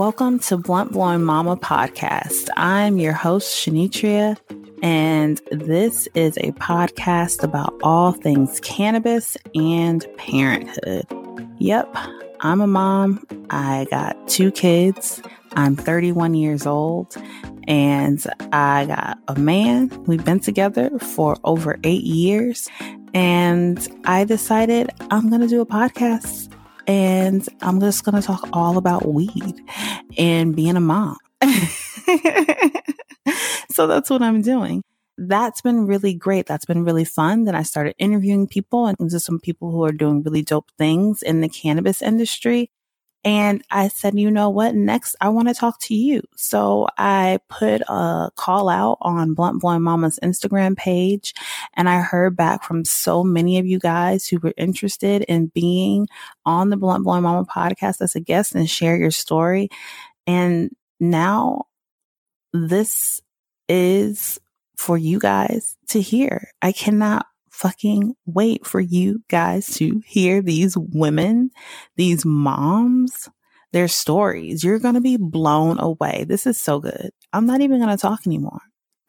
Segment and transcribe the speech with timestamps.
[0.00, 2.48] Welcome to Blunt Blowin Mama podcast.
[2.56, 4.38] I'm your host, Shanitria,
[4.82, 11.04] and this is a podcast about all things cannabis and parenthood.
[11.58, 11.94] Yep,
[12.40, 13.26] I'm a mom.
[13.50, 15.20] I got two kids.
[15.52, 17.14] I'm 31 years old,
[17.68, 19.90] and I got a man.
[20.06, 22.70] We've been together for over eight years,
[23.12, 26.50] and I decided I'm going to do a podcast
[26.90, 29.60] and I'm just going to talk all about weed
[30.18, 31.16] and being a mom.
[33.70, 34.82] so that's what I'm doing.
[35.16, 36.46] That's been really great.
[36.46, 37.44] That's been really fun.
[37.44, 41.22] Then I started interviewing people and just some people who are doing really dope things
[41.22, 42.70] in the cannabis industry.
[43.24, 44.74] And I said, you know what?
[44.74, 46.22] Next, I want to talk to you.
[46.36, 51.34] So I put a call out on Blunt Blowin Mama's Instagram page.
[51.74, 56.08] And I heard back from so many of you guys who were interested in being
[56.46, 59.68] on the Blunt Blowin Mama podcast as a guest and share your story.
[60.26, 61.66] And now
[62.54, 63.20] this
[63.68, 64.38] is
[64.76, 66.50] for you guys to hear.
[66.62, 67.26] I cannot
[67.60, 71.50] fucking wait for you guys to hear these women,
[71.96, 73.28] these moms,
[73.72, 74.64] their stories.
[74.64, 76.24] You're going to be blown away.
[76.26, 77.10] This is so good.
[77.34, 78.60] I'm not even going to talk anymore.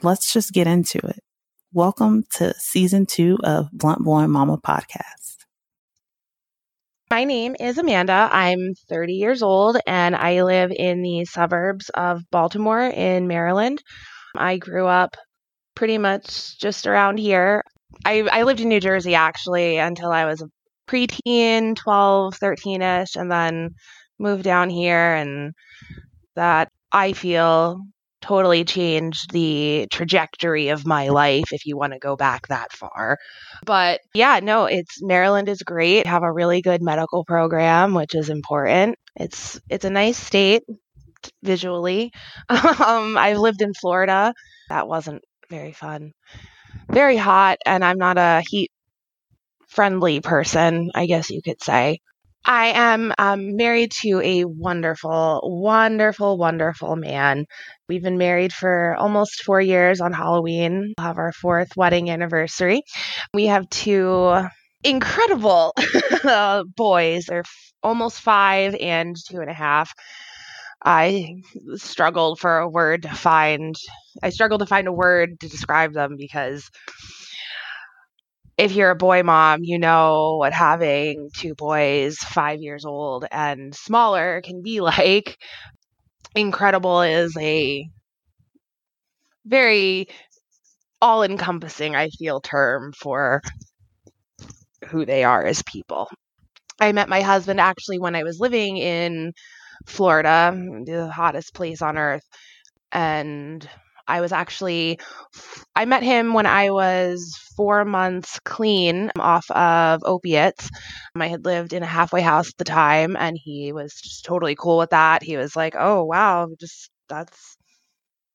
[0.03, 1.21] Let's just get into it.
[1.71, 5.37] Welcome to season two of Blunt Blowin Mama podcast.
[7.09, 8.29] My name is Amanda.
[8.31, 13.81] I'm 30 years old and I live in the suburbs of Baltimore in Maryland.
[14.35, 15.15] I grew up
[15.75, 17.63] pretty much just around here.
[18.05, 20.49] I, I lived in New Jersey actually until I was a
[20.89, 23.69] preteen, 12, 13 ish, and then
[24.19, 25.15] moved down here.
[25.15, 25.53] And
[26.35, 27.81] that I feel
[28.21, 33.17] totally changed the trajectory of my life if you want to go back that far.
[33.65, 36.05] But yeah, no, it's Maryland is great.
[36.05, 38.97] Have a really good medical program, which is important.
[39.15, 40.63] It's it's a nice state
[41.43, 42.11] visually.
[42.49, 44.33] um, I've lived in Florida.
[44.69, 46.13] That wasn't very fun
[46.89, 48.71] very hot and I'm not a heat
[49.67, 51.99] friendly person, I guess you could say.
[52.43, 57.45] I am um, married to a wonderful, wonderful, wonderful man.
[57.87, 60.93] We've been married for almost four years on Halloween.
[60.97, 62.81] We'll have our fourth wedding anniversary.
[63.33, 64.43] We have two
[64.83, 65.75] incredible
[66.75, 67.25] boys.
[67.25, 69.93] They're f- almost five and two and a half.
[70.83, 71.75] I mm-hmm.
[71.75, 73.75] struggled for a word to find.
[74.23, 76.69] I struggled to find a word to describe them because
[78.57, 83.73] if you're a boy mom, you know what having two boys, five years old and
[83.75, 85.37] smaller, can be like.
[86.33, 87.85] Incredible is a
[89.45, 90.07] very
[91.01, 93.41] all encompassing, I feel, term for
[94.87, 96.07] who they are as people.
[96.79, 99.33] I met my husband actually when I was living in
[99.85, 102.23] Florida, mm, the hottest place on earth.
[102.91, 103.67] And
[104.07, 104.99] I was actually,
[105.75, 110.69] I met him when I was four months clean off of opiates.
[111.15, 114.55] I had lived in a halfway house at the time, and he was just totally
[114.55, 115.23] cool with that.
[115.23, 117.57] He was like, oh, wow, just that's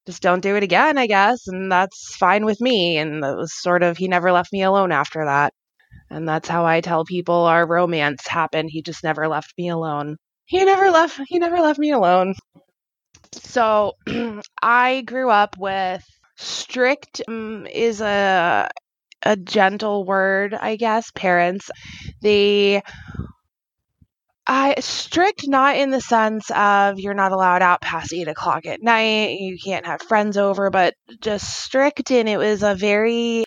[0.07, 1.49] just don't do it again, I guess.
[1.49, 2.97] And that's fine with me.
[2.99, 5.53] And it was sort of, he never left me alone after that.
[6.11, 8.71] And that's how I tell people our romance happened.
[8.73, 12.34] He just never left me alone he never left he never left me alone.
[13.33, 13.93] So
[14.62, 16.03] I grew up with
[16.37, 18.69] strict um, is a
[19.23, 21.11] a gentle word, I guess.
[21.11, 21.71] Parents,
[22.23, 22.83] they
[24.47, 28.81] I strict not in the sense of you're not allowed out past eight o'clock at
[28.81, 33.45] night, you can't have friends over, but just strict and it was a very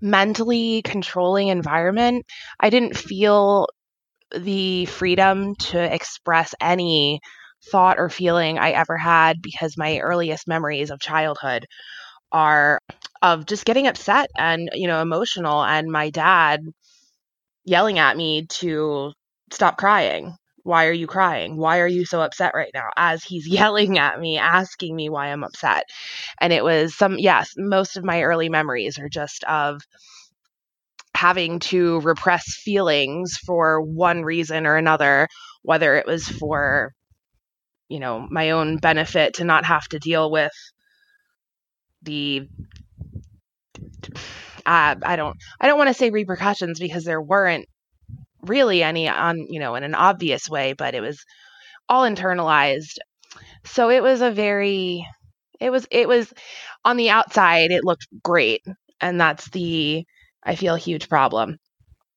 [0.00, 2.26] mentally controlling environment.
[2.58, 3.68] I didn't feel
[4.34, 7.20] the freedom to express any
[7.70, 11.66] thought or feeling I ever had because my earliest memories of childhood
[12.32, 12.80] are
[13.22, 16.60] of just getting upset and, you know, emotional and my dad
[17.64, 19.12] yelling at me to
[19.52, 20.34] stop crying.
[20.62, 21.56] Why are you crying?
[21.56, 22.88] Why are you so upset right now?
[22.96, 25.84] As he's yelling at me, asking me why I'm upset.
[26.40, 29.80] And it was some, yes, most of my early memories are just of
[31.16, 35.28] having to repress feelings for one reason or another,
[35.62, 36.92] whether it was for,
[37.88, 40.52] you know, my own benefit to not have to deal with
[42.02, 42.48] the
[44.66, 47.66] uh, I don't I don't want to say repercussions because there weren't
[48.42, 51.24] really any on you know in an obvious way, but it was
[51.88, 52.98] all internalized.
[53.64, 55.06] So it was a very
[55.60, 56.32] it was it was
[56.84, 58.62] on the outside it looked great
[59.00, 60.04] and that's the
[60.46, 61.58] I feel a huge problem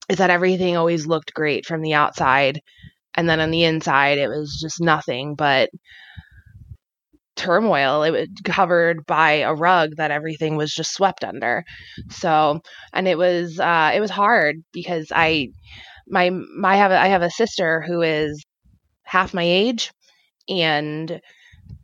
[0.09, 2.61] is that everything always looked great from the outside
[3.15, 5.69] And then on the inside, it was just nothing but
[7.35, 8.03] turmoil.
[8.03, 11.63] It was covered by a rug that everything was just swept under.
[12.09, 12.61] So,
[12.93, 15.49] and it was uh, it was hard because I
[16.07, 18.43] my my I have a, I have a sister who is
[19.03, 19.91] half my age,
[20.49, 21.21] and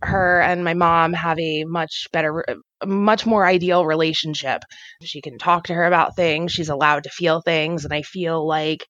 [0.01, 4.61] her and my mom have a much better uh, much more ideal relationship.
[5.03, 8.45] She can talk to her about things, she's allowed to feel things, and I feel
[8.45, 8.85] like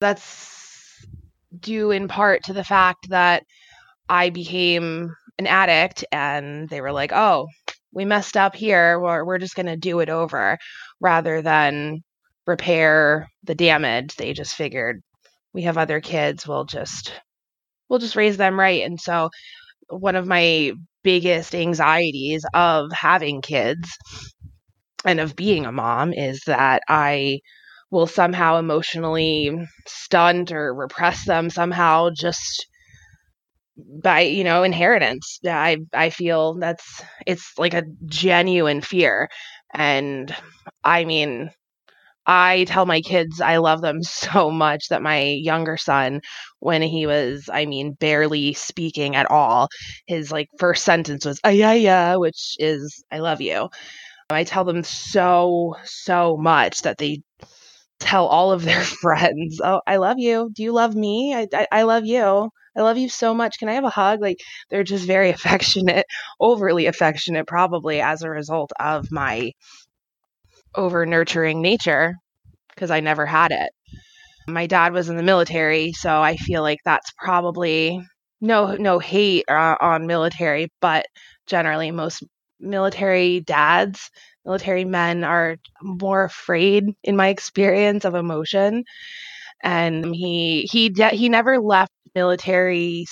[0.00, 1.04] that's
[1.58, 3.42] due in part to the fact that
[4.08, 7.48] I became an addict and they were like, "Oh,
[7.92, 9.00] we messed up here.
[9.00, 10.58] We're, we're just going to do it over
[11.00, 12.02] rather than
[12.46, 14.14] repair the damage.
[14.16, 15.02] They just figured
[15.52, 16.46] we have other kids.
[16.46, 17.12] We'll just
[17.88, 18.84] we'll just raise them right.
[18.84, 19.30] And so
[19.90, 20.72] one of my
[21.04, 23.90] biggest anxieties of having kids
[25.04, 27.40] and of being a mom is that I
[27.90, 29.50] will somehow emotionally
[29.86, 32.66] stunt or repress them somehow just
[34.02, 39.28] by you know inheritance i i feel that's it's like a genuine fear
[39.72, 40.34] and
[40.82, 41.50] i mean
[42.28, 46.20] I tell my kids I love them so much that my younger son,
[46.60, 49.68] when he was, I mean, barely speaking at all,
[50.06, 53.70] his like first sentence was "ah yeah yeah," which is "I love you."
[54.30, 57.22] I tell them so so much that they
[58.00, 60.50] tell all of their friends, "Oh, I love you.
[60.54, 61.34] Do you love me?
[61.34, 63.58] I I, I love you." I love you so much.
[63.58, 64.20] Can I have a hug?
[64.20, 64.38] Like
[64.70, 66.06] they're just very affectionate,
[66.40, 69.52] overly affectionate, probably as a result of my
[70.76, 72.16] over nurturing nature
[72.74, 73.70] because I never had it.
[74.48, 78.00] My dad was in the military, so I feel like that's probably
[78.40, 81.06] no no hate uh, on military, but
[81.46, 82.24] generally most
[82.60, 84.10] military dads,
[84.44, 88.84] military men are more afraid in my experience of emotion.
[89.62, 93.06] And he he de- he never left military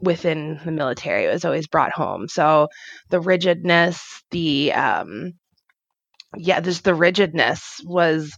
[0.00, 1.24] within the military.
[1.24, 2.28] It was always brought home.
[2.28, 2.68] So
[3.10, 5.32] the rigidness, the um
[6.36, 8.36] yeah, just the rigidness was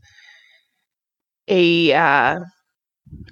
[1.49, 2.41] a uh,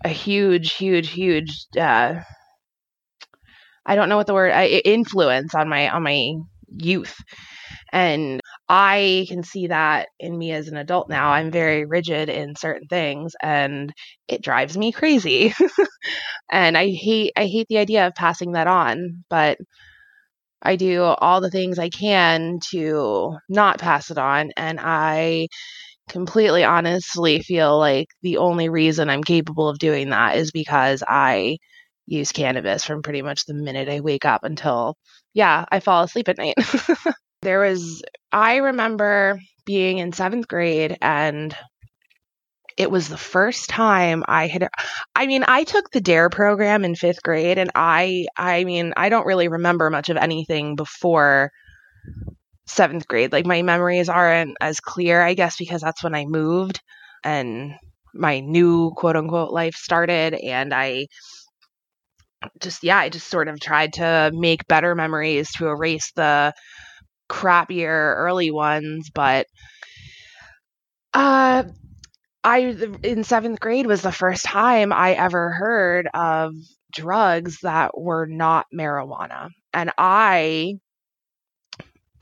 [0.05, 1.67] a huge, huge, huge.
[1.79, 2.21] Uh,
[3.87, 6.33] I don't know what the word uh, influence on my on my
[6.77, 7.17] youth,
[7.93, 11.31] and I can see that in me as an adult now.
[11.31, 13.93] I'm very rigid in certain things, and
[14.29, 15.55] it drives me crazy.
[16.51, 19.59] and I hate I hate the idea of passing that on, but
[20.63, 24.51] I do all the things I can to not pass it on.
[24.57, 25.49] And I
[26.09, 31.59] completely honestly feel like the only reason I'm capable of doing that is because I
[32.07, 34.97] use cannabis from pretty much the minute I wake up until,
[35.35, 36.57] yeah, I fall asleep at night.
[37.43, 38.03] there was,
[38.33, 41.55] I remember being in seventh grade and
[42.79, 44.69] it was the first time I had
[45.15, 49.09] I mean, I took the DARE program in 5th grade and I I mean, I
[49.09, 51.51] don't really remember much of anything before
[52.69, 53.33] 7th grade.
[53.33, 56.81] Like my memories aren't as clear, I guess because that's when I moved
[57.25, 57.75] and
[58.15, 61.09] my new quote unquote life started and I
[62.61, 66.55] just yeah, I just sort of tried to make better memories to erase the
[67.29, 69.47] crappier early ones, but
[71.15, 71.65] uh
[72.49, 76.55] I in seventh grade was the first time I ever heard of
[76.91, 79.51] drugs that were not marijuana.
[79.75, 80.77] And I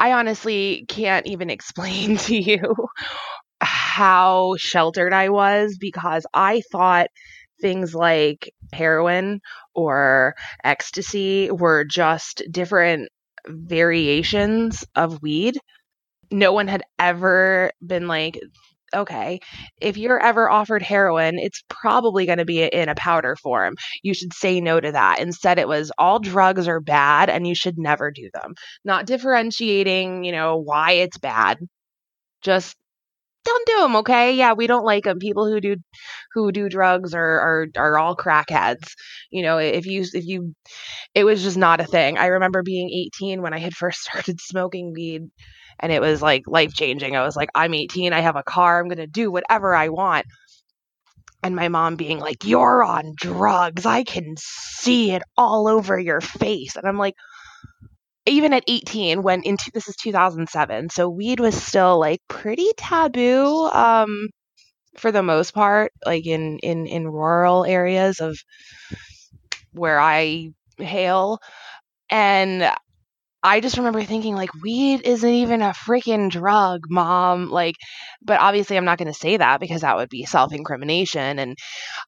[0.00, 2.74] I honestly can't even explain to you
[3.60, 7.06] how sheltered I was because I thought
[7.60, 9.40] things like heroin
[9.76, 13.10] or ecstasy were just different
[13.46, 15.56] variations of weed.
[16.32, 18.40] No one had ever been like,
[18.94, 19.40] okay,
[19.80, 23.74] if you're ever offered heroin, it's probably going to be in a powder form.
[24.02, 25.20] You should say no to that.
[25.20, 28.54] Instead, it was all drugs are bad and you should never do them.
[28.84, 31.58] Not differentiating, you know, why it's bad.
[32.42, 32.76] Just
[33.46, 34.34] don't do them, okay?
[34.34, 35.18] Yeah, we don't like them.
[35.18, 35.76] People who do
[36.34, 38.92] who do drugs are are are all crackheads.
[39.30, 40.54] You know, if you if you
[41.14, 42.18] it was just not a thing.
[42.18, 45.22] I remember being 18 when I had first started smoking weed
[45.80, 47.16] and it was like life changing.
[47.16, 50.26] I was like, I'm 18, I have a car, I'm to do whatever I want.
[51.42, 53.86] And my mom being like, You're on drugs.
[53.86, 56.76] I can see it all over your face.
[56.76, 57.14] And I'm like,
[58.26, 63.66] even at 18 when into this is 2007 so weed was still like pretty taboo
[63.72, 64.28] um
[64.98, 68.38] for the most part like in in in rural areas of
[69.72, 71.38] where i hail
[72.10, 72.70] and
[73.42, 77.50] I just remember thinking like weed isn't even a freaking drug, mom.
[77.50, 77.76] Like
[78.22, 81.56] but obviously I'm not going to say that because that would be self-incrimination and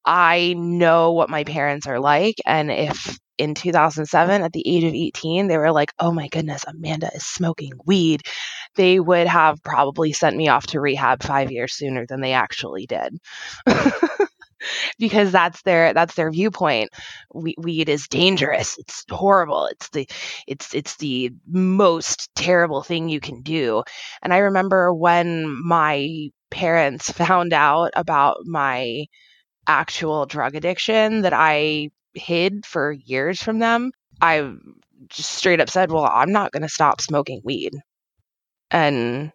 [0.05, 4.95] I know what my parents are like and if in 2007 at the age of
[4.95, 8.23] 18 they were like, "Oh my goodness, Amanda is smoking weed."
[8.76, 12.87] They would have probably sent me off to rehab 5 years sooner than they actually
[12.87, 13.18] did.
[14.99, 16.90] because that's their that's their viewpoint.
[17.35, 18.78] We, weed is dangerous.
[18.78, 19.66] It's horrible.
[19.66, 20.09] It's the
[20.47, 23.83] it's it's the most terrible thing you can do.
[24.23, 29.07] And I remember when my parents found out about my
[29.66, 34.53] actual drug addiction that I hid for years from them, I
[35.09, 37.73] just straight up said, "Well, I'm not going to stop smoking weed."
[38.71, 39.33] And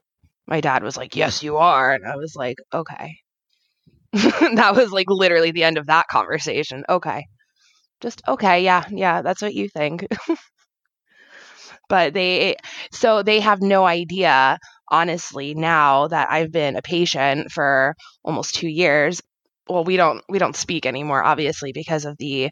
[0.48, 3.18] my dad was like, "Yes, you are." And I was like, "Okay."
[4.14, 6.84] that was like literally the end of that conversation.
[6.90, 7.26] Okay.
[8.02, 10.08] Just okay, yeah, yeah, that's what you think.
[11.90, 12.56] but they
[12.92, 14.58] so they have no idea
[14.90, 19.22] honestly now that I've been a patient for almost 2 years.
[19.70, 22.52] Well, we don't we don't speak anymore obviously because of the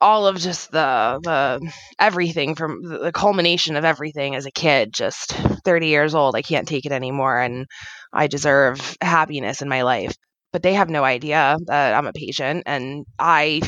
[0.00, 5.32] all of just the the everything from the culmination of everything as a kid just
[5.64, 7.66] 30 years old i can't take it anymore and
[8.12, 10.14] i deserve happiness in my life.
[10.52, 13.60] But they have no idea that i'm a patient and i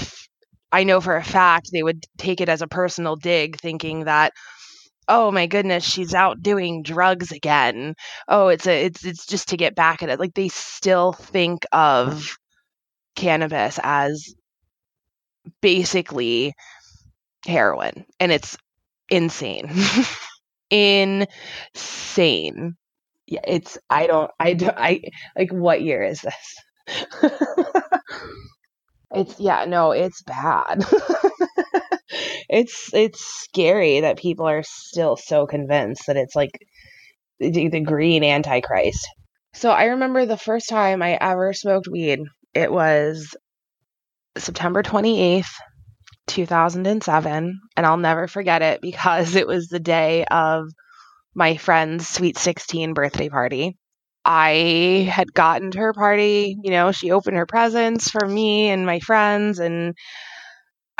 [0.72, 4.32] i know for a fact they would take it as a personal dig thinking that
[5.10, 7.94] oh my goodness she's out doing drugs again.
[8.28, 10.18] Oh it's a it's it's just to get back at it.
[10.20, 12.36] Like they still think of
[13.16, 14.34] cannabis as
[15.60, 16.54] basically
[17.46, 18.58] heroin and it's
[19.10, 19.70] insane.
[20.70, 22.76] Insane.
[23.26, 25.02] Yeah it's i don't i don't i
[25.36, 27.22] like what year is this?
[29.12, 30.84] It's yeah no it's bad
[32.50, 36.58] it's it's scary that people are still so convinced that it's like
[37.38, 39.08] the, the green antichrist
[39.54, 42.20] so i remember the first time i ever smoked weed
[42.54, 43.36] it was
[44.38, 45.50] September 28th,
[46.26, 50.68] 2007, and I'll never forget it because it was the day of
[51.34, 53.76] my friend's sweet 16 birthday party.
[54.24, 58.84] I had gotten to her party, you know, she opened her presents for me and
[58.84, 59.94] my friends, and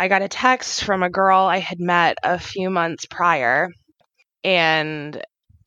[0.00, 3.69] I got a text from a girl I had met a few months prior.
[4.42, 5.23] And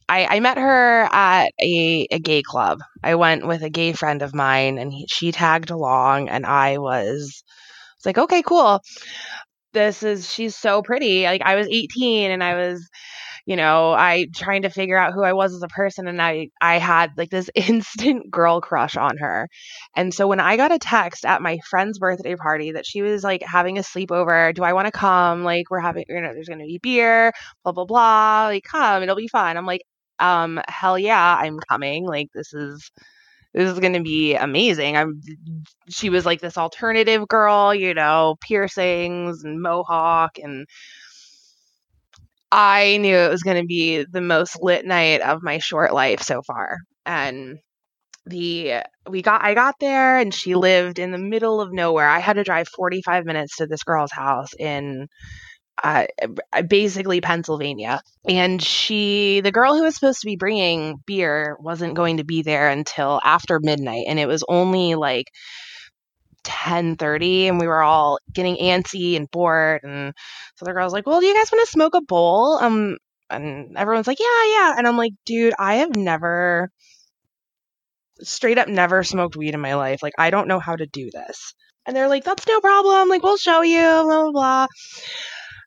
[0.09, 2.79] I, I met her at a, a gay club.
[3.03, 6.79] I went with a gay friend of mine, and he, she tagged along, and I
[6.79, 7.43] was
[7.97, 8.81] it's like, okay, cool.
[9.73, 11.25] This is she's so pretty.
[11.25, 12.89] Like I was 18 and I was
[13.45, 16.50] you know, I trying to figure out who I was as a person and I
[16.62, 19.50] I had like this instant girl crush on her.
[19.95, 23.23] And so when I got a text at my friend's birthday party that she was
[23.23, 25.43] like having a sleepover, do I want to come?
[25.43, 27.33] Like we're having you know, there's going to be beer,
[27.63, 28.45] blah blah blah.
[28.47, 29.57] Like come, it'll be fun.
[29.57, 29.83] I'm like,
[30.19, 32.05] um hell yeah, I'm coming.
[32.05, 32.91] Like this is
[33.53, 34.97] this is going to be amazing.
[34.97, 35.21] I'm
[35.89, 40.67] she was like this alternative girl, you know, piercings and mohawk and
[42.55, 46.22] I knew it was going to be the most lit night of my short life
[46.22, 46.77] so far.
[47.03, 47.57] And
[48.27, 52.07] the we got I got there and she lived in the middle of nowhere.
[52.07, 55.07] I had to drive 45 minutes to this girl's house in
[55.83, 56.05] uh,
[56.67, 58.01] basically Pennsylvania.
[58.29, 62.43] And she, the girl who was supposed to be bringing beer, wasn't going to be
[62.43, 65.25] there until after midnight, and it was only like
[66.43, 70.13] 10:30 and we were all getting antsy and bored and
[70.55, 72.97] so the girl's like, "Well, do you guys want to smoke a bowl?" Um
[73.29, 76.69] and everyone's like, "Yeah, yeah." And I'm like, "Dude, I have never
[78.21, 80.01] straight up never smoked weed in my life.
[80.03, 81.53] Like I don't know how to do this."
[81.85, 83.09] And they're like, "That's no problem.
[83.09, 84.67] Like we'll show you." blah blah blah.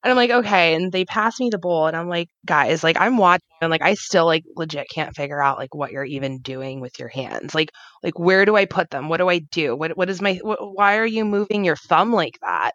[0.03, 0.75] And I'm like, okay.
[0.75, 3.83] And they pass me the bowl, and I'm like, guys, like I'm watching, and like
[3.83, 7.55] I still like legit can't figure out like what you're even doing with your hands.
[7.55, 7.71] Like,
[8.03, 9.09] like where do I put them?
[9.09, 9.75] What do I do?
[9.75, 10.35] What what is my?
[10.43, 12.73] why are you moving your thumb like that?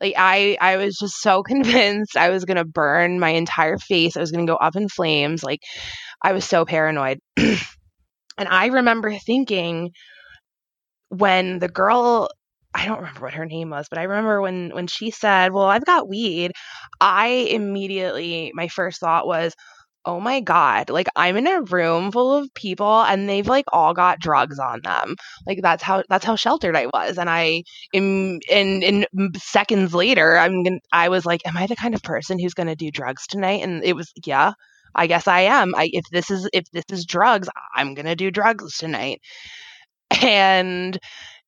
[0.00, 4.16] Like I I was just so convinced I was gonna burn my entire face.
[4.16, 5.42] I was gonna go up in flames.
[5.42, 5.60] Like
[6.22, 7.18] I was so paranoid.
[7.36, 7.58] and
[8.38, 9.90] I remember thinking
[11.08, 12.30] when the girl
[12.74, 15.66] I don't remember what her name was, but I remember when when she said, "Well,
[15.66, 16.52] I've got weed,"
[17.00, 19.54] I immediately my first thought was,
[20.06, 23.92] "Oh my god, like I'm in a room full of people and they've like all
[23.94, 27.62] got drugs on them." Like that's how that's how sheltered I was and I
[27.92, 32.02] in in in seconds later, I'm gonna, I was like, "Am I the kind of
[32.02, 34.52] person who's going to do drugs tonight?" And it was, "Yeah,
[34.94, 35.74] I guess I am.
[35.76, 39.20] I if this is if this is drugs, I'm going to do drugs tonight."
[40.22, 40.98] And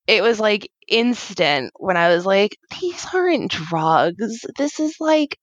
[0.07, 4.45] it was like instant when I was like, these aren't drugs.
[4.57, 5.39] This is like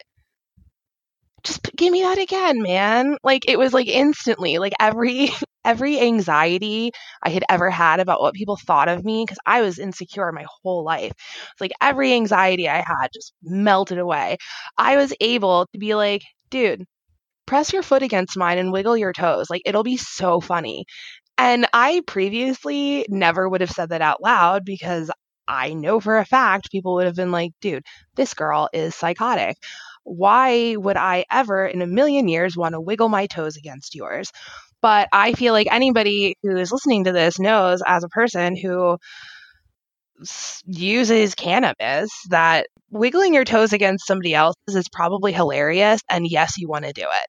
[1.44, 3.18] just give me that again, man.
[3.24, 5.30] Like it was like instantly, like every
[5.66, 6.92] every anxiety
[7.24, 10.46] I had ever had about what people thought of me cuz I was insecure my
[10.64, 11.12] whole life.
[11.52, 14.38] It's like every anxiety I had just melted away.
[14.78, 16.86] I was able to be like, dude,
[17.48, 19.50] press your foot against mine and wiggle your toes.
[19.50, 20.86] Like it'll be so funny.
[21.38, 25.10] And I previously never would have said that out loud because
[25.48, 27.84] I know for a fact people would have been like, dude,
[28.16, 29.58] this girl is psychotic
[30.04, 34.32] why would I ever in a million years want to wiggle my toes against yours?
[34.82, 38.98] But I feel like anybody who is listening to this knows as a person who
[40.66, 46.02] uses cannabis that wiggling your toes against somebody else's is probably hilarious.
[46.10, 47.28] And yes, you want to do it.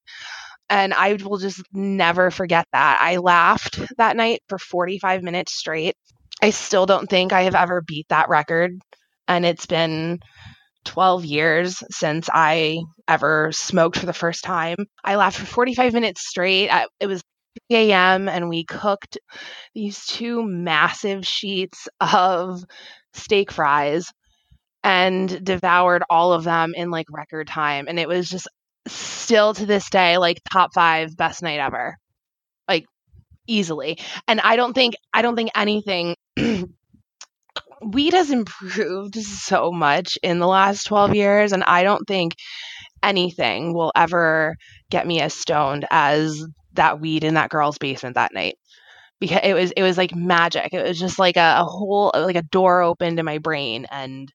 [0.72, 2.98] And I will just never forget that.
[3.02, 5.96] I laughed that night for 45 minutes straight.
[6.40, 8.80] I still don't think I have ever beat that record.
[9.28, 10.20] And it's been
[10.86, 14.78] 12 years since I ever smoked for the first time.
[15.04, 16.70] I laughed for 45 minutes straight.
[17.00, 17.22] It was
[17.70, 18.30] 3 a.m.
[18.30, 19.18] and we cooked
[19.74, 22.64] these two massive sheets of
[23.12, 24.10] steak fries
[24.82, 27.88] and devoured all of them in like record time.
[27.88, 28.48] And it was just
[28.86, 31.96] still to this day like top five best night ever.
[32.68, 32.86] Like
[33.46, 33.98] easily.
[34.28, 36.16] And I don't think I don't think anything
[37.82, 42.34] weed has improved so much in the last 12 years and i don't think
[43.02, 44.56] anything will ever
[44.90, 48.56] get me as stoned as that weed in that girl's basement that night
[49.20, 52.36] because it was it was like magic it was just like a, a whole like
[52.36, 54.32] a door opened in my brain and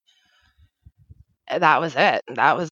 [1.50, 2.70] that was it that was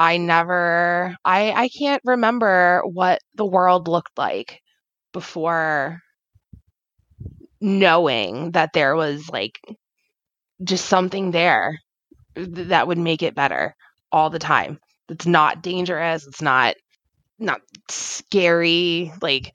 [0.00, 4.60] i never i i can't remember what the world looked like
[5.12, 6.00] before
[7.60, 9.60] knowing that there was like
[10.62, 11.78] just something there
[12.36, 13.74] that would make it better
[14.12, 14.78] all the time.
[15.08, 16.26] It's not dangerous.
[16.26, 16.74] It's not
[17.38, 19.12] not scary.
[19.22, 19.52] Like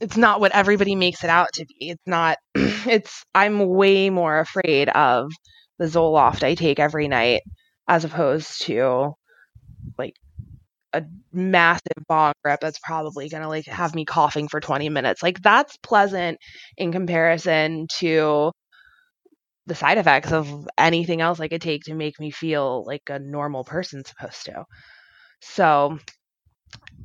[0.00, 1.90] it's not what everybody makes it out to be.
[1.90, 2.38] It's not.
[2.86, 5.30] It's I'm way more afraid of
[5.78, 7.42] the Zoloft I take every night
[7.88, 9.14] as opposed to
[9.98, 10.14] like
[10.92, 15.22] a massive bong rip that's probably going to like have me coughing for 20 minutes.
[15.22, 16.38] Like that's pleasant
[16.76, 18.52] in comparison to
[19.66, 23.18] the side effects of anything else I could take to make me feel like a
[23.18, 24.64] normal person's supposed to.
[25.40, 25.98] So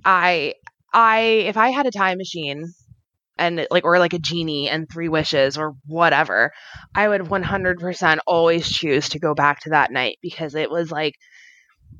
[0.06, 0.56] I
[0.94, 2.66] I if I had a time machine
[3.38, 6.52] and like or like a genie and three wishes or whatever,
[6.96, 11.16] I would 100% always choose to go back to that night because it was like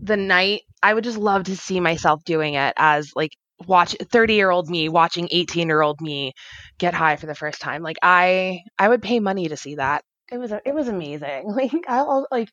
[0.02, 3.32] the night I would just love to see myself doing it as like
[3.68, 6.34] watch 30 year old me watching 18 year old me
[6.80, 10.04] get high for the first time like i i would pay money to see that
[10.32, 11.44] it was it was amazing.
[11.56, 12.50] Like I like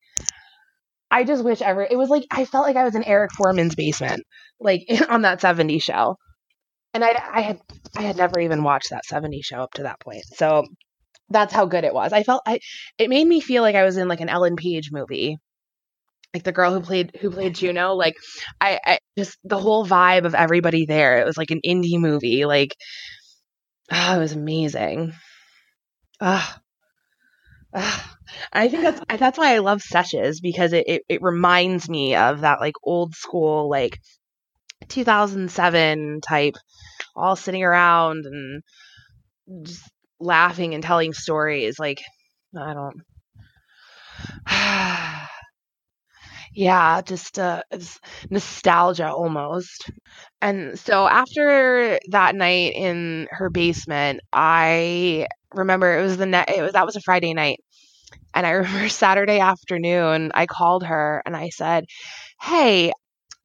[1.11, 3.75] I just wish ever it was like I felt like I was in Eric Forman's
[3.75, 4.25] basement,
[4.61, 6.17] like on that 70 show.
[6.93, 7.61] And I I had
[7.97, 10.25] I had never even watched that 70 show up to that point.
[10.35, 10.67] So
[11.31, 12.13] that's how good it was.
[12.13, 12.61] I felt I
[12.99, 15.39] it made me feel like I was in like an Ellen Page movie.
[16.35, 18.15] Like the girl who played who played Juno, like
[18.61, 21.21] I, I just the whole vibe of everybody there.
[21.21, 22.45] It was like an indie movie.
[22.45, 22.77] Like
[23.91, 25.15] oh, it was amazing.
[26.21, 26.61] Ah,
[28.53, 32.41] I think that's that's why I love Seshes because it, it, it reminds me of
[32.41, 33.99] that like old school like
[34.89, 36.57] 2007 type,
[37.17, 38.63] all sitting around and
[39.65, 39.83] just
[40.21, 41.79] laughing and telling stories.
[41.79, 42.03] Like
[42.57, 43.03] I don't.
[46.59, 47.63] yeah, just uh,
[48.31, 49.91] nostalgia almost.
[50.43, 56.63] And so after that night in her basement, I remember it was the net it
[56.63, 57.61] was that was a Friday night.
[58.35, 61.87] And I remember Saturday afternoon, I called her and I said,
[62.41, 62.93] Hey,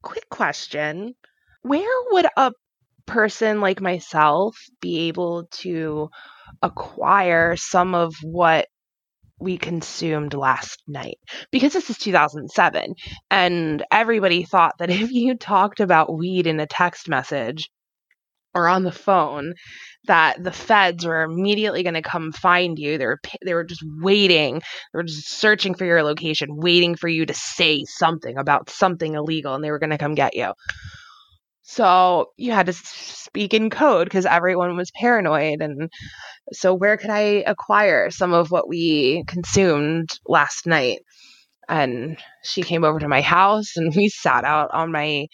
[0.02, 1.14] quick question.
[1.62, 2.52] Where would a
[3.06, 6.10] person like myself be able to
[6.62, 8.68] acquire some of what
[9.38, 11.18] we consumed last night
[11.50, 12.94] because this is 2007
[13.30, 17.70] and everybody thought that if you talked about weed in a text message
[18.54, 19.54] or on the phone
[20.06, 22.98] that the feds were immediately going to come find you.
[22.98, 24.56] They were they were just waiting.
[24.56, 29.14] They were just searching for your location, waiting for you to say something about something
[29.14, 30.52] illegal, and they were going to come get you.
[31.64, 35.62] So you had to speak in code because everyone was paranoid.
[35.62, 35.90] And
[36.52, 41.00] so, where could I acquire some of what we consumed last night?
[41.68, 45.28] And she came over to my house, and we sat out on my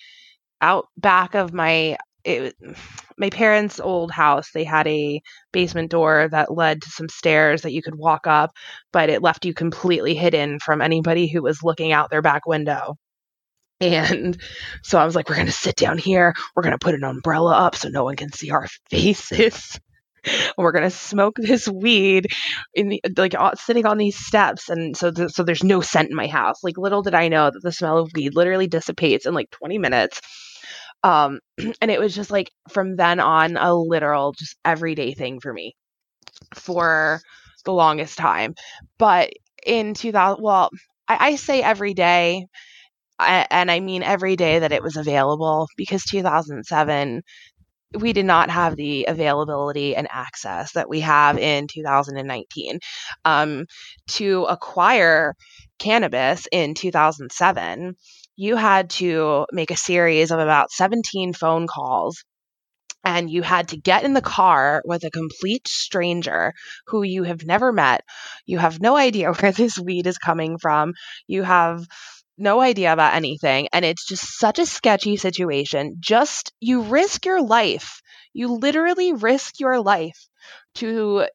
[0.63, 2.55] out back of my it
[3.19, 4.51] my parents' old house.
[4.53, 8.53] They had a basement door that led to some stairs that you could walk up,
[8.93, 12.97] but it left you completely hidden from anybody who was looking out their back window.
[13.81, 14.37] And
[14.83, 16.35] so I was like, we're going to sit down here.
[16.55, 19.79] We're going to put an umbrella up so no one can see our faces.
[20.25, 22.27] and we're going to smoke this weed
[22.75, 24.69] in the, like sitting on these steps.
[24.69, 26.63] And so, th- so there's no scent in my house.
[26.63, 29.79] Like little did I know that the smell of weed literally dissipates in like 20
[29.79, 30.21] minutes.
[31.03, 31.41] Um,
[31.81, 35.75] and it was just like from then on a literal, just everyday thing for me
[36.55, 37.21] for
[37.65, 38.55] the longest time.
[38.99, 39.31] But
[39.65, 40.71] in 2000, well,
[41.09, 42.47] I, I say every day
[43.21, 47.23] and I mean every day that it was available because 2007
[47.99, 52.79] we did not have the availability and access that we have in 2019
[53.25, 53.67] um,
[54.09, 55.35] to acquire
[55.79, 57.97] cannabis in 2007
[58.37, 62.25] you had to make a series of about 17 phone calls
[63.05, 66.53] and you had to get in the car with a complete stranger
[66.87, 68.03] who you have never met.
[68.47, 70.93] You have no idea where this weed is coming from.
[71.27, 71.87] You have
[72.41, 75.97] no idea about anything and it's just such a sketchy situation.
[76.01, 78.01] Just you risk your life
[78.33, 80.29] you literally risk your life
[80.77, 81.27] to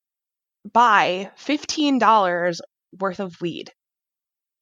[0.71, 2.61] buy $15
[2.99, 3.71] worth of weed.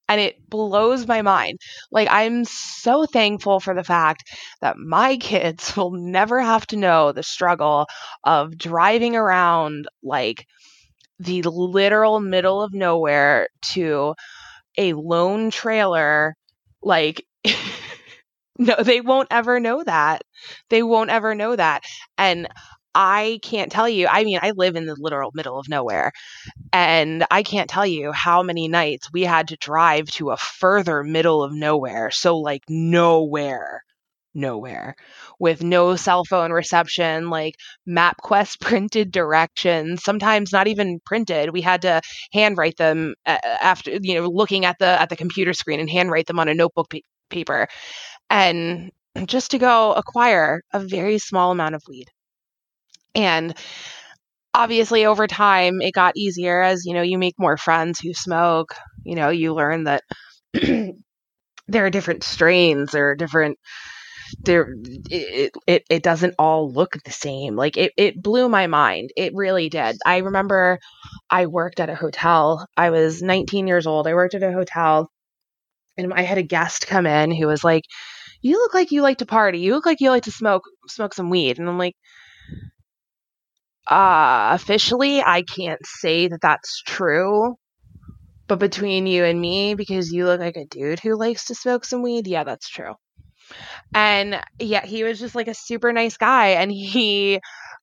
[0.10, 1.60] And it blows my mind.
[1.91, 4.23] Like i'm so thankful for the fact
[4.62, 7.88] that my kids will never have to know the struggle
[8.23, 10.45] of driving around like
[11.19, 14.15] the literal middle of nowhere to
[14.77, 16.36] a lone trailer
[16.81, 17.25] like
[18.57, 20.21] no they won't ever know that
[20.69, 21.83] they won't ever know that
[22.17, 22.47] and
[22.95, 24.07] I can't tell you.
[24.07, 26.12] I mean, I live in the literal middle of nowhere,
[26.73, 31.03] and I can't tell you how many nights we had to drive to a further
[31.03, 32.12] middle of nowhere.
[32.12, 33.83] So, like, nowhere,
[34.36, 34.96] nowhere,
[35.39, 37.56] with no cell phone reception, like
[37.88, 41.52] MapQuest printed directions, sometimes not even printed.
[41.52, 42.02] We had to
[42.34, 45.89] handwrite them uh, uh, after, you know, looking at the at the computer screen and
[45.89, 47.67] handwrite them on a notebook p- paper,
[48.30, 48.91] and
[49.26, 52.08] just to go acquire a very small amount of weed.
[53.15, 53.56] And
[54.54, 58.74] obviously over time it got easier as you know you make more friends who smoke
[59.04, 60.04] you know you learn that
[60.54, 63.58] there are different strains are different
[64.46, 64.76] there
[65.10, 67.56] it, it it doesn't all look the same.
[67.56, 69.12] Like it, it blew my mind.
[69.17, 69.98] It really did.
[70.06, 70.80] I remember
[71.32, 72.67] i worked at a hotel.
[72.78, 74.08] I was 19 years old.
[74.08, 75.10] I worked at a hotel
[75.98, 77.84] and i had a guest come in who was like
[78.41, 79.60] you look like you like to party.
[79.60, 81.60] You look like you like to smoke smoke some weed.
[81.60, 81.96] And i'm like
[83.89, 87.56] uh, officially, I can't say that that's true.
[88.48, 91.86] But between you and me, because you look like a dude who likes to smoke
[91.86, 92.96] some weed, yeah, that's true.
[93.94, 97.39] And yeah, he was just like a super nice guy, and he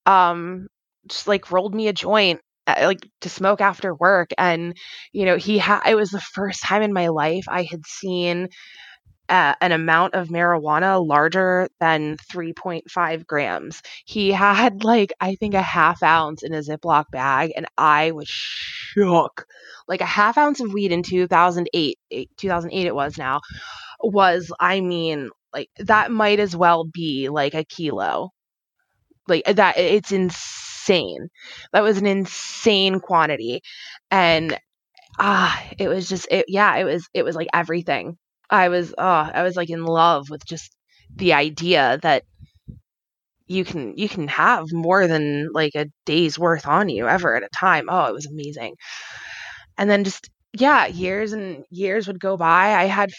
[0.07, 0.69] um
[1.09, 4.77] just like rolled me a joint uh, like to smoke after work and
[5.13, 8.49] you know he had it was the first time in my life i had seen
[9.29, 13.81] uh, an amount of marijuana larger than 3.5 grams.
[14.05, 18.29] He had like, I think, a half ounce in a Ziploc bag, and I was
[18.29, 19.47] shook.
[19.87, 21.99] Like a half ounce of weed in 2008,
[22.37, 23.41] 2008 it was now,
[24.01, 28.31] was, I mean, like that might as well be like a kilo.
[29.29, 31.29] Like that, it's insane.
[31.73, 33.63] That was an insane quantity.
[34.11, 34.59] And
[35.19, 38.19] ah, it was just, it, yeah, it was, it was like everything
[38.51, 40.77] I was oh, I was like in love with just
[41.17, 42.25] the idea that
[43.47, 47.43] you can you can have more than like a day's worth on you ever at
[47.43, 47.87] a time.
[47.89, 48.77] Oh, it was amazing.
[49.79, 52.75] And then just yeah, years and years would go by.
[52.75, 53.11] I had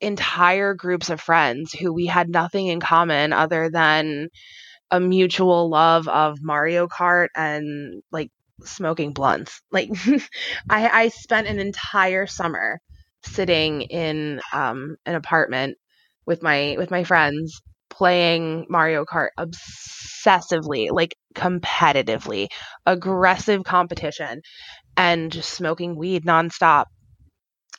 [0.00, 4.28] entire groups of friends who we had nothing in common other than
[4.90, 8.30] a mutual love of Mario Kart and like
[8.64, 9.60] smoking blunts.
[9.72, 9.90] Like
[10.70, 12.80] I I spent an entire summer
[13.24, 15.76] sitting in um, an apartment
[16.26, 22.48] with my with my friends playing Mario Kart obsessively, like competitively,
[22.86, 24.42] aggressive competition,
[24.96, 26.86] and just smoking weed nonstop.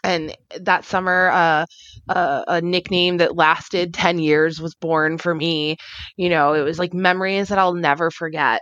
[0.03, 1.65] And that summer, uh,
[2.09, 5.77] a, a nickname that lasted 10 years was born for me.
[6.17, 8.62] You know, it was like memories that I'll never forget,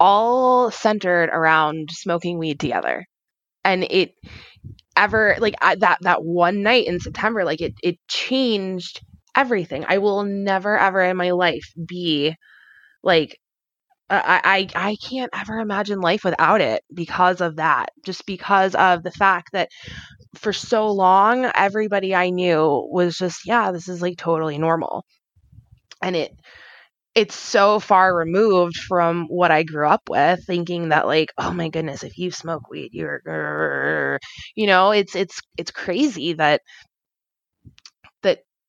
[0.00, 3.06] all centered around smoking weed together.
[3.64, 4.14] And it,
[4.96, 9.00] ever like I, that that one night in September like it it changed
[9.36, 9.84] everything.
[9.88, 12.34] I will never ever in my life be
[13.02, 13.38] like
[14.10, 17.90] I, I I can't ever imagine life without it because of that.
[18.04, 19.68] Just because of the fact that
[20.36, 25.04] for so long everybody I knew was just yeah, this is like totally normal.
[26.02, 26.32] And it
[27.14, 31.68] it's so far removed from what I grew up with, thinking that like, oh my
[31.68, 34.18] goodness, if you smoke weed, you're,
[34.56, 36.62] you know, it's it's it's crazy that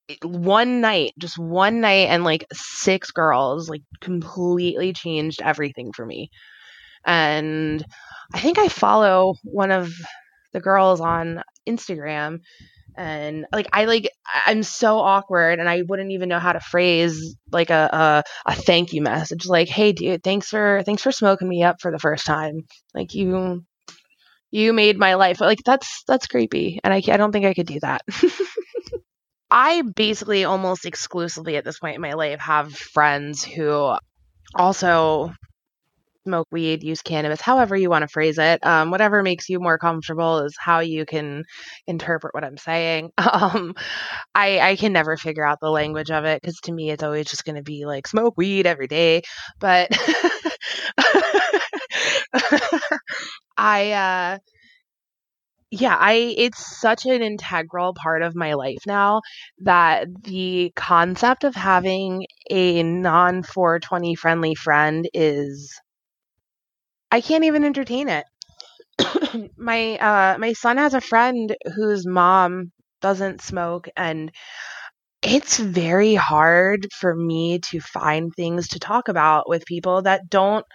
[0.10, 6.06] Eh, one night, just one night, and like six girls, like completely changed everything for
[6.06, 6.30] me.
[7.06, 7.84] And
[8.34, 9.94] I think I follow one of
[10.54, 12.40] the girls on Instagram
[12.98, 14.12] and like I like
[14.46, 18.56] I'm so awkward and I wouldn't even know how to phrase like a, a a
[18.56, 22.00] thank you message like hey dude thanks for thanks for smoking me up for the
[22.00, 22.66] first time.
[22.94, 23.64] Like you
[24.52, 25.40] you made my life.
[25.40, 28.02] Like that's that's creepy and I I don't think I could do that
[29.52, 33.96] I basically almost exclusively at this point in my life have friends who
[34.56, 35.32] also
[36.26, 38.64] smoke weed, use cannabis, however you want to phrase it.
[38.66, 41.44] Um, whatever makes you more comfortable is how you can
[41.88, 43.12] interpret what I'm saying.
[43.32, 43.74] Um,
[44.36, 47.28] I, I can never figure out the language of it because to me it's always
[47.28, 49.22] just going to be like smoke weed every day.
[49.60, 49.90] But
[53.58, 54.40] I, uh,
[55.72, 59.22] yeah, I it's such an integral part of my life now
[59.60, 65.80] that the concept of having a non 420 friendly friend is
[67.12, 68.26] I can't even entertain it.
[69.58, 74.32] my uh my son has a friend whose mom doesn't smoke and
[75.24, 80.66] it's very hard for me to find things to talk about with people that don't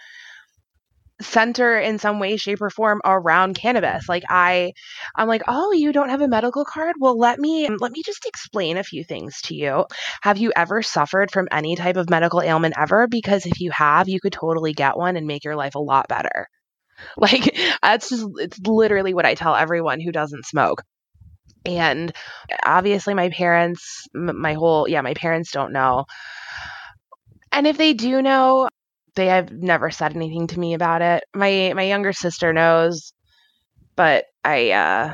[1.21, 4.09] center in some way shape or form around cannabis.
[4.09, 4.73] Like i
[5.15, 6.95] i'm like oh you don't have a medical card?
[6.99, 9.85] Well let me let me just explain a few things to you.
[10.21, 13.07] Have you ever suffered from any type of medical ailment ever?
[13.07, 16.07] Because if you have you could totally get one and make your life a lot
[16.07, 16.47] better.
[17.17, 20.81] Like that's just it's literally what i tell everyone who doesn't smoke.
[21.65, 22.13] And
[22.63, 26.05] obviously my parents my whole yeah my parents don't know.
[27.51, 28.69] And if they do know
[29.15, 31.23] they have never said anything to me about it.
[31.33, 33.13] My my younger sister knows,
[33.95, 35.13] but I uh,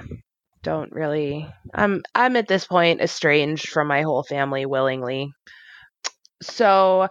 [0.64, 1.48] don't really.
[1.74, 5.32] I'm I'm at this point estranged from my whole family willingly.
[6.42, 7.08] So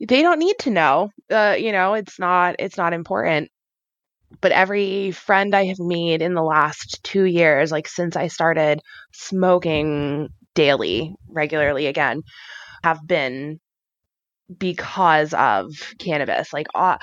[0.00, 1.10] they don't need to know.
[1.30, 3.50] Uh, you know, it's not it's not important.
[4.40, 8.80] But every friend I have made in the last two years, like since I started
[9.12, 12.22] smoking daily, regularly again,
[12.82, 13.60] have been
[14.58, 16.52] because of cannabis.
[16.52, 16.98] Like uh,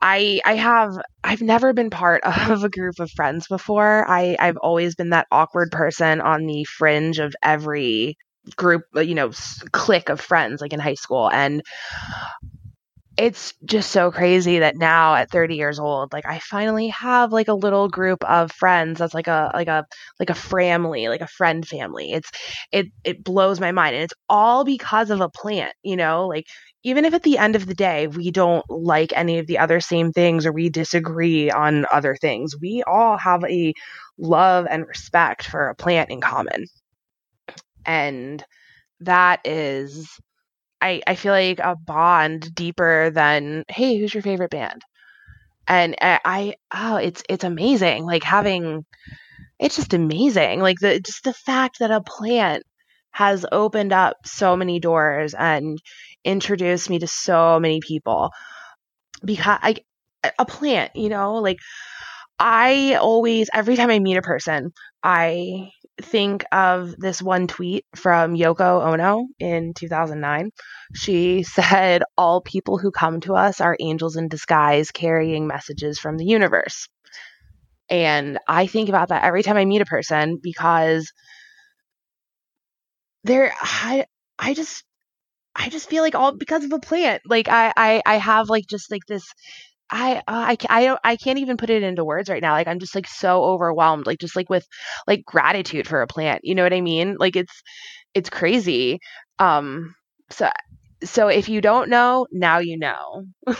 [0.00, 0.92] I I have
[1.24, 4.04] I've never been part of a group of friends before.
[4.08, 8.16] I I've always been that awkward person on the fringe of every
[8.56, 9.30] group, you know,
[9.72, 11.62] clique of friends like in high school and
[13.18, 17.48] it's just so crazy that now at 30 years old like i finally have like
[17.48, 19.86] a little group of friends that's like a like a
[20.18, 22.12] like a family like a friend family.
[22.12, 22.30] It's
[22.72, 26.26] it it blows my mind and it's all because of a plant you know?
[26.26, 26.46] Like
[26.84, 29.80] even if at the end of the day we don't like any of the other
[29.80, 33.72] same things or we disagree on other things we all have a
[34.18, 36.66] love and respect for a plant in common.
[37.84, 38.44] And
[39.00, 40.08] that is
[40.82, 44.82] I, I feel like a bond deeper than hey who's your favorite band?
[45.68, 48.84] And I, I oh it's it's amazing like having
[49.60, 52.64] it's just amazing like the just the fact that a plant
[53.12, 55.78] has opened up so many doors and
[56.24, 58.30] introduced me to so many people.
[59.24, 59.76] Because I
[60.38, 61.58] a plant you know like
[62.38, 65.70] I always every time I meet a person I
[66.04, 70.50] think of this one tweet from Yoko Ono in 2009.
[70.94, 76.16] She said, All people who come to us are angels in disguise carrying messages from
[76.16, 76.88] the universe.
[77.88, 81.12] And I think about that every time I meet a person because
[83.24, 84.06] there, I,
[84.38, 84.84] I just,
[85.54, 87.22] I just feel like all because of a plant.
[87.26, 89.24] Like I, I, I have like just like this
[89.90, 92.52] I uh, I I I can't even put it into words right now.
[92.52, 94.66] Like I'm just like so overwhelmed, like just like with
[95.06, 96.40] like gratitude for a plant.
[96.44, 97.16] You know what I mean?
[97.18, 97.62] Like it's
[98.14, 99.00] it's crazy.
[99.38, 99.94] Um
[100.30, 100.50] so
[101.04, 103.24] so if you don't know, now you know.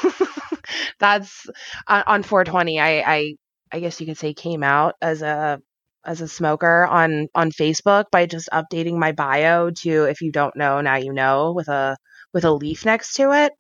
[1.01, 1.47] That's
[1.89, 2.81] uh, on 420.
[2.81, 3.35] I I
[3.73, 5.61] I guess you could say came out as a
[6.05, 10.57] as a smoker on on Facebook by just updating my bio to if you don't
[10.57, 11.97] know, now you know with a
[12.33, 13.53] with a leaf next to it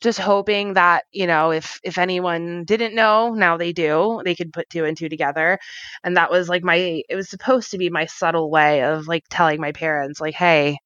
[0.00, 4.52] just hoping that you know if if anyone didn't know now they do they could
[4.52, 5.58] put two and two together.
[6.02, 9.24] And that was like my it was supposed to be my subtle way of like
[9.30, 10.78] telling my parents like hey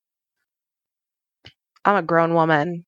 [1.85, 2.85] i'm a grown woman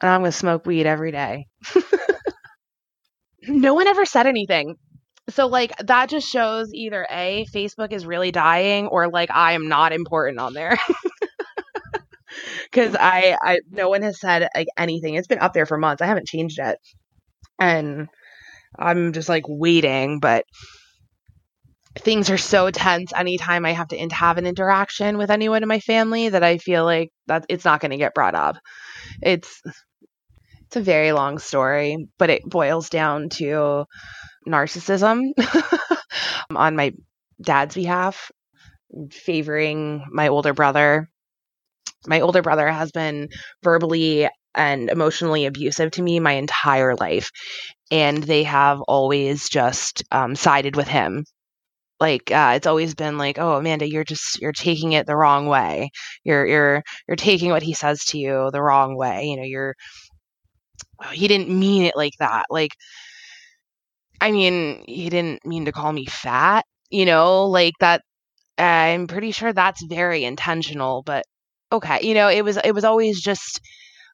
[0.00, 1.46] and i'm going to smoke weed every day.
[3.48, 4.76] No one ever said anything.
[5.30, 9.68] So like that just shows either a facebook is really dying or like i am
[9.68, 10.76] not important on there
[12.70, 15.14] because I, I, no one has said like anything.
[15.14, 16.02] It's been up there for months.
[16.02, 16.78] I haven't changed it,
[17.58, 18.08] and
[18.78, 20.20] I'm just like waiting.
[20.20, 20.44] But
[21.98, 25.80] things are so tense anytime I have to have an interaction with anyone in my
[25.80, 28.56] family that I feel like that it's not going to get brought up.
[29.22, 29.62] It's
[30.66, 33.84] it's a very long story, but it boils down to
[34.48, 35.32] narcissism
[36.50, 36.92] on my
[37.42, 38.30] dad's behalf,
[39.10, 41.10] favoring my older brother.
[42.06, 43.28] My older brother has been
[43.62, 47.30] verbally and emotionally abusive to me my entire life.
[47.90, 51.24] And they have always just um, sided with him.
[52.00, 55.46] Like uh, it's always been like oh amanda you're just you're taking it the wrong
[55.46, 55.90] way.
[56.24, 59.26] You're you're you're taking what he says to you the wrong way.
[59.26, 59.76] You know you're
[61.02, 62.46] oh, he didn't mean it like that.
[62.50, 62.72] Like
[64.20, 67.46] i mean he didn't mean to call me fat you know?
[67.46, 68.02] Like that
[68.58, 71.24] i'm pretty sure that's very intentional but
[71.72, 73.60] okay you know it was it was always just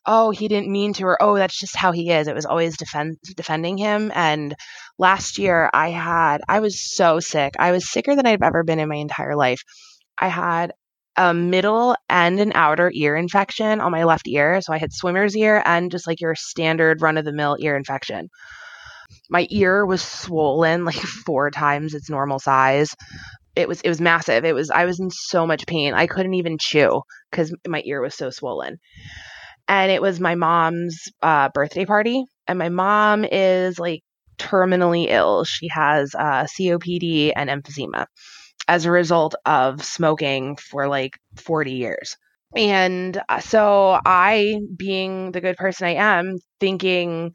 [0.07, 2.29] oh, he didn't mean to, or oh, that's just how he is.
[2.29, 4.11] It was always defend, defending him.
[4.15, 4.55] And
[4.99, 7.55] last year, I had, I was so sick.
[7.59, 9.61] I was sicker than I've ever been in my entire life.
[10.17, 10.73] I had
[11.17, 14.61] a middle and an outer ear infection on my left ear.
[14.63, 17.77] So I had swimmer's ear and just like your standard run of the mill ear
[17.77, 18.31] infection.
[19.31, 20.95] My ear was swollen like
[21.27, 22.95] four times its normal size.
[23.57, 24.45] It was it was massive.
[24.45, 25.95] It was I was in so much pain.
[25.95, 28.79] I couldn't even chew because my ear was so swollen
[29.69, 32.25] and it was my mom's uh, birthday party.
[32.47, 34.03] And my mom is like
[34.39, 35.45] terminally ill.
[35.45, 38.07] She has uh, COPD and emphysema
[38.67, 42.17] as a result of smoking for like 40 years.
[42.57, 47.35] And uh, so I, being the good person I am, thinking,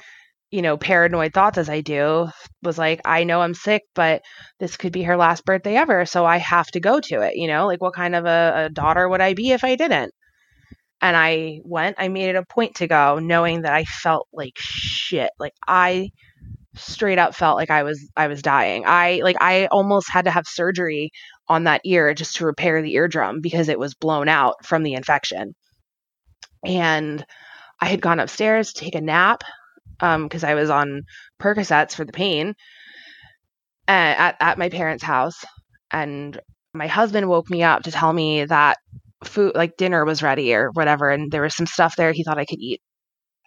[0.53, 2.29] you know, paranoid thoughts as I do,
[2.61, 4.21] was like, I know I'm sick, but
[4.59, 6.05] this could be her last birthday ever.
[6.05, 7.35] So I have to go to it.
[7.35, 10.13] You know, like what kind of a, a daughter would I be if I didn't?
[11.03, 11.97] and I went.
[11.99, 15.29] I made it a point to go, knowing that I felt like shit.
[15.37, 16.11] Like I
[16.75, 18.85] straight up felt like I was I was dying.
[18.87, 21.11] I like I almost had to have surgery
[21.49, 24.93] on that ear just to repair the eardrum because it was blown out from the
[24.93, 25.53] infection.
[26.65, 27.25] And
[27.81, 29.43] I had gone upstairs to take a nap
[30.23, 31.03] because um, I was on
[31.39, 32.55] Percocets for the pain
[33.87, 35.43] at at my parents' house,
[35.91, 36.39] and
[36.73, 38.77] my husband woke me up to tell me that
[39.23, 42.37] food like dinner was ready or whatever and there was some stuff there he thought
[42.37, 42.81] I could eat.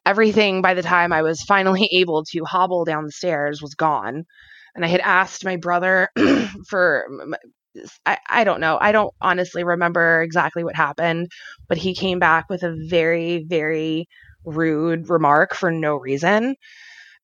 [0.06, 4.24] Everything by the time I was finally able to hobble down the stairs was gone.
[4.74, 6.08] And I had asked my brother
[6.68, 7.06] for
[8.06, 8.78] I, I don't know.
[8.80, 11.28] I don't honestly remember exactly what happened,
[11.68, 14.08] but he came back with a very, very
[14.46, 16.56] rude remark for no reason.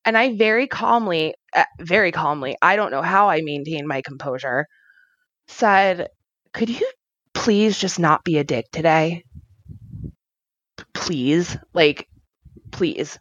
[0.04, 4.66] And I very calmly, uh, very calmly, I don't know how I maintained my composure,
[5.46, 6.08] said,
[6.52, 6.90] Could you
[7.34, 9.24] please just not be a dick today?
[10.92, 11.56] Please.
[11.72, 12.08] Like,
[12.72, 13.18] please.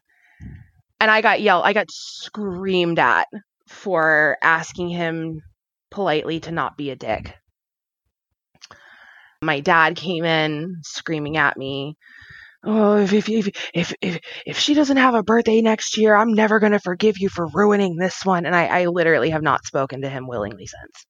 [0.99, 3.27] And I got yelled, I got screamed at
[3.67, 5.41] for asking him
[5.89, 7.35] politely to not be a dick.
[9.41, 11.97] My dad came in screaming at me.
[12.63, 13.27] Oh, if if
[13.73, 17.29] if if if, she doesn't have a birthday next year, I'm never gonna forgive you
[17.29, 18.45] for ruining this one.
[18.45, 21.05] And I, I literally have not spoken to him willingly since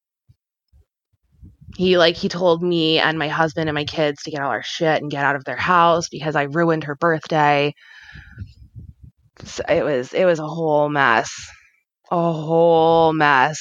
[1.77, 4.63] he like he told me and my husband and my kids to get all our
[4.63, 7.73] shit and get out of their house because I ruined her birthday.
[9.43, 11.31] So it was it was a whole mess.
[12.11, 13.59] A whole mess.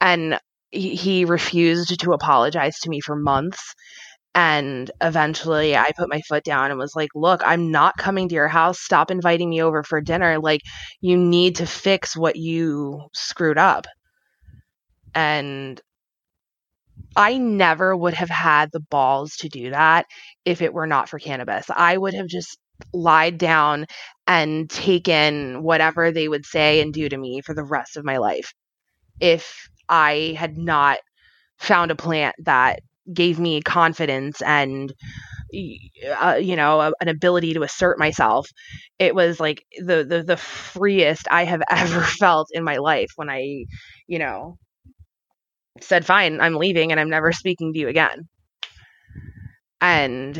[0.00, 0.38] And
[0.70, 3.74] he, he refused to apologize to me for months.
[4.36, 8.34] And eventually I put my foot down and was like, look, I'm not coming to
[8.34, 8.78] your house.
[8.78, 10.38] Stop inviting me over for dinner.
[10.38, 10.60] Like,
[11.00, 13.86] you need to fix what you screwed up.
[15.14, 15.80] And
[17.16, 20.06] I never would have had the balls to do that
[20.44, 21.66] if it were not for cannabis.
[21.70, 22.58] I would have just
[22.92, 23.86] lied down
[24.26, 28.18] and taken whatever they would say and do to me for the rest of my
[28.18, 28.52] life
[29.20, 30.98] if I had not
[31.58, 32.80] found a plant that
[33.12, 34.92] gave me confidence and
[36.20, 38.48] uh, you know a, an ability to assert myself
[38.98, 43.30] it was like the, the the freest i have ever felt in my life when
[43.30, 43.64] i
[44.08, 44.58] you know
[45.80, 48.28] said, Fine, I'm leaving and I'm never speaking to you again.
[49.80, 50.38] And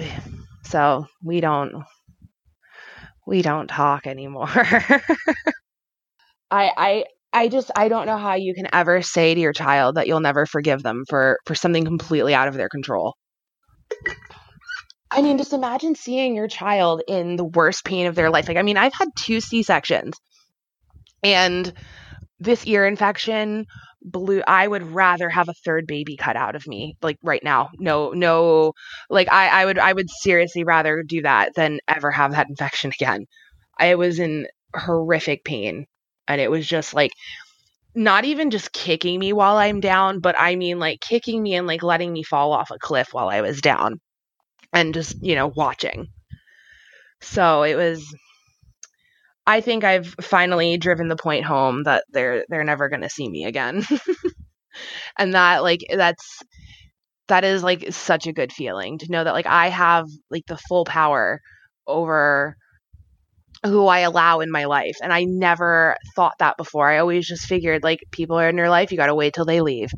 [0.65, 1.85] so we don't
[3.27, 4.49] we don't talk anymore.
[6.51, 7.05] I I
[7.37, 10.21] I just I don't know how you can ever say to your child that you'll
[10.21, 13.15] never forgive them for for something completely out of their control.
[15.11, 18.49] I mean, just imagine seeing your child in the worst pain of their life.
[18.49, 20.17] Like, I mean, I've had two C sections,
[21.23, 21.71] and
[22.41, 23.67] this ear infection
[24.03, 27.71] blew i would rather have a third baby cut out of me like right now
[27.79, 28.73] no no
[29.11, 32.93] like i i would i would seriously rather do that than ever have that infection
[32.95, 33.25] again
[33.81, 35.87] i was in horrific pain
[36.29, 37.13] and it was just like
[37.95, 41.67] not even just kicking me while I'm down, but I mean like kicking me and
[41.67, 44.01] like letting me fall off a cliff while I was down
[44.73, 46.09] and just, you know, watching.
[47.21, 48.15] So it was
[49.47, 53.29] I think I've finally driven the point home that they're they're never going to see
[53.29, 53.85] me again.
[55.19, 56.43] and that like that's
[57.29, 60.57] that is like such a good feeling to know that like I have like the
[60.57, 61.41] full power
[61.87, 62.57] over
[63.65, 64.97] who I allow in my life.
[65.03, 66.89] And I never thought that before.
[66.89, 69.45] I always just figured like people are in your life, you got to wait till
[69.45, 69.91] they leave.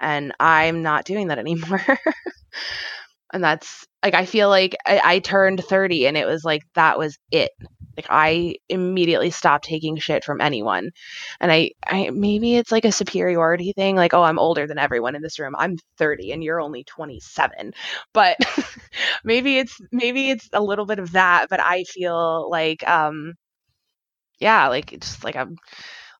[0.00, 1.98] And I'm not doing that anymore.
[3.32, 6.98] and that's like, I feel like I, I, turned 30 and it was like, that
[6.98, 7.50] was it.
[7.96, 10.90] Like I immediately stopped taking shit from anyone.
[11.40, 15.14] And I, I maybe it's like a superiority thing like oh I'm older than everyone
[15.14, 15.54] in this room.
[15.58, 17.72] I'm 30 and you're only 27.
[18.12, 18.36] But
[19.24, 23.34] maybe it's maybe it's a little bit of that, but I feel like um
[24.38, 25.48] yeah, like just like a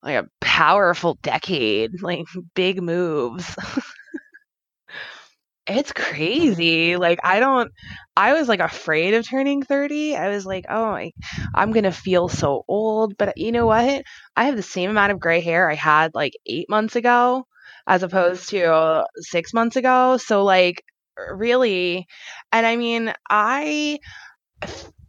[0.03, 3.55] like a powerful decade, like big moves.
[5.67, 6.13] It's mm-hmm.
[6.15, 6.97] crazy.
[6.97, 7.71] Like I don't
[8.15, 10.15] I was like afraid of turning 30.
[10.15, 11.11] I was like, "Oh, I,
[11.55, 14.03] I'm going to feel so old." But you know what?
[14.35, 17.45] I have the same amount of gray hair I had like 8 months ago
[17.87, 20.17] as opposed to 6 months ago.
[20.17, 20.83] So like
[21.17, 22.07] really
[22.51, 23.99] and I mean, I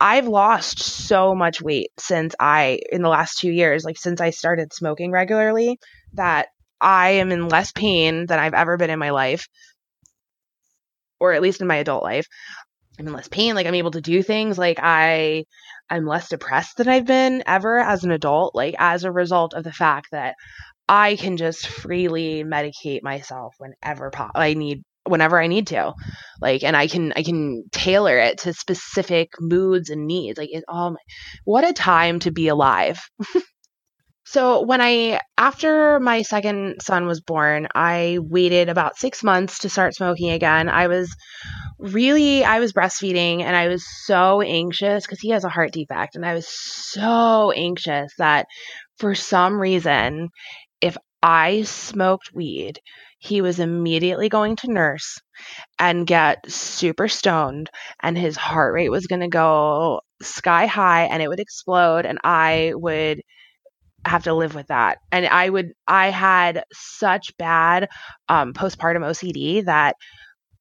[0.01, 4.31] I've lost so much weight since I in the last 2 years, like since I
[4.31, 5.79] started smoking regularly
[6.15, 6.49] that
[6.81, 9.49] I am in less pain than I've ever been in my life
[11.31, 12.27] or at least in my adult life.
[12.99, 13.55] I'm in less pain.
[13.55, 14.59] Like I'm able to do things.
[14.59, 15.45] Like I,
[15.91, 18.55] I'm less depressed than I've been ever as an adult.
[18.55, 20.35] Like as a result of the fact that
[20.89, 25.95] I can just freely medicate myself whenever po- I need, whenever I need to.
[26.41, 30.39] Like, and I can, I can tailor it to specific moods and needs.
[30.39, 30.97] Like, it, oh
[31.45, 33.01] what a time to be alive.
[34.27, 39.69] So when I after my second son was born, I waited about 6 months to
[39.69, 40.69] start smoking again.
[40.69, 41.15] I was
[41.79, 46.17] really I was breastfeeding and I was so anxious cuz he has a heart defect
[46.17, 48.47] and I was so anxious that
[48.99, 50.31] for some reason
[50.81, 52.81] if I smoked weed,
[53.19, 55.21] he was immediately going to nurse
[55.79, 57.71] and get super stoned
[58.03, 62.19] and his heart rate was going to go sky high and it would explode and
[62.25, 63.21] I would
[64.07, 64.99] have to live with that.
[65.11, 67.89] And I would, I had such bad
[68.29, 69.97] um, postpartum OCD that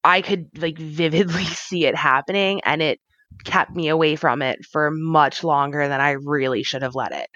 [0.03, 2.99] I could like vividly see it happening and it
[3.43, 7.27] kept me away from it for much longer than I really should have let it.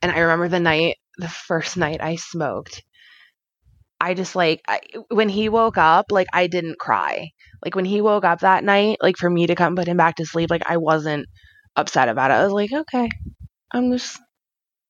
[0.00, 2.82] And I remember the night, the first night I smoked,
[4.00, 4.80] I just like, I,
[5.10, 7.30] when he woke up, like I didn't cry.
[7.64, 10.16] Like when he woke up that night, like for me to come put him back
[10.16, 11.26] to sleep, like I wasn't
[11.76, 12.34] upset about it.
[12.34, 13.08] I was like, okay,
[13.72, 14.18] I'm just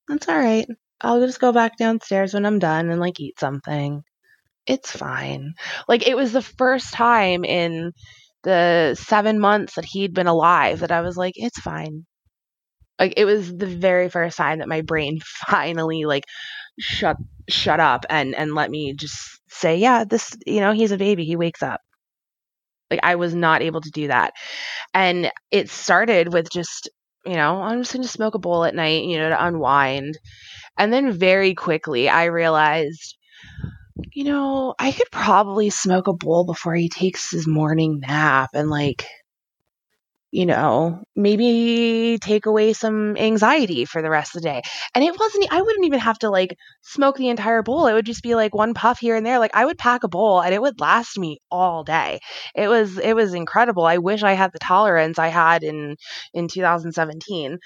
[0.07, 0.67] that's all right.
[1.01, 4.03] I'll just go back downstairs when I'm done and like eat something.
[4.67, 5.53] It's fine.
[5.87, 7.93] Like it was the first time in
[8.43, 12.05] the 7 months that he'd been alive that I was like it's fine.
[12.99, 16.25] Like it was the very first time that my brain finally like
[16.79, 17.17] shut
[17.49, 21.25] shut up and and let me just say, yeah, this, you know, he's a baby,
[21.25, 21.81] he wakes up.
[22.91, 24.33] Like I was not able to do that.
[24.93, 26.89] And it started with just
[27.25, 30.17] you know, I'm just going to smoke a bowl at night, you know, to unwind.
[30.77, 33.17] And then very quickly I realized,
[34.11, 38.69] you know, I could probably smoke a bowl before he takes his morning nap and
[38.69, 39.05] like
[40.33, 44.63] you know, maybe take away some anxiety for the rest of the day.
[44.95, 47.85] And it wasn't, I wouldn't even have to like smoke the entire bowl.
[47.85, 49.37] It would just be like one puff here and there.
[49.37, 52.19] Like I would pack a bowl and it would last me all day.
[52.55, 53.85] It was, it was incredible.
[53.85, 55.97] I wish I had the tolerance I had in,
[56.33, 57.59] in 2017.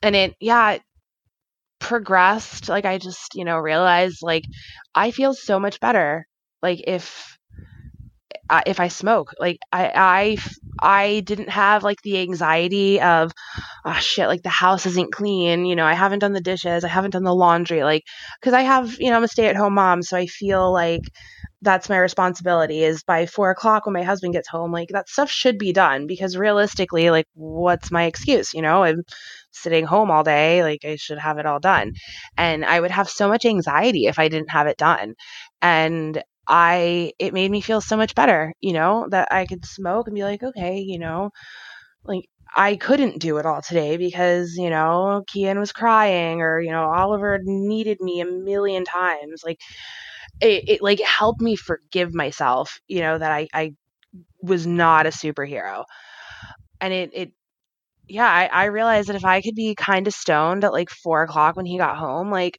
[0.00, 0.82] And it, yeah, it
[1.80, 2.68] progressed.
[2.68, 4.44] Like I just, you know, realized like
[4.94, 6.28] I feel so much better.
[6.62, 7.33] Like if,
[8.50, 9.32] uh, if I smoke.
[9.38, 10.36] Like I,
[10.80, 13.32] I, I didn't have like the anxiety of,
[13.84, 15.64] oh shit, like the house isn't clean.
[15.64, 16.84] You know, I haven't done the dishes.
[16.84, 17.82] I haven't done the laundry.
[17.84, 18.02] Like,
[18.42, 20.02] cause I have, you know, I'm a stay at home mom.
[20.02, 21.02] So I feel like
[21.62, 25.30] that's my responsibility is by four o'clock when my husband gets home, like that stuff
[25.30, 28.52] should be done because realistically, like what's my excuse?
[28.52, 29.02] You know, I'm
[29.50, 30.62] sitting home all day.
[30.62, 31.92] Like I should have it all done.
[32.36, 35.14] And I would have so much anxiety if I didn't have it done.
[35.62, 40.06] And I it made me feel so much better, you know, that I could smoke
[40.08, 41.30] and be like, okay, you know,
[42.04, 46.70] like I couldn't do it all today because, you know, Kian was crying or, you
[46.70, 49.42] know, Oliver needed me a million times.
[49.44, 49.60] Like
[50.40, 53.72] it, it like helped me forgive myself, you know, that I, I
[54.42, 55.84] was not a superhero.
[56.80, 57.32] And it, it
[58.08, 61.22] yeah, I, I realized that if I could be kind of stoned at like four
[61.22, 62.58] o'clock when he got home, like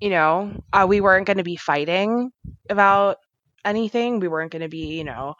[0.00, 2.30] you know, uh, we weren't going to be fighting
[2.68, 3.18] about
[3.64, 4.20] anything.
[4.20, 5.34] We weren't going to be, you know,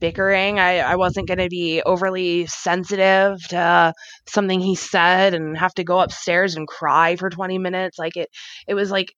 [0.00, 0.58] bickering.
[0.58, 3.94] I, I wasn't going to be overly sensitive to
[4.26, 7.98] something he said and have to go upstairs and cry for 20 minutes.
[7.98, 8.28] Like it,
[8.66, 9.12] it was like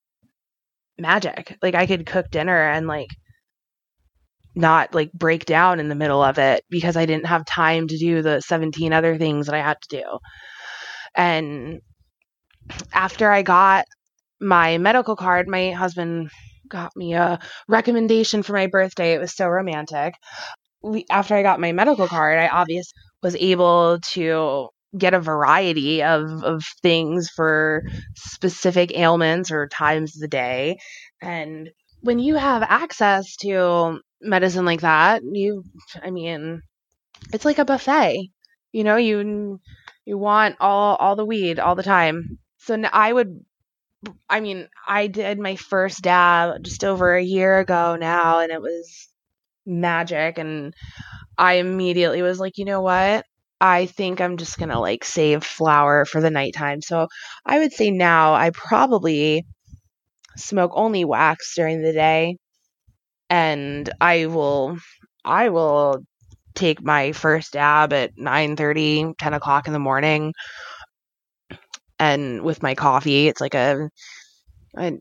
[0.99, 1.57] magic.
[1.63, 3.09] Like I could cook dinner and like
[4.55, 7.99] not like break down in the middle of it because I didn't have time to
[7.99, 10.19] do the 17 other things that I had to do.
[11.15, 11.81] And
[12.93, 13.87] after I got
[14.41, 16.31] my medical card, my husband
[16.69, 19.15] got me a recommendation for my birthday.
[19.15, 20.15] It was so romantic.
[20.83, 26.03] We, after I got my medical card, I obviously was able to get a variety
[26.03, 27.83] of, of things for
[28.15, 30.79] specific ailments or times of the day.
[31.21, 31.71] And
[32.03, 35.65] when you have access to medicine like that, you,
[36.03, 36.63] I mean,
[37.33, 38.31] it's like a buffet.
[38.73, 39.61] You know, you
[40.05, 42.39] you want all all the weed all the time.
[42.59, 43.45] So I would,
[44.29, 48.61] I mean, I did my first dab just over a year ago now, and it
[48.63, 49.09] was
[49.67, 50.39] magic.
[50.39, 50.75] And
[51.39, 53.25] I immediately was like, you know what?
[53.61, 56.83] I think I'm just gonna like save flower for the nighttime.
[56.83, 57.09] So
[57.47, 59.47] I would say now I probably
[60.37, 62.37] smoke only wax during the day
[63.31, 64.79] and I will
[65.25, 66.05] I will
[66.55, 70.33] take my first dab at 9 30 10 o'clock in the morning
[71.99, 73.89] and with my coffee it's like a
[74.77, 74.99] I,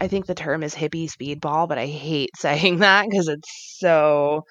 [0.00, 4.44] I think the term is hippie speedball but i hate saying that because it's so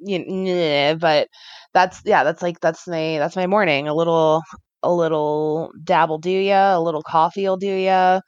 [0.00, 1.28] you know, but
[1.74, 4.42] that's yeah that's like that's my that's my morning a little
[4.82, 8.20] a little dab will do ya a little coffee will do ya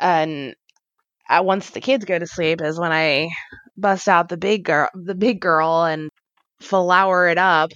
[0.00, 0.54] and
[1.30, 3.30] uh, once the kids go to sleep is when I
[3.76, 6.10] bust out the big girl, the big girl, and
[6.60, 7.70] flower it up.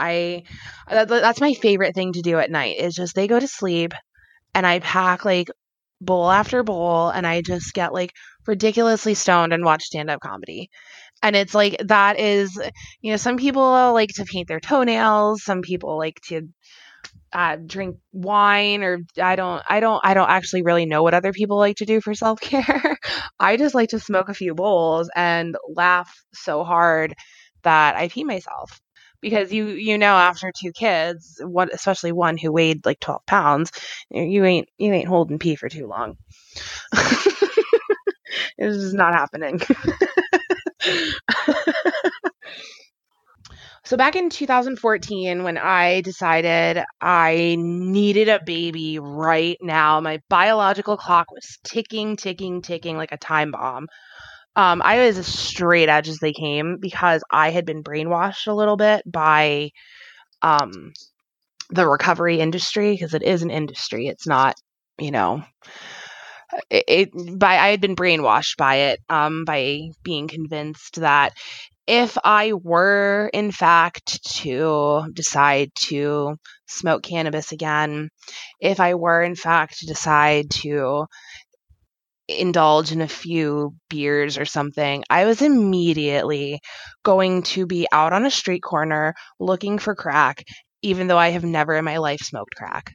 [0.00, 0.44] I
[0.88, 3.92] that, that's my favorite thing to do at night is just they go to sleep,
[4.54, 5.48] and I pack like
[6.00, 8.12] bowl after bowl, and I just get like
[8.46, 10.70] ridiculously stoned and watch stand up comedy.
[11.22, 12.58] And it's like that is,
[13.02, 16.48] you know, some people like to paint their toenails, some people like to
[17.32, 21.32] uh, drink wine or I don't I don't I don't actually really know what other
[21.32, 22.98] people like to do for self-care.
[23.40, 27.14] I just like to smoke a few bowls and laugh so hard
[27.62, 28.80] that I pee myself.
[29.20, 33.70] Because you you know after two kids, what especially one who weighed like 12 pounds,
[34.10, 36.16] you ain't you ain't holding pee for too long.
[36.92, 39.60] it's just not happening.
[43.90, 50.96] So back in 2014, when I decided I needed a baby right now, my biological
[50.96, 53.88] clock was ticking, ticking, ticking like a time bomb.
[54.60, 58.52] Um, I was as straight edge as they came because I had been brainwashed a
[58.52, 59.70] little bit by
[60.42, 60.92] um,
[61.70, 64.08] the recovery industry because it is an industry.
[64.08, 64.56] It's not,
[64.98, 65.42] you know,
[66.68, 71.32] it, it, by I had been brainwashed by it um, by being convinced that
[71.86, 76.36] if I were, in fact, to decide to
[76.66, 78.10] smoke cannabis again,
[78.60, 81.06] if I were, in fact, to decide to
[82.38, 86.60] indulge in a few beers or something, I was immediately
[87.04, 90.44] going to be out on a street corner looking for crack,
[90.82, 92.94] even though I have never in my life smoked crack.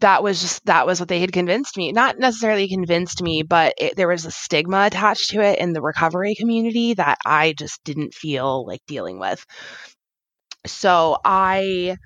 [0.00, 3.72] That was just that was what they had convinced me not necessarily convinced me but
[3.78, 7.82] it, there was a stigma attached to it in the recovery community that i just
[7.84, 9.44] didn't feel like dealing with.
[10.66, 11.96] So i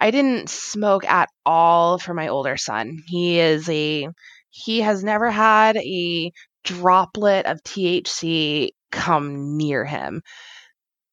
[0.00, 2.98] i didn't smoke at all for my older son.
[3.06, 4.08] He is a
[4.54, 6.32] he has never had a
[6.64, 10.22] droplet of thc come near him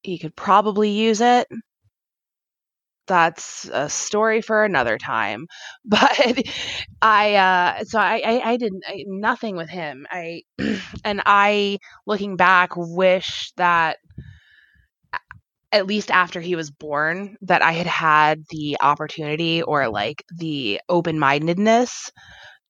[0.03, 1.47] he could probably use it
[3.07, 5.47] that's a story for another time.
[5.85, 6.43] But
[7.01, 8.73] I, uh, so I, I, I did
[9.07, 10.05] nothing with him.
[10.09, 10.43] I,
[11.03, 13.97] and I, looking back, wish that
[15.71, 20.81] at least after he was born, that I had had the opportunity or like the
[20.89, 22.11] open mindedness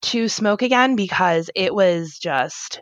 [0.02, 2.82] to smoke again because it was just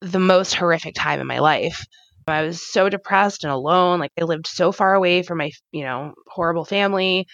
[0.00, 1.84] the most horrific time in my life.
[2.26, 3.98] I was so depressed and alone.
[4.00, 7.26] Like I lived so far away from my, you know, horrible family.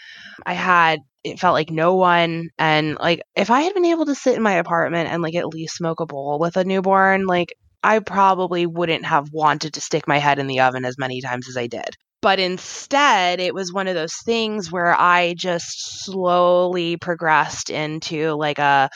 [0.46, 4.14] I had it felt like no one and like if I had been able to
[4.14, 7.52] sit in my apartment and like at least smoke a bowl with a newborn, like
[7.82, 11.48] I probably wouldn't have wanted to stick my head in the oven as many times
[11.48, 11.96] as I did.
[12.20, 18.58] But instead, it was one of those things where I just slowly progressed into like
[18.58, 18.90] a,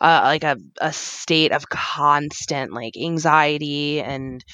[0.00, 4.44] a like a, a state of constant like anxiety and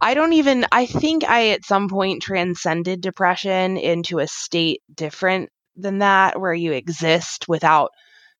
[0.00, 5.50] I don't even, I think I at some point transcended depression into a state different
[5.76, 7.90] than that, where you exist without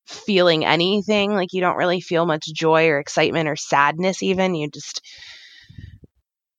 [0.06, 1.32] feeling anything.
[1.32, 4.54] Like you don't really feel much joy or excitement or sadness, even.
[4.54, 5.02] You just,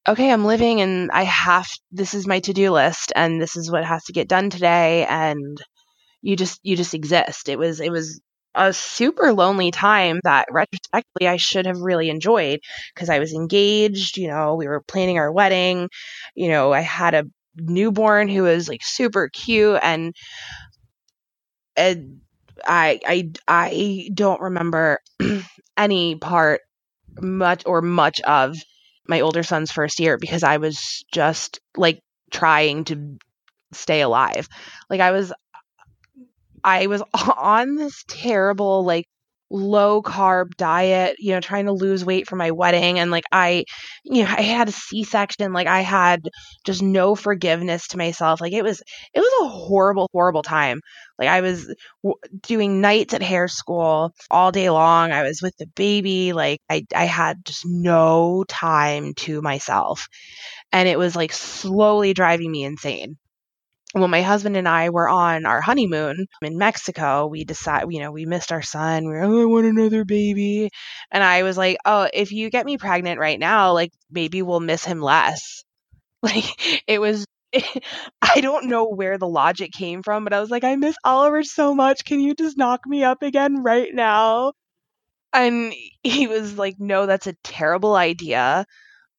[0.08, 3.72] okay, I'm living and I have, this is my to do list and this is
[3.72, 5.06] what has to get done today.
[5.06, 5.62] And
[6.22, 7.50] you just, you just exist.
[7.50, 8.22] It was, it was
[8.56, 12.60] a super lonely time that retrospectively I should have really enjoyed
[12.94, 15.90] because I was engaged, you know, we were planning our wedding,
[16.36, 17.26] you know, I had a
[17.58, 20.14] newborn who was like super cute and
[21.76, 22.22] and
[22.66, 25.00] I I I don't remember
[25.78, 26.62] any part
[27.22, 28.58] much or much of
[29.08, 33.18] my older son's first year because I was just like trying to
[33.74, 34.48] stay alive.
[34.90, 35.34] Like I was
[36.64, 37.04] I was
[37.38, 39.06] on this terrible like
[39.52, 43.00] low carb diet, you know, trying to lose weight for my wedding.
[43.00, 43.66] And like, I,
[44.04, 45.54] you know, I had a C section.
[45.54, 46.22] Like, I had
[46.66, 48.42] just no forgiveness to myself.
[48.42, 48.82] Like, it was,
[49.14, 50.82] it was a horrible, horrible time.
[51.20, 51.74] Like, I was
[52.04, 55.12] w- doing nights at hair school all day long.
[55.12, 56.34] I was with the baby.
[56.34, 60.08] Like, I, I had just no time to myself.
[60.72, 63.18] And it was like slowly driving me insane
[63.94, 68.12] when my husband and I were on our honeymoon in Mexico, we decided, you know,
[68.12, 69.06] we missed our son.
[69.06, 70.70] We were, oh, I want another baby.
[71.12, 74.60] And I was like, oh, if you get me pregnant right now, like maybe we'll
[74.62, 75.64] miss him less.
[76.24, 77.26] Like it was,
[78.22, 81.44] I don't know where the logic came from, but I was like, I miss Oliver
[81.44, 82.06] so much.
[82.06, 84.54] Can you just knock me up again right now?
[85.34, 85.74] And
[86.04, 88.66] he was like, no, that's a terrible idea.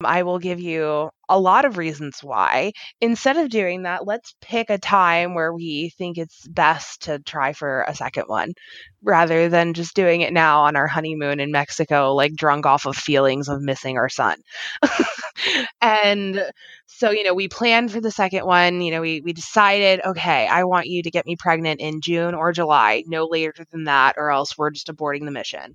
[0.07, 2.73] I will give you a lot of reasons why.
[3.01, 7.53] Instead of doing that, let's pick a time where we think it's best to try
[7.53, 8.53] for a second one
[9.03, 12.97] rather than just doing it now on our honeymoon in Mexico, like drunk off of
[12.97, 14.37] feelings of missing our son.
[15.81, 16.43] and
[16.87, 18.81] so, you know, we planned for the second one.
[18.81, 22.35] You know, we, we decided, okay, I want you to get me pregnant in June
[22.35, 25.75] or July, no later than that, or else we're just aborting the mission.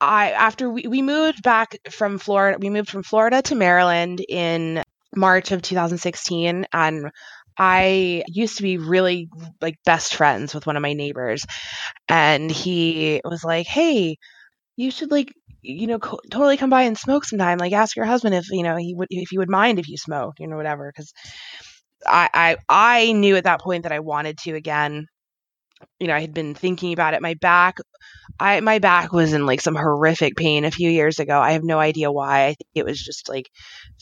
[0.00, 4.82] I after we, we moved back from Florida, we moved from Florida to Maryland in
[5.16, 7.10] March of 2016 and
[7.58, 9.28] I used to be really
[9.60, 11.44] like best friends with one of my neighbors
[12.08, 14.16] and he was like, "Hey,
[14.76, 15.32] you should like
[15.62, 17.58] you know co- totally come by and smoke sometime.
[17.58, 19.98] Like ask your husband if, you know, he would if he would mind if you
[19.98, 21.12] smoke, you know, whatever." Cuz
[22.06, 25.06] I I I knew at that point that I wanted to again
[25.98, 27.22] you know, I had been thinking about it.
[27.22, 27.78] My back,
[28.40, 31.40] I my back was in like some horrific pain a few years ago.
[31.40, 32.44] I have no idea why.
[32.46, 33.50] I think it was just like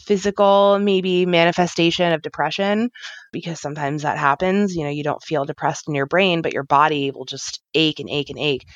[0.07, 2.91] physical, maybe manifestation of depression,
[3.33, 4.77] because sometimes that happens.
[4.77, 8.01] You know, you don't feel depressed in your brain, but your body will just ache
[8.01, 8.66] and ache and ache.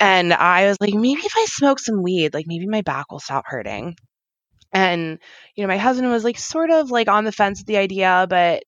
[0.00, 3.20] And I was like, maybe if I smoke some weed, like maybe my back will
[3.20, 3.96] stop hurting.
[4.72, 5.18] And
[5.56, 8.26] you know, my husband was like sort of like on the fence with the idea,
[8.30, 8.64] but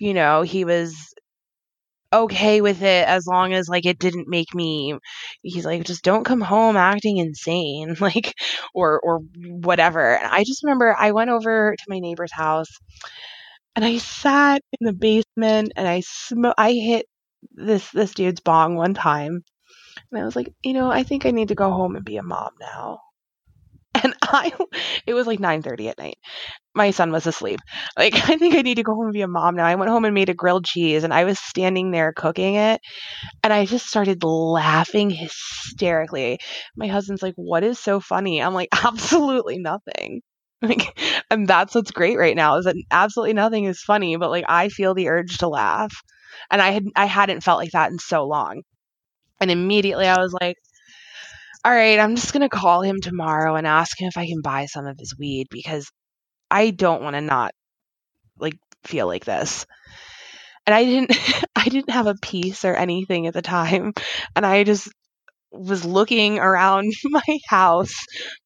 [0.00, 1.14] you know, he was
[2.12, 4.98] okay with it as long as like it didn't make me
[5.42, 8.34] he's like just don't come home acting insane like
[8.74, 10.16] or or whatever.
[10.16, 12.70] And i just remember i went over to my neighbor's house
[13.76, 17.06] and i sat in the basement and i sm- i hit
[17.52, 19.42] this this dude's bong one time
[20.12, 22.16] and i was like you know i think i need to go home and be
[22.18, 23.00] a mom now
[24.32, 24.52] I
[25.06, 26.18] it was like 9:30 at night.
[26.74, 27.60] My son was asleep.
[27.98, 29.66] Like I think I need to go home and be a mom now.
[29.66, 32.80] I went home and made a grilled cheese and I was standing there cooking it
[33.44, 36.38] and I just started laughing hysterically.
[36.76, 40.22] My husband's like, "What is so funny?" I'm like, "Absolutely nothing."
[40.62, 40.98] Like
[41.30, 44.68] and that's what's great right now is that absolutely nothing is funny, but like I
[44.70, 45.94] feel the urge to laugh.
[46.50, 48.62] And I had I hadn't felt like that in so long.
[49.40, 50.56] And immediately I was like,
[51.64, 54.40] all right, I'm just going to call him tomorrow and ask him if I can
[54.40, 55.90] buy some of his weed because
[56.50, 57.52] I don't want to not
[58.38, 58.54] like
[58.84, 59.66] feel like this.
[60.66, 61.18] And I didn't
[61.56, 63.92] I didn't have a piece or anything at the time
[64.36, 64.88] and I just
[65.52, 67.94] was looking around my house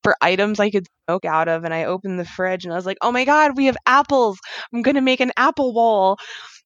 [0.03, 2.87] for items I could smoke out of and I opened the fridge and I was
[2.87, 4.39] like, "Oh my god, we have apples.
[4.73, 6.19] I'm going to make an apple bowl."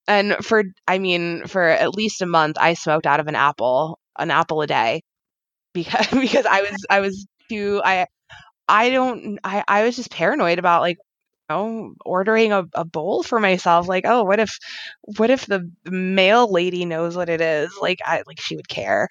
[0.09, 3.99] And for I mean, for at least a month I smoked out of an apple,
[4.19, 5.03] an apple a day
[5.77, 8.07] because because I was I was too I
[8.69, 10.99] I don't I I was just paranoid about like
[11.51, 14.59] you know ordering a, a bowl for myself like oh what if
[15.19, 17.73] what if the mail lady knows what it is?
[17.81, 19.09] Like I like she would care.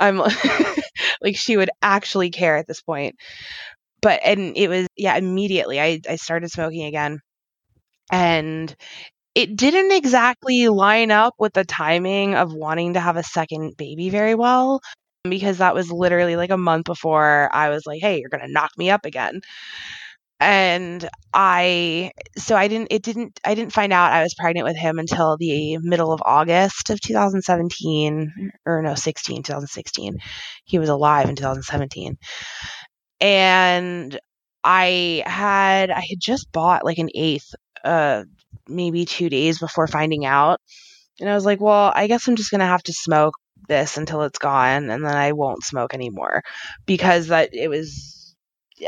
[0.00, 0.18] I'm
[1.22, 3.16] like she would actually care at this point.
[4.02, 7.20] But and it was yeah immediately I I started smoking again.
[8.10, 8.74] And
[9.34, 14.10] it didn't exactly line up with the timing of wanting to have a second baby
[14.10, 14.80] very well
[15.24, 18.52] because that was literally like a month before I was like, hey, you're going to
[18.52, 19.40] knock me up again.
[20.40, 24.76] and I so I didn't it didn't I didn't find out I was pregnant with
[24.76, 30.18] him until the middle of August of 2017 or no 16 2016
[30.64, 32.18] he was alive in 2017
[33.20, 34.18] and
[34.64, 37.54] I had I had just bought like an eighth
[37.84, 38.24] uh
[38.68, 40.60] maybe 2 days before finding out.
[41.20, 43.34] And I was like well I guess I'm just going to have to smoke
[43.68, 46.42] this until it's gone and then I won't smoke anymore
[46.86, 48.34] because that it was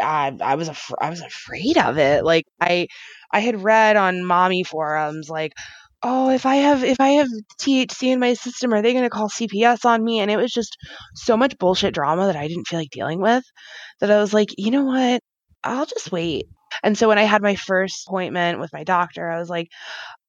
[0.00, 2.24] I, I was af- I was afraid of it.
[2.24, 2.86] Like I
[3.32, 5.52] I had read on mommy forums like
[6.02, 7.28] oh if I have if I have
[7.60, 10.52] THC in my system are they going to call CPS on me and it was
[10.52, 10.76] just
[11.14, 13.44] so much bullshit drama that I didn't feel like dealing with
[14.00, 15.20] that I was like you know what
[15.64, 16.46] I'll just wait.
[16.82, 19.70] And so when I had my first appointment with my doctor I was like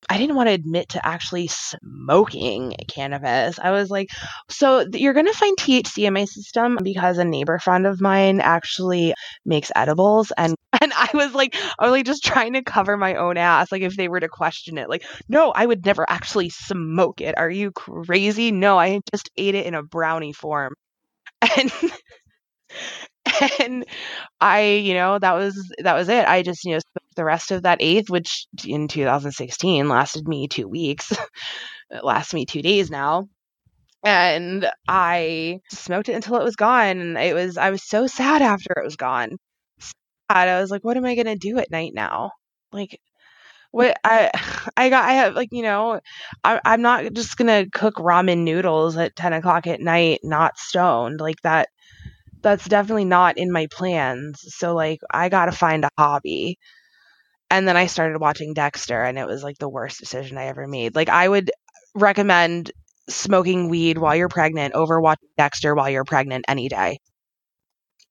[0.09, 3.59] I didn't want to admit to actually smoking cannabis.
[3.59, 4.09] I was like,
[4.49, 8.41] so you're going to find THC in my system because a neighbor friend of mine
[8.41, 9.13] actually
[9.45, 13.15] makes edibles and and I was like I was like just trying to cover my
[13.15, 14.89] own ass like if they were to question it.
[14.89, 17.37] Like, no, I would never actually smoke it.
[17.37, 18.51] Are you crazy?
[18.51, 20.73] No, I just ate it in a brownie form.
[21.57, 21.71] And
[23.59, 23.85] and
[24.39, 26.27] I, you know, that was that was it.
[26.27, 26.79] I just, you know,
[27.15, 31.11] the rest of that eighth, which in 2016 lasted me two weeks,
[31.91, 33.27] it lasts me two days now.
[34.03, 36.99] And I smoked it until it was gone.
[36.99, 39.37] And it was I was so sad after it was gone.
[39.79, 40.49] Sad.
[40.49, 42.31] I was like, what am I gonna do at night now?
[42.71, 42.99] Like
[43.71, 44.29] what I
[44.77, 45.99] I got I have like you know
[46.43, 51.19] I, I'm not just gonna cook ramen noodles at ten o'clock at night not stoned
[51.19, 51.69] like that
[52.41, 54.39] that's definitely not in my plans.
[54.55, 56.57] So like I got to find a hobby.
[57.49, 60.67] And then I started watching Dexter and it was like the worst decision I ever
[60.67, 60.95] made.
[60.95, 61.51] Like I would
[61.95, 62.71] recommend
[63.09, 66.99] smoking weed while you're pregnant over watching Dexter while you're pregnant any day.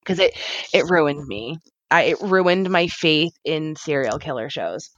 [0.05, 0.37] Cuz it
[0.73, 1.57] it ruined me.
[1.89, 4.91] I it ruined my faith in serial killer shows.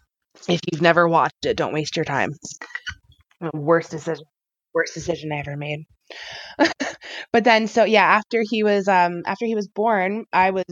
[0.47, 2.31] If you've never watched it, don't waste your time.
[3.53, 4.25] Worst decision.
[4.73, 5.85] Worst decision I ever made.
[7.31, 10.65] but then so yeah, after he was um after he was born, I was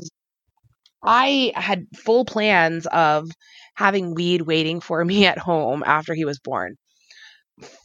[1.03, 3.29] I had full plans of
[3.75, 6.75] having weed waiting for me at home after he was born.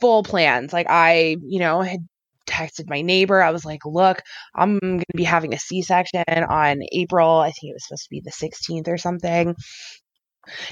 [0.00, 0.72] Full plans.
[0.72, 2.00] Like I, you know, had
[2.48, 3.42] texted my neighbor.
[3.42, 4.22] I was like, "Look,
[4.54, 7.38] I'm going to be having a C-section on April.
[7.38, 9.54] I think it was supposed to be the 16th or something.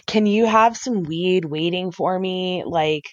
[0.06, 2.62] Can you have some weed waiting for me?
[2.64, 3.04] Like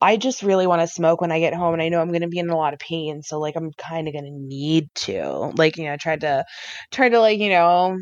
[0.00, 2.22] I just really want to smoke when I get home and I know I'm going
[2.22, 4.88] to be in a lot of pain so like I'm kind of going to need
[5.06, 5.52] to.
[5.56, 6.44] Like you know try to
[6.90, 7.98] try to like you know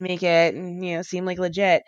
[0.00, 1.82] make it you know seem like legit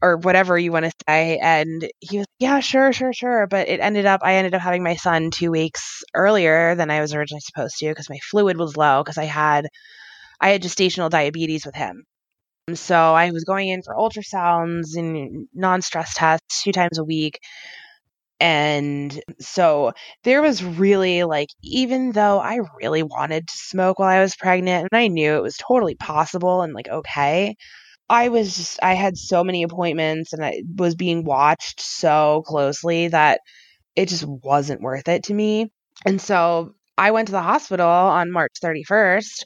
[0.00, 3.80] or whatever you want to say and he was yeah sure sure sure but it
[3.80, 7.40] ended up I ended up having my son 2 weeks earlier than I was originally
[7.40, 9.66] supposed to because my fluid was low because I had
[10.40, 12.04] I had gestational diabetes with him
[12.76, 17.38] so I was going in for ultrasounds and non-stress tests two times a week
[18.40, 19.92] and so
[20.22, 24.88] there was really like, even though I really wanted to smoke while I was pregnant
[24.90, 27.56] and I knew it was totally possible and like okay,
[28.08, 33.08] I was just, I had so many appointments and I was being watched so closely
[33.08, 33.40] that
[33.96, 35.72] it just wasn't worth it to me.
[36.06, 39.44] And so I went to the hospital on March 31st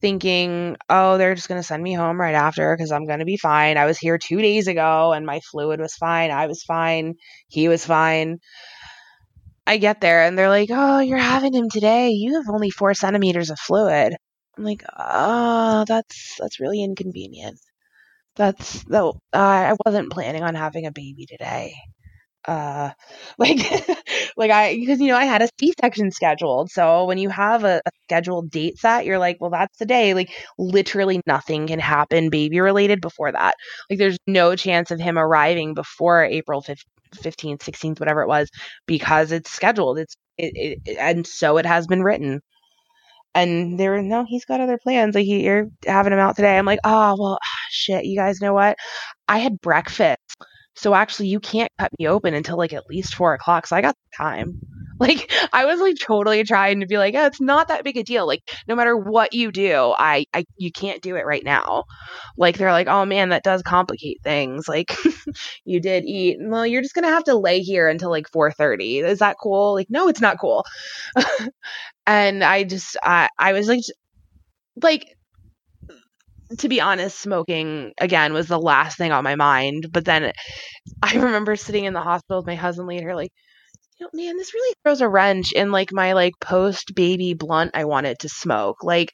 [0.00, 3.24] thinking, oh, they're just going to send me home right after because I'm going to
[3.24, 3.76] be fine.
[3.76, 6.30] I was here two days ago and my fluid was fine.
[6.30, 7.14] I was fine.
[7.48, 8.38] He was fine.
[9.66, 12.10] I get there and they're like, oh, you're having him today.
[12.10, 14.14] You have only four centimeters of fluid.
[14.56, 17.58] I'm like, oh, that's that's really inconvenient.
[18.36, 19.38] That's though uh,
[19.72, 21.74] I wasn't planning on having a baby today
[22.48, 22.90] uh
[23.38, 23.58] like
[24.36, 27.80] like i because you know i had a c-section scheduled so when you have a,
[27.84, 30.14] a, scheduled date set you're like well that's the day.
[30.14, 33.54] Like literally nothing can happen baby related before that.
[33.90, 36.84] Like there's no chance of him arriving before april 15th
[37.16, 38.50] 15th 16th whatever it was
[38.86, 39.98] because it's scheduled.
[39.98, 42.40] It's it, it, and so it has been written.
[43.34, 45.14] And they were no he's got other plans.
[45.14, 46.58] Like he, you're having him out today.
[46.58, 47.38] I'm like oh well
[47.70, 48.76] shit you guys know what?
[49.28, 50.18] I had breakfast
[50.78, 53.66] so actually, you can't cut me open until like at least four o'clock.
[53.66, 54.60] So I got time.
[55.00, 58.02] Like I was like totally trying to be like, oh, it's not that big a
[58.02, 58.26] deal.
[58.26, 61.84] Like no matter what you do, I, I you can't do it right now.
[62.36, 64.66] Like they're like, oh man, that does complicate things.
[64.66, 64.92] Like
[65.64, 66.38] you did eat.
[66.40, 68.98] Well, you're just gonna have to lay here until like four thirty.
[68.98, 69.74] Is that cool?
[69.74, 70.64] Like no, it's not cool.
[72.08, 73.84] and I just I I was like
[74.82, 75.16] like
[76.58, 79.88] to be honest, smoking again was the last thing on my mind.
[79.92, 80.32] But then
[81.02, 83.30] I remember sitting in the hospital with my husband later, like,
[83.98, 87.72] you know, man, this really throws a wrench in like my like post baby blunt
[87.74, 88.82] I wanted to smoke.
[88.82, 89.10] Like,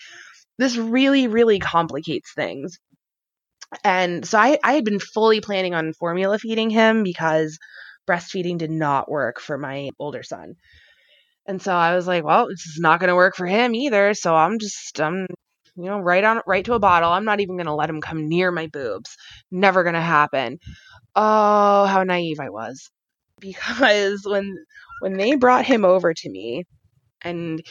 [0.59, 2.79] this really, really complicates things.
[3.83, 7.59] And so I, I had been fully planning on formula feeding him because
[8.09, 10.55] breastfeeding did not work for my older son.
[11.47, 14.15] And so I was like, well, this is not going to work for him either.
[14.15, 15.27] So I'm just, I'm,
[15.77, 17.11] you know, right on, right to a bottle.
[17.11, 19.17] I'm not even going to let him come near my boobs.
[19.51, 20.59] Never going to happen.
[21.15, 22.91] Oh, how naive I was.
[23.41, 24.57] Because when,
[25.01, 26.65] when they brought him over to me
[27.23, 27.63] and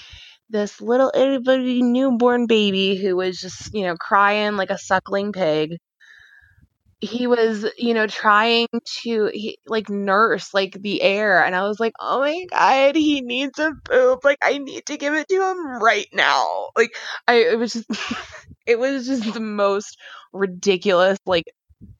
[0.50, 5.32] this little itty bitty newborn baby who was just, you know, crying like a suckling
[5.32, 5.78] pig,
[7.04, 8.68] he was, you know, trying
[9.02, 13.22] to he, like nurse like the air, and I was like, oh my god, he
[13.22, 14.24] needs a poop.
[14.24, 16.70] Like I need to give it to him right now.
[16.78, 16.96] Like
[17.28, 17.90] I, it was just,
[18.66, 19.98] it was just the most
[20.32, 21.46] ridiculous like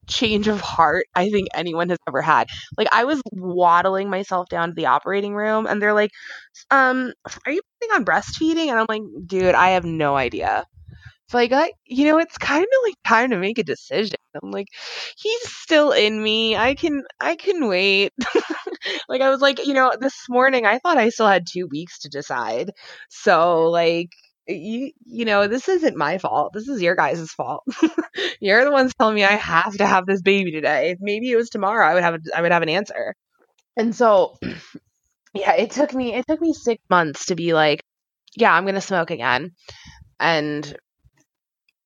[0.06, 2.48] change of heart I think anyone has ever had.
[2.78, 6.12] Like I was waddling myself down to the operating room, and they're like,
[6.70, 7.12] um,
[7.46, 8.68] are you planning on breastfeeding?
[8.68, 10.64] And I'm like, dude, I have no idea
[11.32, 14.16] like I, you know, it's kind of like time to make a decision.
[14.42, 14.68] I'm like,
[15.16, 16.56] he's still in me.
[16.56, 18.12] I can, I can wait.
[19.08, 22.00] like I was like, you know, this morning I thought I still had two weeks
[22.00, 22.72] to decide.
[23.08, 24.10] So like,
[24.46, 26.52] you, you know, this isn't my fault.
[26.52, 27.62] This is your guys' fault.
[28.40, 30.90] You're the ones telling me I have to have this baby today.
[30.90, 33.14] If maybe it was tomorrow, I would have, a, I would have an answer.
[33.76, 34.36] And so,
[35.34, 37.82] yeah, it took me, it took me six months to be like,
[38.36, 39.52] yeah, I'm gonna smoke again.
[40.20, 40.76] And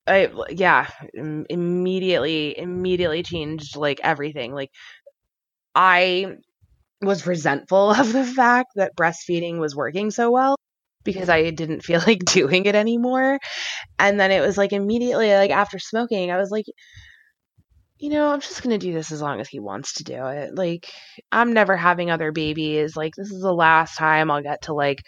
[0.08, 4.54] I yeah, immediately immediately changed like everything.
[4.54, 4.70] Like
[5.74, 6.36] I
[7.02, 10.56] was resentful of the fact that breastfeeding was working so well
[11.04, 13.38] because I didn't feel like doing it anymore.
[13.98, 16.66] And then it was like immediately like after smoking, I was like
[17.98, 20.26] you know, I'm just going to do this as long as he wants to do
[20.26, 20.54] it.
[20.54, 20.88] Like
[21.32, 22.96] I'm never having other babies.
[22.96, 25.02] Like this is the last time I'll get to like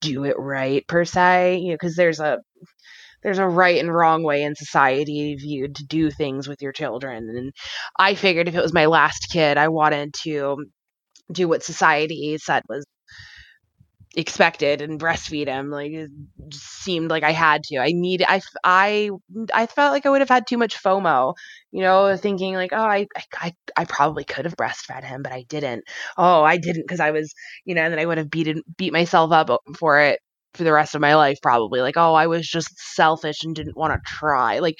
[0.00, 2.38] do it right per se, you know, cuz there's a
[3.26, 7.28] there's a right and wrong way in society viewed to do things with your children.
[7.28, 7.52] And
[7.98, 10.64] I figured if it was my last kid, I wanted to
[11.32, 12.86] do what society said was
[14.14, 16.10] expected and breastfeed him like it
[16.50, 19.10] seemed like i had to i need i i
[19.52, 21.34] i felt like i would have had too much fomo
[21.70, 25.42] you know thinking like oh i i, I probably could have breastfed him but i
[25.42, 25.84] didn't
[26.16, 27.34] oh i didn't because i was
[27.66, 30.20] you know and then i would have beaten beat myself up for it
[30.56, 33.76] for the rest of my life probably like oh i was just selfish and didn't
[33.76, 34.78] want to try like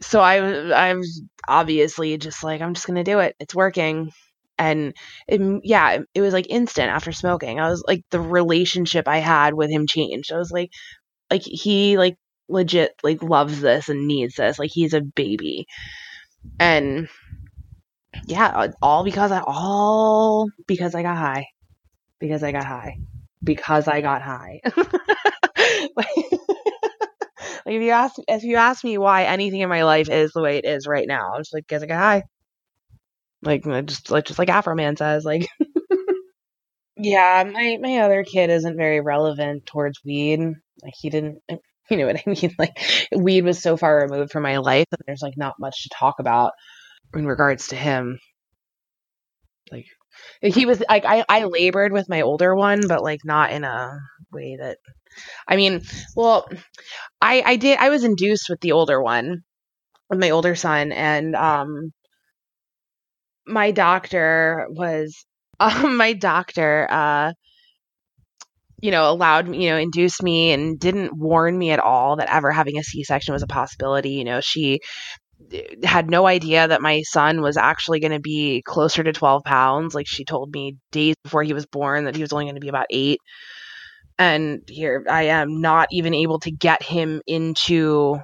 [0.00, 0.36] so i
[0.70, 4.10] i was obviously just like i'm just gonna do it it's working
[4.58, 4.94] and
[5.26, 9.54] it, yeah it was like instant after smoking i was like the relationship i had
[9.54, 10.70] with him changed i was like
[11.30, 12.16] like he like
[12.48, 15.66] legit like loves this and needs this like he's a baby
[16.58, 17.08] and
[18.26, 21.46] yeah all because i all because i got high
[22.18, 22.98] because i got high
[23.42, 24.60] because I got high.
[25.96, 26.08] like,
[27.66, 30.58] if you ask if you ask me why anything in my life is the way
[30.58, 32.22] it is right now, I'm just like because I got high.
[33.42, 35.46] Like just like just like Afroman says, like
[37.02, 40.40] Yeah, my my other kid isn't very relevant towards weed.
[40.82, 41.38] Like he didn't
[41.90, 42.54] you know what I mean?
[42.58, 42.78] Like
[43.16, 46.16] weed was so far removed from my life that there's like not much to talk
[46.18, 46.52] about
[47.14, 48.18] in regards to him.
[49.72, 49.86] Like
[50.42, 53.98] he was like I, I labored with my older one but like not in a
[54.32, 54.78] way that
[55.48, 55.82] i mean
[56.16, 56.48] well
[57.20, 59.42] i i did i was induced with the older one
[60.10, 61.92] with my older son and um
[63.46, 65.24] my doctor was
[65.60, 67.32] um, my doctor uh
[68.80, 72.32] you know allowed me you know induced me and didn't warn me at all that
[72.32, 74.80] ever having a c-section was a possibility you know she
[75.82, 79.94] had no idea that my son was actually going to be closer to 12 pounds.
[79.94, 82.60] Like she told me days before he was born that he was only going to
[82.60, 83.20] be about eight.
[84.18, 88.18] And here I am not even able to get him into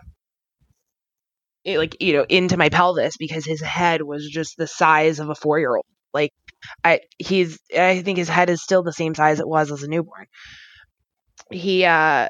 [1.64, 5.30] eh, like you know into my pelvis because his head was just the size of
[5.30, 5.86] a 4-year-old.
[6.12, 6.32] Like
[6.84, 9.88] I he's I think his head is still the same size it was as a
[9.88, 10.26] newborn.
[11.50, 12.28] He uh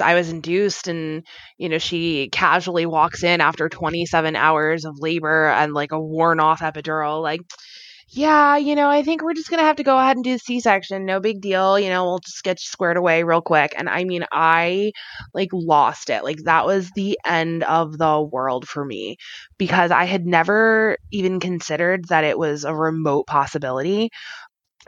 [0.00, 1.24] I was induced and
[1.58, 6.40] you know she casually walks in after 27 hours of labor and like a worn
[6.40, 7.40] off epidural like
[8.08, 10.32] yeah, you know, I think we're just going to have to go ahead and do
[10.32, 11.04] the C-section.
[11.04, 11.78] No big deal.
[11.78, 13.74] You know, we'll just get squared away real quick.
[13.76, 14.92] And I mean, I
[15.34, 16.22] like lost it.
[16.22, 19.16] Like that was the end of the world for me
[19.58, 24.10] because I had never even considered that it was a remote possibility.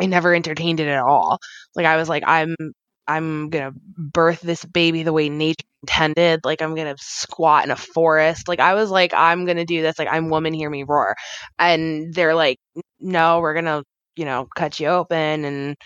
[0.00, 1.40] I never entertained it at all.
[1.74, 2.54] Like I was like, I'm
[3.08, 6.40] I'm gonna birth this baby the way nature intended.
[6.44, 8.48] Like I'm gonna squat in a forest.
[8.48, 9.98] Like I was like, I'm gonna do this.
[9.98, 11.16] Like I'm woman, hear me roar.
[11.58, 12.58] And they're like,
[13.00, 13.82] no, we're gonna,
[14.16, 15.76] you know, cut you open and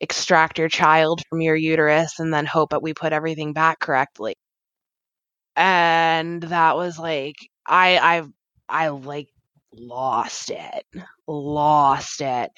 [0.00, 4.34] extract your child from your uterus and then hope that we put everything back correctly.
[5.56, 7.36] And that was like
[7.66, 7.98] I
[8.68, 9.28] I I like
[9.72, 10.86] lost it.
[11.26, 12.50] Lost it.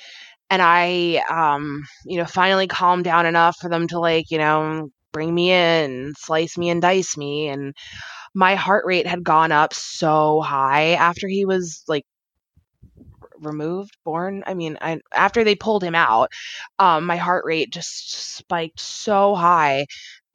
[0.54, 4.90] And I um, you know, finally calmed down enough for them to like, you know,
[5.12, 7.74] bring me in, slice me and dice me and
[8.34, 12.04] my heart rate had gone up so high after he was like
[13.40, 14.42] removed, born.
[14.46, 16.30] I mean, I, after they pulled him out,
[16.78, 19.86] um, my heart rate just spiked so high,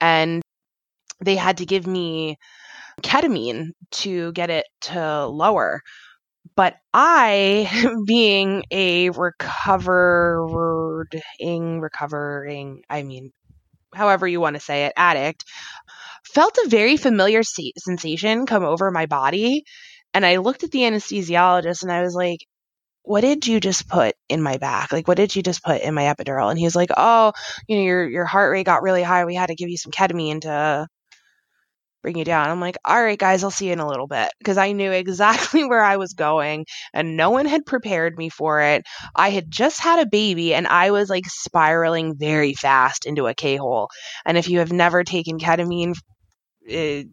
[0.02, 0.42] and
[1.24, 2.38] they had to give me
[3.02, 5.82] ketamine to get it to lower.
[6.56, 7.70] But I,
[8.06, 10.50] being a recovering,
[11.82, 13.32] recovering, I mean,
[13.94, 15.46] however you want to say it, addict,
[16.26, 19.64] felt a very familiar sensation come over my body.
[20.14, 22.40] And I looked at the anesthesiologist and I was like,
[23.04, 24.92] what did you just put in my back?
[24.92, 26.50] Like, what did you just put in my epidural?
[26.50, 27.32] And he was like, oh,
[27.68, 29.26] you know, your, your heart rate got really high.
[29.26, 30.88] We had to give you some ketamine to
[32.02, 32.50] bring you down.
[32.50, 34.92] I'm like, all right, guys, I'll see you in a little bit because I knew
[34.94, 38.84] exactly where I was going and no one had prepared me for it.
[39.16, 43.34] I had just had a baby and I was like spiraling very fast into a
[43.34, 43.90] K hole.
[44.26, 45.94] And if you have never taken ketamine,
[46.72, 47.04] uh,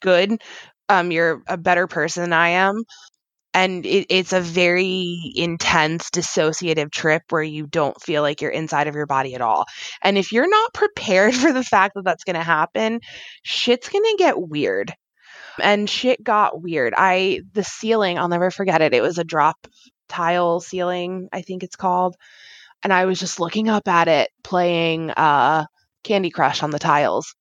[0.00, 0.40] good,
[0.88, 2.84] um, you're a better person than I am
[3.58, 8.86] and it, it's a very intense dissociative trip where you don't feel like you're inside
[8.86, 9.64] of your body at all.
[10.00, 13.00] And if you're not prepared for the fact that that's going to happen
[13.42, 14.94] shit's going to get weird.
[15.60, 16.94] And shit got weird.
[16.96, 18.94] I the ceiling i'll never forget it.
[18.94, 19.66] It was a drop
[20.08, 22.14] tile ceiling i think it's called.
[22.84, 25.66] And i was just looking up at it playing uh
[26.04, 27.34] candy crush on the tiles.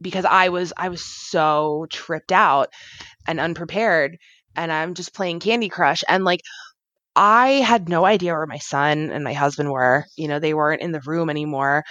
[0.00, 2.70] Because i was i was so tripped out
[3.26, 4.16] and unprepared
[4.56, 6.02] and I'm just playing Candy Crush.
[6.08, 6.40] And like,
[7.16, 10.04] I had no idea where my son and my husband were.
[10.16, 11.84] You know, they weren't in the room anymore.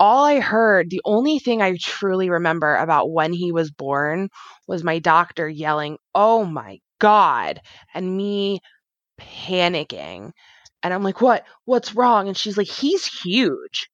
[0.00, 4.28] All I heard, the only thing I truly remember about when he was born
[4.66, 7.60] was my doctor yelling, Oh my God,
[7.94, 8.60] and me
[9.20, 10.32] panicking.
[10.82, 11.44] And I'm like, What?
[11.64, 12.28] What's wrong?
[12.28, 13.88] And she's like, He's huge.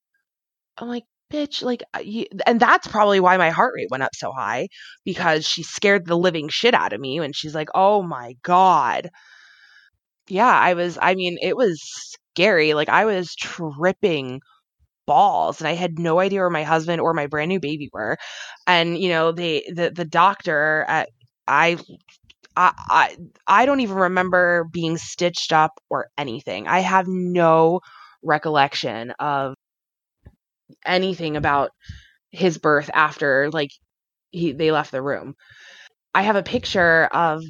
[0.79, 4.15] I'm like, bitch, like, uh, you, and that's probably why my heart rate went up
[4.15, 4.69] so high
[5.05, 7.19] because she scared the living shit out of me.
[7.19, 9.11] And she's like, oh my God.
[10.29, 11.81] Yeah, I was, I mean, it was
[12.35, 12.75] scary.
[12.75, 14.41] Like, I was tripping
[15.07, 18.19] balls and I had no idea where my husband or my brand new baby were.
[18.67, 21.11] And, you know, they, the, the doctor at,
[21.49, 21.79] I
[22.57, 23.17] I, I
[23.47, 26.69] I don't even remember being stitched up or anything.
[26.69, 27.81] I have no
[28.23, 29.55] recollection of
[30.87, 31.71] anything about
[32.31, 33.71] his birth after like
[34.31, 35.35] he they left the room.
[36.15, 37.43] I have a picture of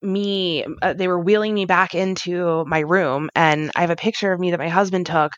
[0.00, 4.32] me uh, they were wheeling me back into my room and I have a picture
[4.32, 5.32] of me that my husband took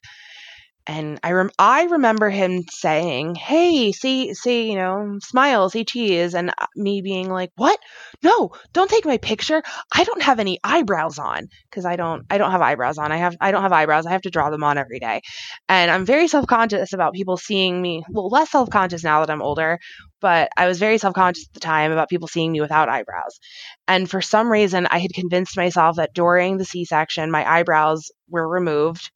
[0.90, 6.34] and I rem- I remember him saying, "Hey, see, see, you know, smile, see cheese,"
[6.34, 7.78] and uh, me being like, "What?
[8.24, 9.62] No, don't take my picture.
[9.94, 13.12] I don't have any eyebrows on because I don't, I don't have eyebrows on.
[13.12, 14.04] I have, I don't have eyebrows.
[14.04, 15.20] I have to draw them on every day,
[15.68, 18.02] and I'm very self conscious about people seeing me.
[18.10, 19.78] Well, less self conscious now that I'm older,
[20.20, 23.38] but I was very self conscious at the time about people seeing me without eyebrows.
[23.86, 28.10] And for some reason, I had convinced myself that during the C section, my eyebrows
[28.28, 29.12] were removed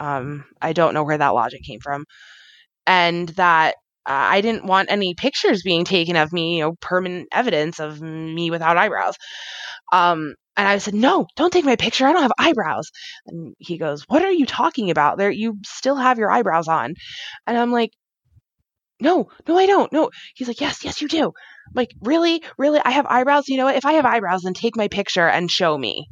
[0.00, 2.06] um, I don't know where that logic came from.
[2.86, 3.76] And that
[4.06, 8.00] uh, I didn't want any pictures being taken of me, you know, permanent evidence of
[8.00, 9.16] me without eyebrows.
[9.92, 12.06] Um, and I said, "No, don't take my picture.
[12.06, 12.90] I don't have eyebrows."
[13.26, 15.18] And he goes, "What are you talking about?
[15.18, 16.94] There, you still have your eyebrows on."
[17.46, 17.92] And I'm like,
[19.00, 19.92] "No, no, I don't.
[19.92, 23.48] No." He's like, "Yes, yes, you do." I'm like, really, really, I have eyebrows.
[23.48, 23.76] You know what?
[23.76, 26.08] If I have eyebrows, then take my picture and show me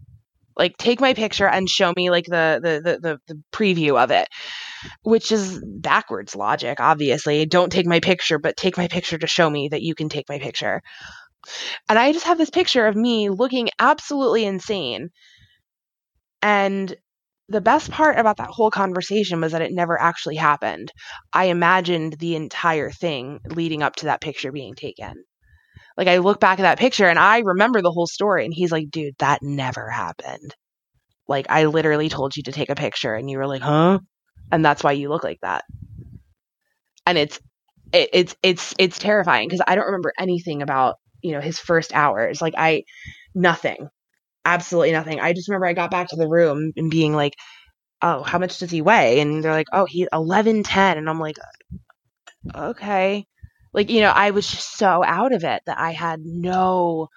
[0.59, 4.29] like take my picture and show me like the the the, the, preview of it
[5.03, 7.47] which is backwards logic obviously.
[7.47, 10.29] Don't take my picture but take my picture to show me that you can take
[10.29, 10.83] my picture.
[11.89, 15.11] And i just have this picture of me looking absolutely insane.
[16.43, 16.95] And
[17.49, 20.93] the best part about that whole conversation was that it never actually happened.
[21.33, 25.25] I imagined the entire thing leading up to that picture being taken
[25.99, 28.71] like I look back at that picture and I remember the whole story and he's
[28.71, 30.55] like, dude, that never happened.
[31.27, 33.99] Like I literally told you to take a picture and you were like, huh?
[34.53, 35.65] And that's why you look like that.
[37.05, 37.41] And it's
[37.93, 41.93] it, it's it's it's terrifying because I don't remember anything about, you know, his first
[41.95, 42.41] hours.
[42.41, 42.85] Like I
[43.35, 43.89] nothing.
[44.45, 45.21] Absolutely nothing.
[45.21, 47.35] I just remember I got back to the room and being like,
[48.03, 51.21] "Oh, how much does he weigh?" And they're like, "Oh, he's 11 10." And I'm
[51.21, 51.37] like,
[52.55, 53.27] "Okay."
[53.73, 57.09] Like, you know, I was just so out of it that I had no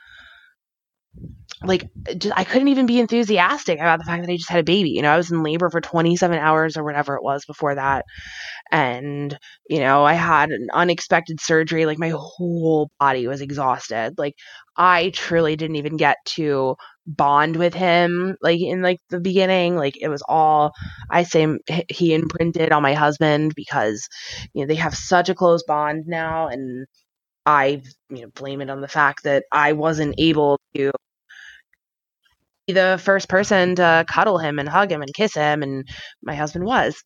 [1.64, 1.88] like
[2.18, 4.92] just, I couldn't even be enthusiastic about the fact that I just had a baby.
[4.92, 8.06] You know, I was in labor for 27 hours or whatever it was before that.
[8.72, 9.38] And,
[9.70, 11.86] you know, I had an unexpected surgery.
[11.86, 14.16] Like my whole body was exhausted.
[14.18, 14.36] Like
[14.76, 16.76] I truly didn't even get to
[17.08, 20.72] bond with him like in like the beginning like it was all
[21.10, 21.48] i say
[21.90, 24.08] he imprinted on my husband because
[24.54, 26.86] you know they have such a close bond now and
[27.46, 30.92] i you know blame it on the fact that i wasn't able to
[32.68, 35.88] be the first person to cuddle him and hug him and kiss him and
[36.24, 37.02] my husband was.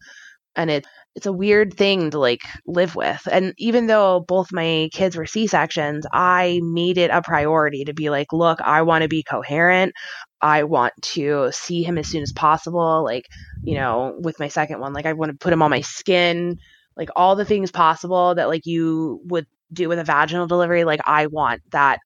[0.56, 0.86] And it
[1.16, 3.26] it's a weird thing to like live with.
[3.32, 7.94] And even though both my kids were C sections, I made it a priority to
[7.94, 9.94] be like, look, I want to be coherent.
[10.42, 13.04] I want to see him as soon as possible.
[13.04, 13.28] Like,
[13.64, 16.60] you know, with my second one, like I want to put him on my skin,
[16.98, 20.84] like all the things possible that like you would do with a vaginal delivery.
[20.84, 22.00] Like I want that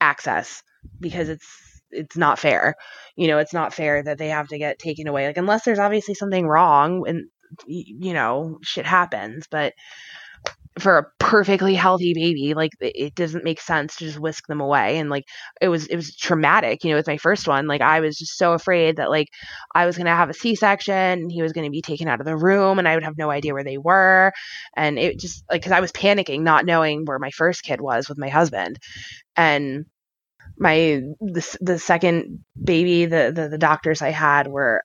[0.00, 0.62] access
[1.00, 1.46] because it's
[1.90, 2.74] it's not fair.
[3.16, 5.26] You know, it's not fair that they have to get taken away.
[5.26, 7.24] Like unless there's obviously something wrong and
[7.66, 9.74] you know, shit happens, but
[10.78, 14.98] for a perfectly healthy baby like it doesn't make sense to just whisk them away.
[14.98, 15.24] And like
[15.60, 18.38] it was it was traumatic you know with my first one like i was just
[18.38, 19.28] so afraid that like
[19.74, 22.20] i was going to have a c-section and he was going to be taken out
[22.20, 24.32] of the room and i would have no idea where they were.
[24.76, 28.08] And it just like cuz i was panicking not knowing where my first kid was
[28.08, 28.78] with my husband.
[29.36, 29.86] And
[30.58, 34.82] my the, the second baby the, the the doctors i had were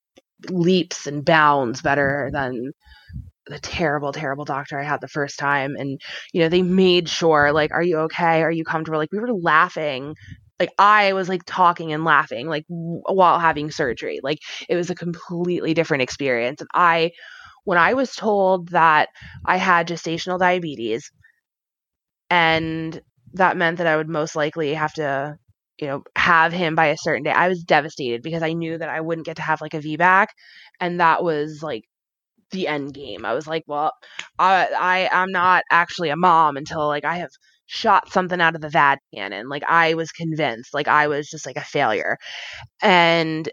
[0.49, 2.71] leaps and bounds better than
[3.47, 5.75] the terrible, terrible doctor I had the first time.
[5.77, 6.01] And,
[6.33, 8.41] you know, they made sure, like, are you okay?
[8.41, 8.97] Are you comfortable?
[8.99, 10.15] Like, we were laughing.
[10.59, 14.19] Like, I was like talking and laughing, like, w- while having surgery.
[14.23, 16.61] Like, it was a completely different experience.
[16.61, 17.11] And I,
[17.65, 19.09] when I was told that
[19.45, 21.11] I had gestational diabetes,
[22.29, 23.01] and
[23.33, 25.37] that meant that I would most likely have to
[25.79, 27.31] you know, have him by a certain day.
[27.31, 30.27] I was devastated because I knew that I wouldn't get to have like a VBAC,
[30.79, 31.83] and that was like
[32.51, 33.25] the end game.
[33.25, 33.91] I was like, well,
[34.39, 37.31] I I I'm not actually a mom until like I have
[37.67, 39.49] shot something out of the VAD cannon.
[39.49, 42.17] Like I was convinced, like I was just like a failure,
[42.81, 43.49] and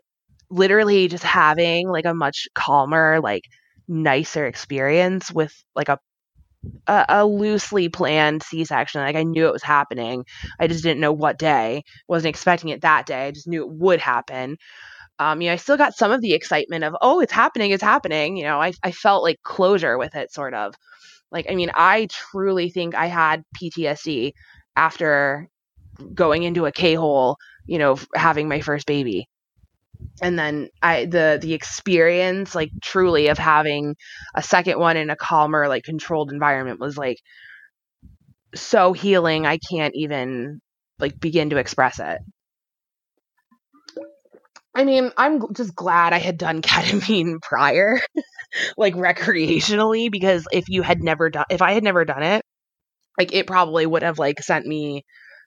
[0.51, 3.45] literally just having like a much calmer, like
[3.89, 5.99] nicer experience with like a
[6.87, 9.01] a, a, loosely planned C-section.
[9.01, 10.25] Like I knew it was happening.
[10.61, 11.85] I just didn't know what day.
[12.09, 13.27] wasn't expecting it that day.
[13.27, 14.57] I just knew it would happen.
[15.19, 17.83] Um, you know, I still got some of the excitement of, oh, it's happening, it's
[17.83, 18.37] happening.
[18.37, 20.75] You know, I I felt like closure with it, sort of.
[21.31, 24.33] Like, I mean, I truly think I had PTSD
[24.77, 25.49] after
[26.15, 27.37] going into a K hole,
[27.67, 29.29] you know, having my first baby
[30.21, 33.97] and then I the the experience like truly of having
[34.35, 37.19] a second one in a calmer like controlled environment was like
[38.55, 40.61] so healing I can't even
[40.99, 42.19] like begin to express it.
[44.75, 48.01] I mean, I'm just glad I had done ketamine prior,
[48.77, 52.43] like recreationally, because if you had never done, if I had never done it,
[53.19, 55.05] like it probably would have like sent me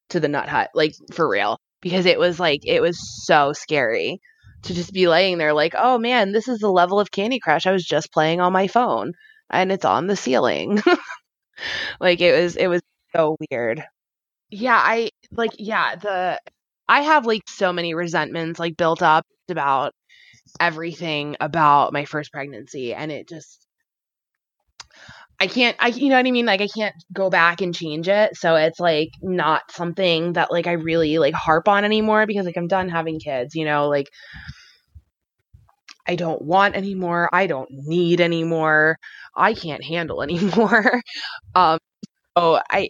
[0.09, 4.19] to the nut hut, like for real, because it was like, it was so scary
[4.65, 7.67] to just be laying there like, oh man, this is the level of Candy Crush
[7.67, 9.13] I was just playing on my phone
[9.49, 10.81] and it's on the ceiling.
[11.99, 12.81] like it was it was
[13.15, 13.83] so weird.
[14.51, 16.39] Yeah, I like yeah, the
[16.87, 19.93] I have like so many resentments like built up about
[20.59, 23.67] everything about my first pregnancy and it just
[25.39, 26.45] I can't I you know what I mean?
[26.45, 28.35] Like I can't go back and change it.
[28.37, 32.57] So it's like not something that like I really like harp on anymore because like
[32.57, 33.89] I'm done having kids you know?
[33.89, 34.07] Like
[36.07, 37.29] I don't want anymore.
[37.33, 38.97] I don't need anymore.
[39.35, 41.01] I can't handle anymore.
[41.53, 41.79] Um
[42.37, 42.89] so I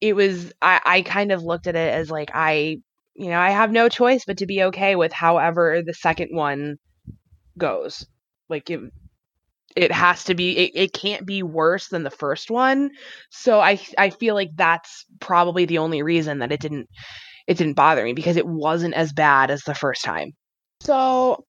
[0.00, 2.78] it was I I kind of looked at it as like I
[3.14, 6.76] you know I have no choice but to be okay with however the second one
[7.58, 8.06] goes.
[8.48, 8.70] Like
[9.76, 12.90] it has to be it, it can't be worse than the first one.
[13.30, 16.88] So i i feel like that's probably the only reason that it didn't
[17.46, 20.32] it didn't bother me because it wasn't as bad as the first time.
[20.80, 21.44] So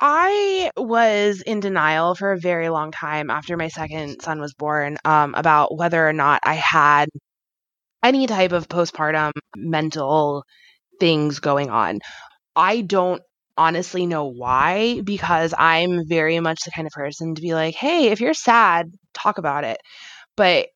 [0.00, 4.98] i was in denial for a very long time after my second son was born
[5.06, 7.08] um, about whether or not i had
[8.02, 10.44] any type of postpartum mental
[11.00, 12.00] things going on.
[12.54, 13.22] I don't
[13.58, 18.08] honestly know why because I'm very much the kind of person to be like, "Hey,
[18.08, 19.78] if you're sad, talk about it."
[20.36, 20.68] But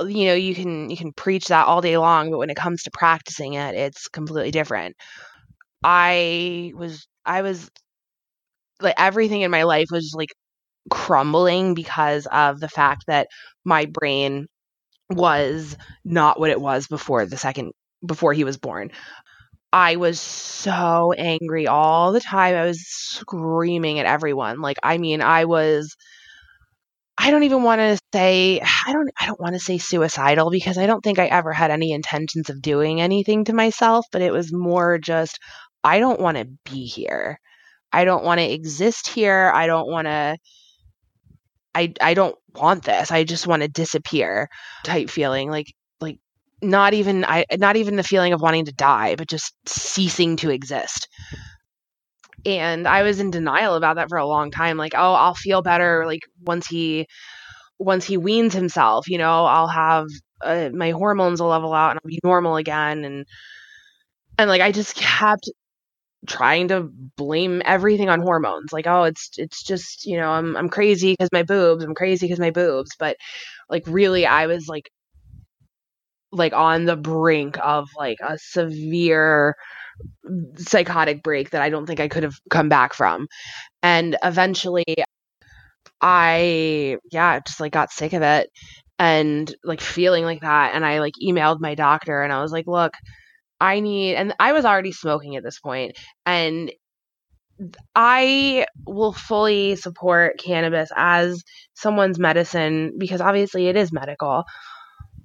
[0.00, 2.56] uh, you know, you can you can preach that all day long, but when it
[2.56, 4.96] comes to practicing it, it's completely different.
[5.84, 7.70] I was I was
[8.80, 10.30] like everything in my life was like
[10.90, 13.28] crumbling because of the fact that
[13.64, 14.46] my brain
[15.10, 17.72] was not what it was before the second
[18.06, 18.90] before he was born.
[19.76, 22.54] I was so angry all the time.
[22.54, 24.62] I was screaming at everyone.
[24.62, 25.94] Like, I mean, I was
[27.18, 30.78] I don't even want to say I don't I don't want to say suicidal because
[30.78, 34.32] I don't think I ever had any intentions of doing anything to myself, but it
[34.32, 35.38] was more just
[35.84, 37.38] I don't want to be here.
[37.92, 39.52] I don't want to exist here.
[39.54, 40.38] I don't want to
[41.74, 43.10] I I don't want this.
[43.10, 44.48] I just want to disappear
[44.84, 45.74] type feeling like like
[46.62, 50.50] not even I not even the feeling of wanting to die, but just ceasing to
[50.50, 51.08] exist.
[52.44, 55.62] And I was in denial about that for a long time like, "Oh, I'll feel
[55.62, 57.06] better like once he
[57.78, 60.06] once he weans himself, you know, I'll have
[60.42, 63.26] uh, my hormones will level out and I'll be normal again." And
[64.38, 65.48] and like I just kept
[66.28, 70.68] trying to blame everything on hormones like oh it's it's just you know i'm i'm
[70.68, 73.16] crazy because my boobs i'm crazy because my boobs but
[73.70, 74.90] like really i was like
[76.36, 79.54] like on the brink of like a severe
[80.56, 83.28] psychotic break that i don't think i could have come back from.
[83.82, 84.84] And eventually
[86.00, 88.50] i yeah just like got sick of it
[88.98, 90.74] and like feeling like that.
[90.74, 92.92] And i like emailed my doctor and i was like look
[93.60, 95.96] I need, and I was already smoking at this point,
[96.26, 96.70] and
[97.94, 101.42] I will fully support cannabis as
[101.74, 104.44] someone's medicine because obviously it is medical.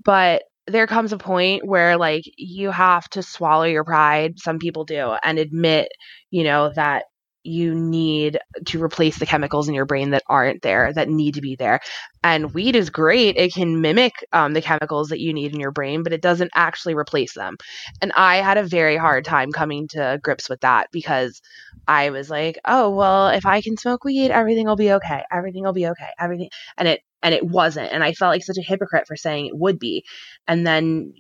[0.04, 4.86] But there comes a point where like you have to swallow your pride, some people
[4.86, 5.90] do, and admit,
[6.32, 7.06] you know, that
[7.44, 8.38] you need
[8.68, 11.80] to replace the chemicals in your brain that aren't there that need to be there.
[12.24, 15.72] And weed is great it can mimic um, the chemicals that you need in your
[15.72, 17.58] brain but it doesn't actually replace them.
[18.02, 21.42] And i had a very hard time coming to grips with that because
[21.88, 25.64] i was like oh well if i can smoke weed everything will be okay everything
[25.64, 28.64] will be okay everything and it and it wasn't and i felt like such a
[28.66, 30.04] hypocrite for saying it would be
[30.48, 31.14] and then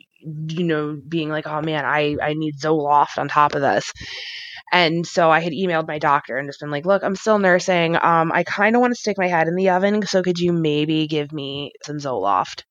[0.47, 3.91] you know being like oh man i i need zoloft on top of this
[4.71, 7.97] and so I had emailed my doctor and just been like, look, I'm still nursing.
[7.97, 10.05] Um, I kind of want to stick my head in the oven.
[10.05, 12.63] So could you maybe give me some Zoloft?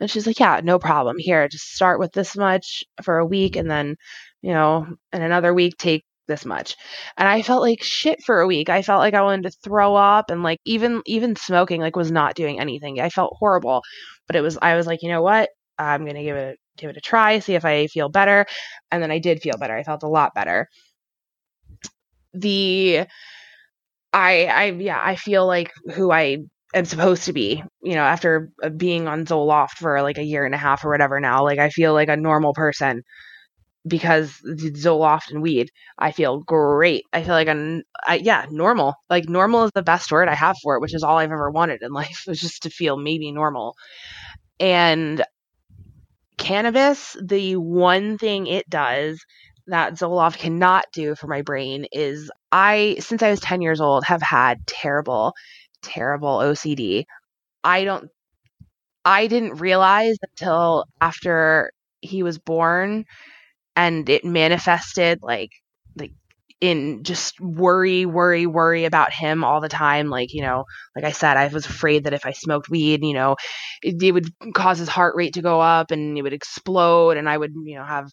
[0.00, 1.16] And she's like, yeah, no problem.
[1.18, 3.96] Here, just start with this much for a week and then,
[4.40, 6.76] you know, in another week, take this much.
[7.16, 8.68] And I felt like shit for a week.
[8.68, 12.12] I felt like I wanted to throw up and like even even smoking like was
[12.12, 13.00] not doing anything.
[13.00, 13.82] I felt horrible.
[14.26, 15.48] But it was I was like, you know what?
[15.78, 18.46] I'm going to give it give it a try, see if I feel better.
[18.92, 19.76] And then I did feel better.
[19.76, 20.68] I felt a lot better
[22.34, 23.06] the
[24.12, 26.38] I I yeah, I feel like who I
[26.74, 30.44] am supposed to be, you know, after uh, being on Zoloft for like a year
[30.44, 33.02] and a half or whatever now, like I feel like a normal person
[33.88, 37.04] because Zoloft and weed, I feel great.
[37.12, 38.94] I feel like I'm, I, yeah, normal.
[39.10, 41.50] Like normal is the best word I have for it, which is all I've ever
[41.50, 43.74] wanted in life, was just to feel maybe normal.
[44.60, 45.24] And
[46.36, 49.20] cannabis, the one thing it does
[49.66, 54.04] that Zoloft cannot do for my brain is I, since I was 10 years old,
[54.04, 55.34] have had terrible,
[55.82, 57.04] terrible OCD.
[57.62, 58.10] I don't,
[59.04, 63.04] I didn't realize until after he was born
[63.78, 65.50] and it manifested like,
[65.96, 66.12] like
[66.60, 70.10] in just worry, worry, worry about him all the time.
[70.10, 70.64] Like, you know,
[70.96, 73.36] like I said, I was afraid that if I smoked weed, you know,
[73.82, 77.28] it, it would cause his heart rate to go up and it would explode and
[77.28, 78.10] I would, you know, have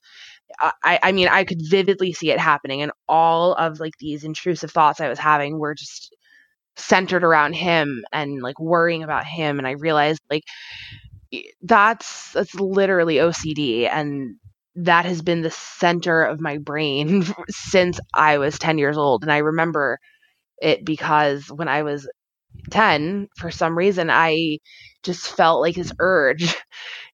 [0.83, 4.71] I, I mean, I could vividly see it happening, and all of like these intrusive
[4.71, 6.15] thoughts I was having were just
[6.77, 9.59] centered around him and like worrying about him.
[9.59, 10.43] And I realized like
[11.61, 14.35] that's that's literally OCD, and
[14.75, 19.23] that has been the center of my brain since I was 10 years old.
[19.23, 19.99] And I remember
[20.61, 22.09] it because when I was
[22.71, 24.59] 10, for some reason, I
[25.03, 26.55] just felt like this urge.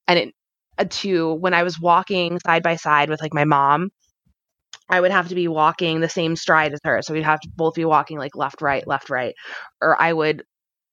[0.08, 0.36] And it
[0.80, 3.90] uh, to when I was walking side by side with like my mom,
[4.90, 7.02] I would have to be walking the same stride as her.
[7.02, 9.34] So we'd have to both be walking like left, right, left, right.
[9.82, 10.44] Or I would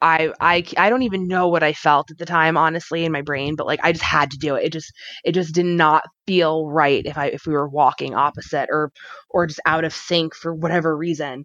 [0.00, 3.22] I I I don't even know what I felt at the time honestly in my
[3.22, 4.64] brain, but like I just had to do it.
[4.66, 4.92] It just
[5.24, 8.92] it just did not feel right if I if we were walking opposite or
[9.30, 11.44] or just out of sync for whatever reason.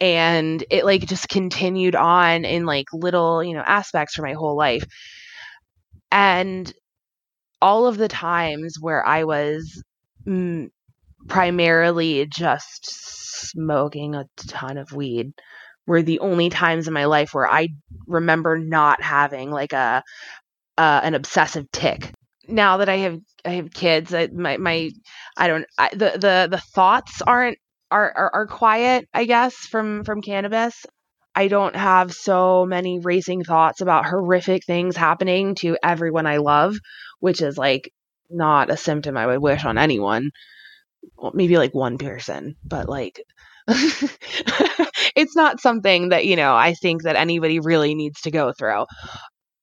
[0.00, 4.56] And it like just continued on in like little, you know, aspects for my whole
[4.56, 4.84] life.
[6.10, 6.72] And
[7.62, 9.82] all of the times where I was
[10.26, 10.70] mm,
[11.28, 12.86] primarily just
[13.50, 15.32] smoking a ton of weed
[15.88, 17.68] were the only times in my life where I
[18.06, 20.04] remember not having like a
[20.76, 22.12] uh, an obsessive tic.
[22.46, 24.90] Now that I have I have kids, I, my my
[25.36, 27.58] I don't I, the the the thoughts aren't
[27.90, 29.08] are, are are quiet.
[29.12, 30.86] I guess from from cannabis.
[31.34, 36.76] I don't have so many racing thoughts about horrific things happening to everyone I love
[37.20, 37.92] which is like
[38.30, 40.30] not a symptom I would wish on anyone.
[41.16, 43.22] well, maybe like one person, but like
[45.16, 48.86] it's not something that, you know, I think that anybody really needs to go through.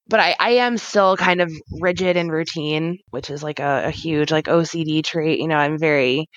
[0.10, 1.52] But I, I am still kind of
[1.82, 5.40] rigid and routine, which is like a, a huge like OCD trait.
[5.40, 6.27] You know, I'm very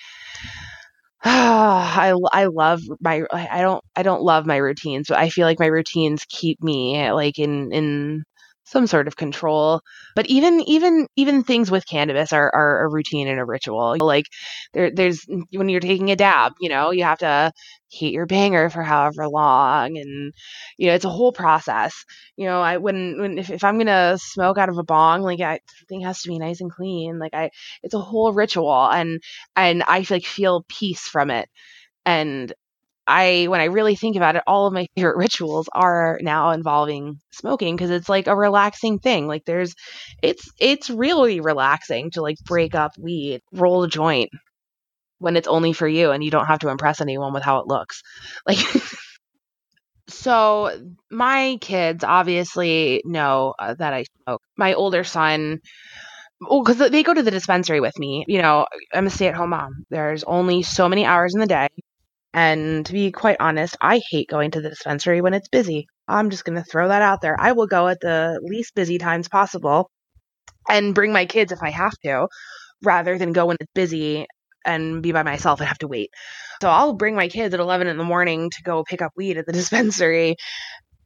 [1.23, 5.59] I I love my I don't I don't love my routines, but I feel like
[5.59, 8.23] my routines keep me like in in
[8.69, 9.81] some sort of control.
[10.15, 13.97] But even even even things with cannabis are, are a routine and a ritual.
[13.99, 14.25] Like
[14.73, 17.51] there there's when you're taking a dab, you know, you have to
[17.87, 20.33] heat your banger for however long and
[20.77, 22.05] you know, it's a whole process.
[22.37, 25.39] You know, I when when if, if I'm gonna smoke out of a bong, like
[25.41, 27.19] I everything has to be nice and clean.
[27.19, 27.49] Like I
[27.83, 29.21] it's a whole ritual and
[29.55, 31.49] and I like feel peace from it.
[32.05, 32.53] And
[33.09, 37.19] I when I really think about it, all of my favorite rituals are now involving
[37.31, 39.27] smoking because it's like a relaxing thing.
[39.27, 39.75] Like there's
[40.23, 44.29] it's it's really relaxing to like break up weed, roll a joint
[45.19, 47.67] when it's only for you and you don't have to impress anyone with how it
[47.67, 48.01] looks.
[48.47, 48.59] Like
[50.07, 50.71] so
[51.11, 54.41] my kids obviously know uh, that I smoke.
[54.57, 55.59] My older son
[56.49, 58.25] because they go to the dispensary with me.
[58.27, 59.85] You know, I'm a stay at home mom.
[59.89, 61.67] There's only so many hours in the day.
[62.39, 65.87] And to be quite honest, I hate going to the dispensary when it's busy.
[66.07, 67.35] I'm just going to throw that out there.
[67.37, 69.91] I will go at the least busy times possible
[70.69, 72.29] and bring my kids if I have to,
[72.81, 74.25] rather than go when it's busy
[74.65, 76.11] and be by myself and have to wait.
[76.61, 79.37] So I'll bring my kids at 11 in the morning to go pick up weed
[79.37, 80.37] at the dispensary.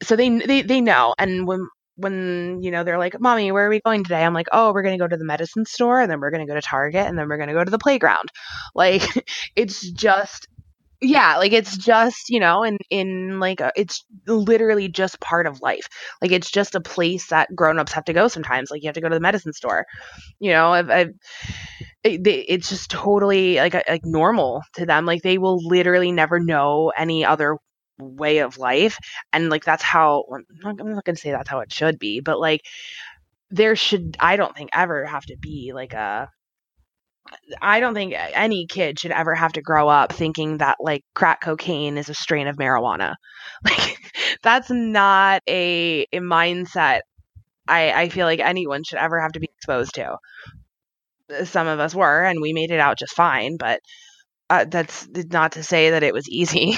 [0.03, 1.15] So they they they know.
[1.18, 4.49] And when when you know they're like, "Mommy, where are we going today?" I'm like,
[4.51, 6.55] "Oh, we're going to go to the medicine store and then we're going to go
[6.55, 8.30] to Target and then we're going to go to the playground."
[8.76, 9.01] Like
[9.55, 10.47] it's just
[11.04, 15.62] yeah like it's just you know in in like a, it's literally just part of
[15.62, 15.88] life.
[16.22, 19.02] Like it's just a place that grown-ups have to go sometimes like you have to
[19.02, 19.86] go to the medicine store.
[20.40, 21.12] You know I've, I've
[22.04, 25.06] it, it's just totally like like normal to them.
[25.06, 27.58] Like they will literally never know any other
[28.00, 28.98] way of life
[29.32, 32.22] and like that's how i'm not, I'm not gonna say that's how it should be
[32.22, 32.62] but like
[33.52, 36.30] there should i don't think ever have to be like a
[37.62, 41.41] I don't think any kid should ever have to grow up thinking that like crack
[41.41, 43.16] cocaine is a strain of marijuana.
[43.64, 43.98] Like
[44.41, 47.02] that's not a, a mindset
[47.68, 50.18] I, I feel like anyone should ever have to be exposed to.
[51.45, 53.80] Some of us were, and we made it out just fine, but
[54.50, 56.76] uh, that's not to say that it was easy.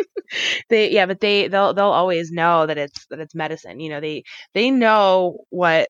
[0.70, 3.80] they yeah, but they they'll they'll always know that it's that it's medicine.
[3.80, 5.88] You know, they they know what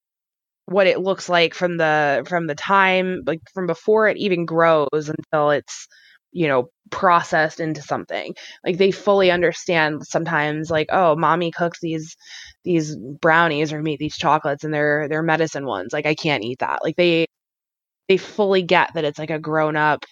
[0.66, 4.89] what it looks like from the from the time like from before it even grows
[4.93, 5.86] until it's
[6.32, 8.34] you know processed into something.
[8.64, 12.16] Like they fully understand sometimes like oh mommy cooks these
[12.64, 15.93] these brownies or meet these chocolates and they're they're medicine ones.
[15.93, 16.80] Like i can't eat that.
[16.84, 17.26] Like they
[18.09, 20.05] they fully get that it's like a grown up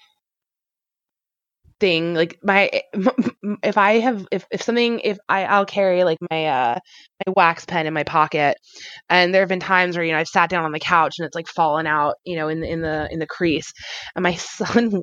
[1.81, 2.71] thing like my
[3.63, 6.79] if i have if, if something if i i'll carry like my uh
[7.27, 8.57] my wax pen in my pocket
[9.09, 11.27] and there have been times where you know i've sat down on the couch and
[11.27, 13.73] it's like fallen out you know in the in the in the crease
[14.15, 15.03] and my son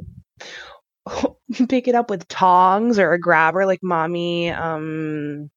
[1.69, 5.49] pick it up with tongs or a grabber like mommy um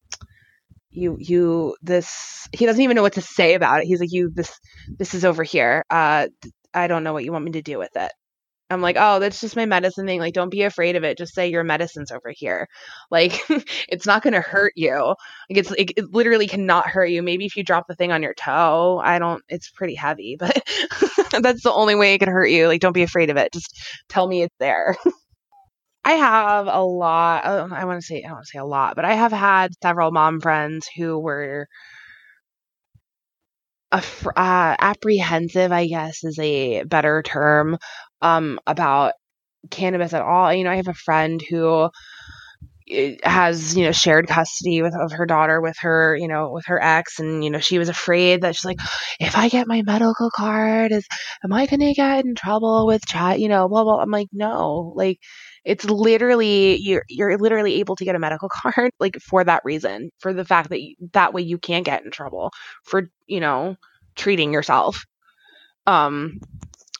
[0.91, 3.87] you you this he doesn't even know what to say about it.
[3.87, 4.59] He's like you this
[4.99, 5.85] this is over here.
[5.91, 6.29] Uh
[6.73, 8.13] i don't know what you want me to do with it
[8.71, 10.21] I'm like, oh, that's just my medicine thing.
[10.21, 11.19] Like, don't be afraid of it.
[11.19, 12.69] Just say your medicine's over here.
[13.11, 13.41] Like,
[13.89, 14.95] it's not going to hurt you.
[14.95, 17.23] Like, it's it, it, literally cannot hurt you.
[17.23, 19.43] Maybe if you drop the thing on your toe, I don't.
[19.49, 20.63] It's pretty heavy, but
[21.41, 22.69] that's the only way it can hurt you.
[22.69, 23.53] Like, don't be afraid of it.
[23.53, 23.77] Just
[24.09, 24.97] tell me it's there.
[26.05, 27.45] I have a lot.
[27.45, 29.33] Uh, I want to say I don't want to say a lot, but I have
[29.33, 31.67] had several mom friends who were
[33.93, 37.79] uh, apprehensive, I guess, is a better term,
[38.23, 39.15] um, about
[39.71, 40.53] cannabis at all.
[40.55, 41.91] You know, I have a friend who
[42.91, 46.67] eh, has you know shared custody with of her daughter with her you know with
[46.67, 48.81] her ex and you know she was afraid that she's like
[49.21, 51.07] if i get my medical card is
[51.45, 53.41] am i going to get in trouble with chat?
[53.41, 54.01] You know blah blah.
[54.01, 54.93] I'm like no.
[54.97, 55.19] Like
[55.65, 60.11] it's literally you're you're literally able to get a medical card like for that reason
[60.19, 62.51] for the fact that you, that way you can't get in trouble
[62.85, 63.77] for you know
[64.17, 65.05] treating yourself.
[65.87, 66.41] Um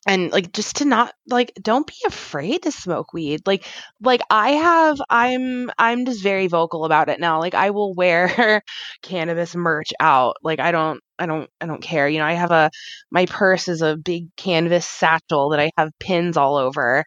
[0.07, 3.43] and like just to not like don't be afraid to smoke weed.
[3.47, 3.67] Like
[4.01, 7.39] like i have i'm i'm just very vocal about it now.
[7.39, 8.63] Like i will wear
[9.03, 10.37] cannabis merch out.
[10.43, 12.09] Like i don't i don't i don't care.
[12.09, 12.71] You know i have a
[13.11, 17.05] my purse is a big canvas satchel that i have pins all over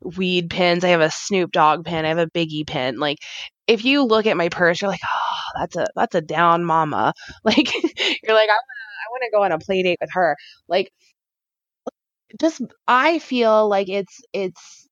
[0.00, 3.18] weed pins i have a snoop dogg pin i have a biggie pin like
[3.66, 7.12] if you look at my purse you're like oh that's a that's a down mama
[7.44, 10.10] like you're like i want to i want to go on a play date with
[10.12, 10.36] her
[10.68, 10.90] like
[12.40, 14.88] just I feel like it's it's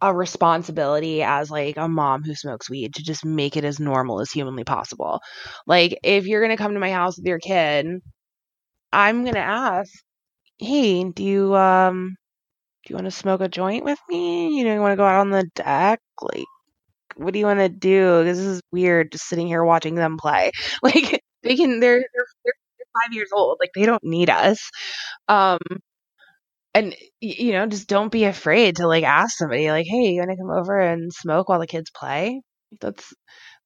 [0.00, 4.20] a responsibility as like a mom who smokes weed to just make it as normal
[4.20, 5.20] as humanly possible.
[5.66, 7.86] Like if you're to come to my house with your kid,
[8.92, 9.92] I'm to ask,
[10.58, 12.16] "Hey, do you um
[12.86, 14.56] do you want to smoke a joint with me?
[14.58, 16.00] You know, you want to go out on the deck?
[16.20, 16.44] Like
[17.16, 18.24] what do you want to do?
[18.24, 20.52] This is weird just sitting here watching them play.
[20.82, 22.54] Like they can they're they're, they're
[23.06, 23.58] 5 years old.
[23.60, 24.70] Like they don't need us.
[25.28, 25.58] Um
[26.74, 30.30] and you know just don't be afraid to like ask somebody like hey you want
[30.30, 32.40] to come over and smoke while the kids play
[32.80, 33.12] that's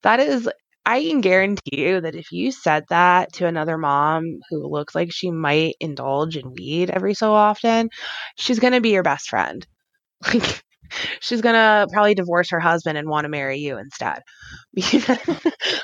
[0.03, 0.49] that is
[0.89, 5.13] i can guarantee you that if you said that to another mom who looks like
[5.13, 7.91] she might indulge in weed every so often
[8.37, 9.67] she's going to be your best friend.
[10.35, 10.65] Like
[11.21, 14.23] she's going to probably divorce her husband and want to marry you instead.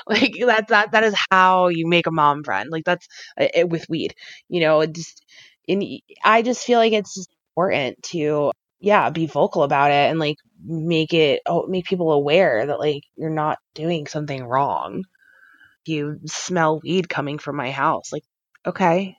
[0.07, 2.69] Like that's that that is how you make a mom friend.
[2.71, 3.07] Like that's
[3.39, 4.13] uh, with weed
[4.49, 5.23] you know just
[5.67, 5.83] and
[6.23, 7.25] I just feel like it's
[7.57, 12.65] important to yeah be vocal about it and like make it oh, make people aware
[12.67, 15.03] that like you're not doing something wrong.
[15.85, 18.11] You smell weed coming from my house.
[18.13, 18.23] Like
[18.65, 19.17] okay.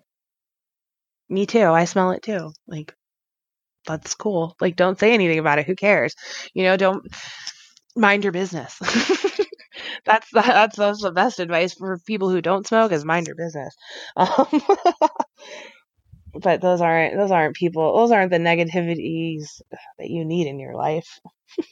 [1.28, 1.66] Me too.
[1.66, 2.52] I smell it too.
[2.66, 2.94] Like
[3.86, 4.56] that's cool.
[4.60, 5.66] Like don't say anything about it.
[5.66, 6.14] Who cares?
[6.54, 7.06] You know don't
[7.96, 8.78] mind your business.
[10.06, 13.74] That's that's that's the best advice for people who don't smoke is mind your business.
[14.16, 14.46] Um,
[16.40, 19.60] but those aren't those aren't people those aren't the negativities
[19.98, 21.20] that you need in your life.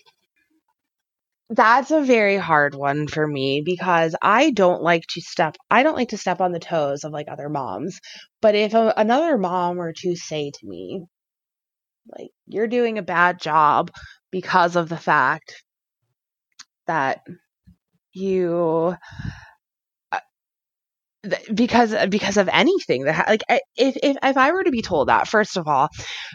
[1.51, 5.95] That's a very hard one for me because i don't like to step i don't
[5.95, 8.01] like to step on the toes of like other moms
[8.41, 11.05] but if a, another mom were to say to me
[12.09, 13.91] like you're doing a bad job
[14.31, 15.63] because of the fact
[16.87, 17.21] that
[18.13, 18.97] you
[21.53, 23.43] because because of anything that like
[23.77, 25.89] if, if if I were to be told that first of all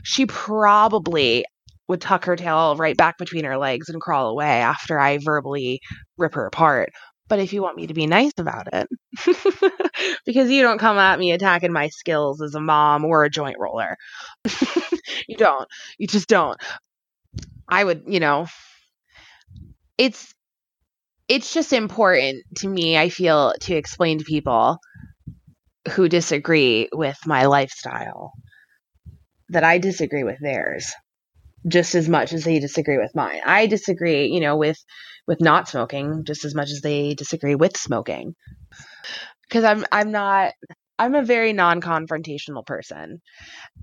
[0.04, 1.46] she probably
[1.88, 5.82] would tuck her tail right back between her legs and crawl away after I verbally
[6.18, 6.90] rip her apart.
[7.28, 8.88] But if you want me to be nice about it
[10.26, 13.58] because you don't come at me attacking my skills as a mom or a joint
[13.60, 13.98] roller.
[15.28, 15.68] You don't.
[15.98, 16.58] You just don't.
[17.68, 18.48] I would you know
[19.98, 20.34] it's
[21.30, 24.80] it's just important to me, I feel, to explain to people
[25.92, 28.34] who disagree with my lifestyle
[29.50, 30.92] that I disagree with theirs
[31.68, 33.42] just as much as they disagree with mine.
[33.46, 34.78] I disagree, you know, with
[35.28, 38.34] with not smoking just as much as they disagree with smoking.
[39.52, 40.54] Cuz I'm I'm not
[41.00, 43.22] I'm a very non-confrontational person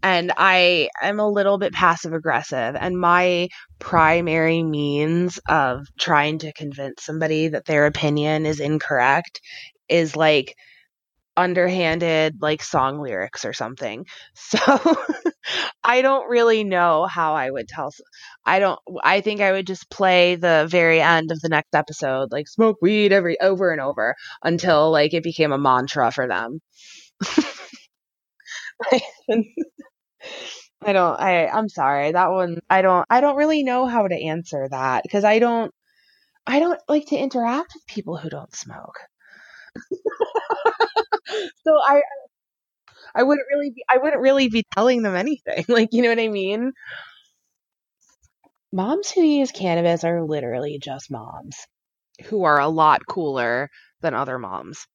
[0.02, 3.48] and I am a little bit passive aggressive and my
[3.78, 9.40] primary means of trying to convince somebody that their opinion is incorrect
[9.88, 10.54] is like
[11.36, 14.06] underhanded like song lyrics or something.
[14.34, 14.58] So
[15.84, 17.90] I don't really know how I would tell
[18.44, 22.32] I don't I think I would just play the very end of the next episode
[22.32, 26.60] like smoke weed every over and over until like it became a mantra for them.
[30.82, 32.12] I don't I I'm sorry.
[32.12, 35.72] That one I don't I don't really know how to answer that because I don't
[36.46, 38.98] I don't like to interact with people who don't smoke.
[41.64, 42.02] so I
[43.16, 45.64] I wouldn't really be I wouldn't really be telling them anything.
[45.68, 46.72] Like, you know what I mean?
[48.70, 51.66] Moms who use cannabis are literally just moms
[52.26, 53.70] who are a lot cooler
[54.02, 54.86] than other moms.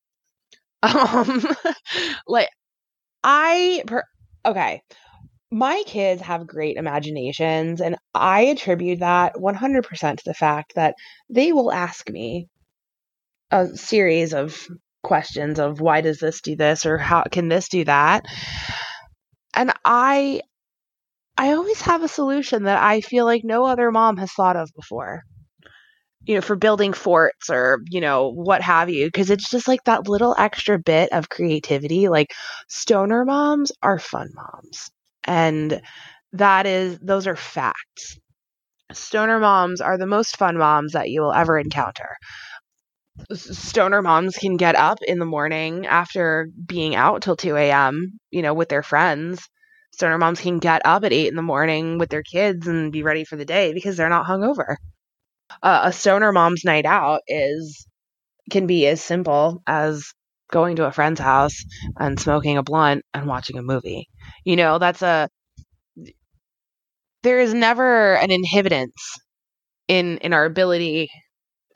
[0.83, 1.43] Um,
[2.27, 2.49] like
[3.23, 4.05] I per-
[4.45, 4.81] okay.
[5.51, 10.95] My kids have great imaginations, and I attribute that 100% to the fact that
[11.29, 12.47] they will ask me
[13.51, 14.65] a series of
[15.03, 16.85] questions of why does this do this?
[16.85, 18.25] or how can this do that?
[19.53, 20.41] And i
[21.37, 24.69] i always have a solution that i feel like no other mom has thought of
[24.75, 25.23] before
[26.25, 29.09] you know, for building forts or, you know, what have you.
[29.11, 32.09] Cause it's just like that little extra bit of creativity.
[32.09, 32.31] Like
[32.67, 34.91] stoner moms are fun moms.
[35.23, 35.81] And
[36.33, 38.17] that is, those are facts.
[38.91, 42.17] Stoner moms are the most fun moms that you will ever encounter.
[43.33, 48.41] Stoner moms can get up in the morning after being out till 2 a.m., you
[48.41, 49.47] know, with their friends.
[49.91, 53.03] Stoner moms can get up at 8 in the morning with their kids and be
[53.03, 54.75] ready for the day because they're not hungover
[55.63, 57.85] uh, a stoner mom's night out is
[58.51, 60.13] can be as simple as
[60.51, 61.63] going to a friend's house
[61.99, 64.09] and smoking a blunt and watching a movie.
[64.45, 65.29] You know, that's a
[67.23, 68.91] there is never an inhibitance
[69.87, 71.09] in in our ability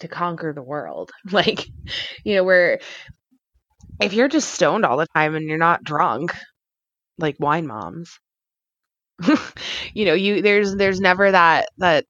[0.01, 1.11] to conquer the world.
[1.31, 1.65] Like,
[2.25, 2.79] you know, where
[3.99, 6.33] if you're just stoned all the time and you're not drunk,
[7.19, 8.19] like wine moms,
[9.93, 12.05] you know, you there's there's never that that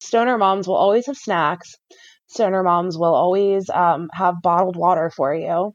[0.00, 1.74] stoner moms will always have snacks.
[2.28, 5.74] Stoner moms will always um, have bottled water for you.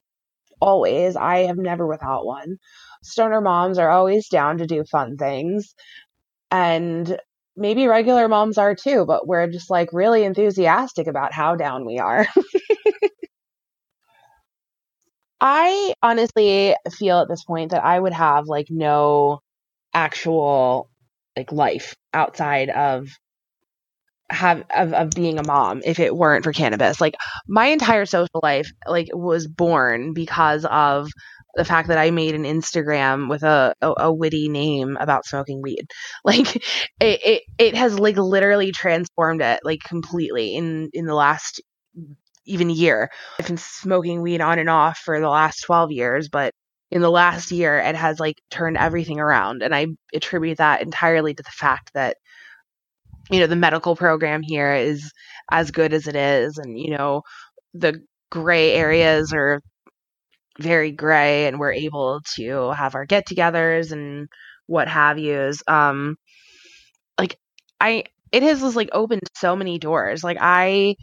[0.60, 1.15] Always.
[1.15, 2.57] I have never without one.
[3.03, 5.73] Stoner moms are always down to do fun things.
[6.52, 7.18] And
[7.56, 11.99] maybe regular moms are too, but we're just like really enthusiastic about how down we
[11.99, 12.27] are.
[15.41, 19.39] I honestly feel at this point that I would have like no
[19.93, 20.89] actual
[21.35, 23.07] like life outside of
[24.32, 27.02] have of, of being a mom if it weren't for cannabis.
[27.02, 27.16] Like
[27.48, 31.10] my entire social life like was born because of
[31.56, 35.62] the fact that I made an Instagram with a, a, a witty name about smoking
[35.62, 35.86] weed.
[36.24, 36.64] Like it,
[36.99, 41.62] it it has like literally transformed it like completely in in the last
[42.45, 43.10] even year.
[43.40, 46.53] I've been smoking weed on and off for the last 12 years, but
[46.91, 51.34] in the last year it has like turned everything around and I attribute that entirely
[51.34, 52.18] to the fact that
[53.32, 55.12] you know the medical program here is
[55.49, 57.22] as good as it is and you know
[57.74, 59.62] the gray areas are
[60.60, 64.28] very gray and we're able to have our get-togethers and
[64.68, 66.16] what have yous um
[67.18, 67.38] like
[67.80, 70.95] i it has just like opened so many doors like i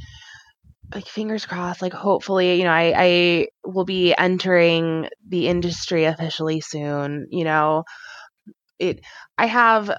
[0.94, 6.60] like fingers crossed like hopefully you know i i will be entering the industry officially
[6.60, 7.84] soon you know?
[8.78, 9.00] It
[9.36, 9.90] i have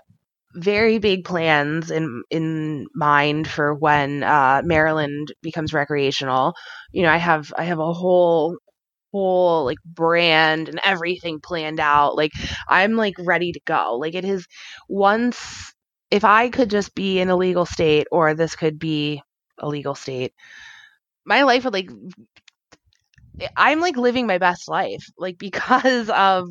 [0.55, 6.53] very big plans in in mind for when uh, Maryland becomes recreational.
[6.91, 8.57] You know, I have I have a whole
[9.13, 12.15] whole like brand and everything planned out.
[12.17, 12.31] Like
[12.67, 13.97] I'm like ready to go.
[13.97, 14.47] Like it is
[14.89, 15.73] once
[16.11, 19.21] if I could just be in a legal state or this could be
[19.59, 20.33] a legal state,
[21.25, 21.89] my life would like
[23.55, 26.47] I'm like living my best life like because of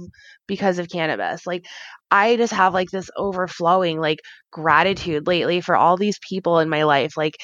[0.46, 1.46] because of cannabis.
[1.46, 1.66] Like
[2.10, 4.20] I just have like this overflowing like
[4.50, 7.36] gratitude lately for all these people in my life like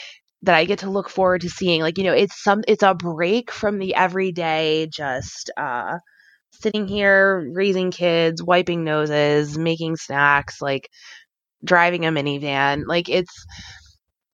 [0.43, 1.81] that I get to look forward to seeing.
[1.81, 5.99] Like, you know, it's some it's a break from the everyday just uh
[6.53, 10.89] sitting here raising kids, wiping noses, making snacks, like
[11.65, 12.85] driving a minivan.
[12.87, 13.33] Like it's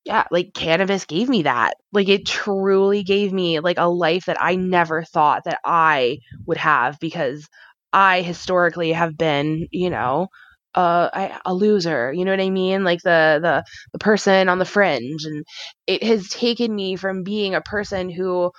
[0.05, 1.75] yeah, like cannabis gave me that.
[1.93, 6.57] Like it truly gave me like a life that I never thought that I would
[6.59, 7.47] have because
[7.93, 10.29] I historically have been, you know,
[10.75, 12.13] uh, a loser.
[12.13, 12.85] You know what I mean?
[12.85, 15.45] Like the the the person on the fringe, and
[15.87, 18.53] it has taken me from being a person who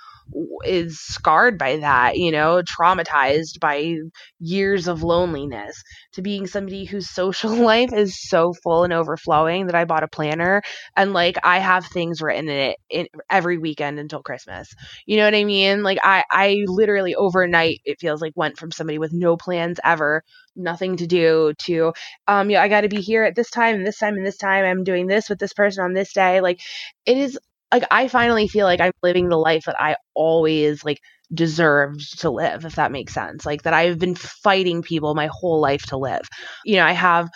[0.64, 3.96] is scarred by that, you know, traumatized by
[4.38, 5.82] years of loneliness,
[6.12, 10.08] to being somebody whose social life is so full and overflowing that I bought a
[10.08, 10.62] planner
[10.96, 14.68] and like I have things written in it in, every weekend until Christmas.
[15.06, 15.82] You know what I mean?
[15.82, 20.22] Like I I literally overnight it feels like went from somebody with no plans ever
[20.54, 21.92] nothing to do to
[22.28, 24.36] um yeah i got to be here at this time and this time and this
[24.36, 26.60] time i'm doing this with this person on this day like
[27.06, 27.38] it is
[27.72, 30.98] like I finally feel like I'm living the life that I always like
[31.34, 33.46] deserved to live, if that makes sense.
[33.46, 36.22] Like that I've been fighting people my whole life to live.
[36.64, 37.28] You know, I have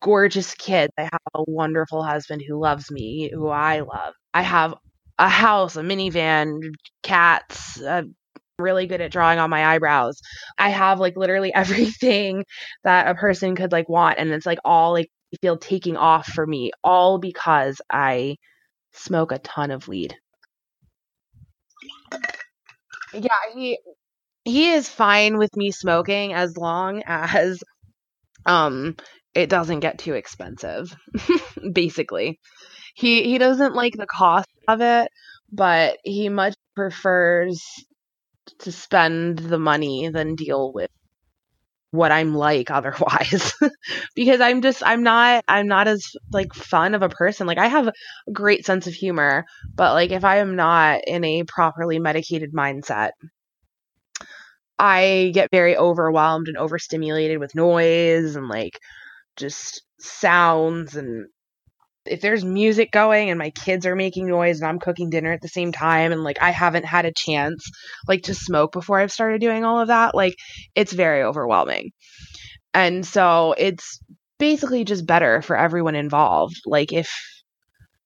[0.00, 0.92] gorgeous kids.
[0.98, 4.14] I have a wonderful husband who loves me, who I love.
[4.32, 4.74] I have
[5.18, 6.60] a house, a minivan,
[7.02, 8.02] cats, uh,
[8.58, 10.20] really good at drawing on my eyebrows.
[10.58, 12.44] I have like literally everything
[12.84, 15.08] that a person could like want and it's like all like
[15.42, 18.36] feel taking off for me all because I
[18.94, 20.16] smoke a ton of weed.
[23.12, 23.78] Yeah, he
[24.44, 27.62] he is fine with me smoking as long as
[28.46, 28.96] um
[29.34, 30.94] it doesn't get too expensive.
[31.72, 32.40] basically.
[32.94, 35.08] He he doesn't like the cost of it,
[35.52, 37.62] but he much prefers
[38.60, 40.90] to spend the money than deal with
[41.94, 43.52] what I'm like otherwise
[44.14, 47.46] because I'm just I'm not I'm not as like fun of a person.
[47.46, 47.92] Like I have a
[48.32, 49.44] great sense of humor
[49.74, 53.10] but like if I am not in a properly medicated mindset
[54.78, 58.78] I get very overwhelmed and overstimulated with noise and like
[59.36, 61.26] just sounds and
[62.06, 65.40] if there's music going and my kids are making noise and I'm cooking dinner at
[65.40, 67.64] the same time and like I haven't had a chance
[68.06, 70.36] like to smoke before I've started doing all of that, like
[70.74, 71.92] it's very overwhelming.
[72.72, 74.00] And so it's
[74.38, 76.60] basically just better for everyone involved.
[76.66, 77.10] Like if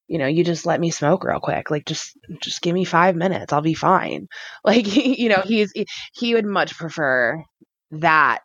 [0.06, 1.70] you know, you just let me smoke real quick.
[1.70, 3.52] Like just just give me 5 minutes.
[3.52, 4.28] I'll be fine.
[4.64, 5.72] Like you know, he's
[6.14, 7.42] he would much prefer
[7.92, 8.40] that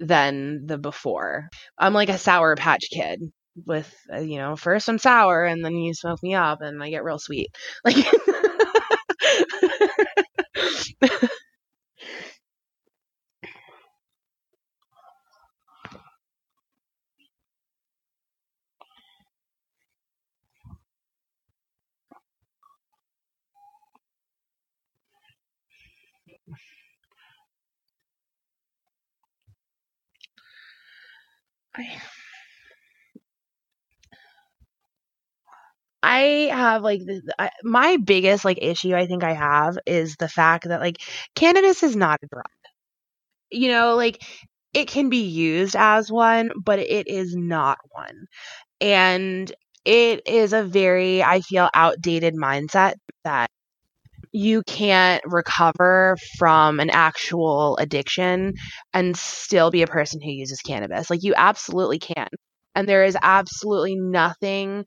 [0.00, 1.48] than the before.
[1.78, 3.20] I'm like a sour patch kid
[3.66, 6.90] with uh, you know first I'm sour and then you smoke me up and I
[6.90, 7.48] get real sweet.
[7.84, 7.96] Like
[31.78, 32.07] Okay.
[36.08, 37.02] I have like
[37.38, 40.96] I, my biggest like issue I think I have is the fact that like
[41.34, 42.44] cannabis is not a drug.
[43.50, 44.22] You know, like
[44.74, 48.26] it can be used as one, but it is not one.
[48.80, 49.52] And
[49.84, 52.94] it is a very I feel outdated mindset
[53.24, 53.50] that
[54.32, 58.54] you can't recover from an actual addiction
[58.94, 61.10] and still be a person who uses cannabis.
[61.10, 62.28] Like you absolutely can.
[62.78, 64.84] And there is absolutely nothing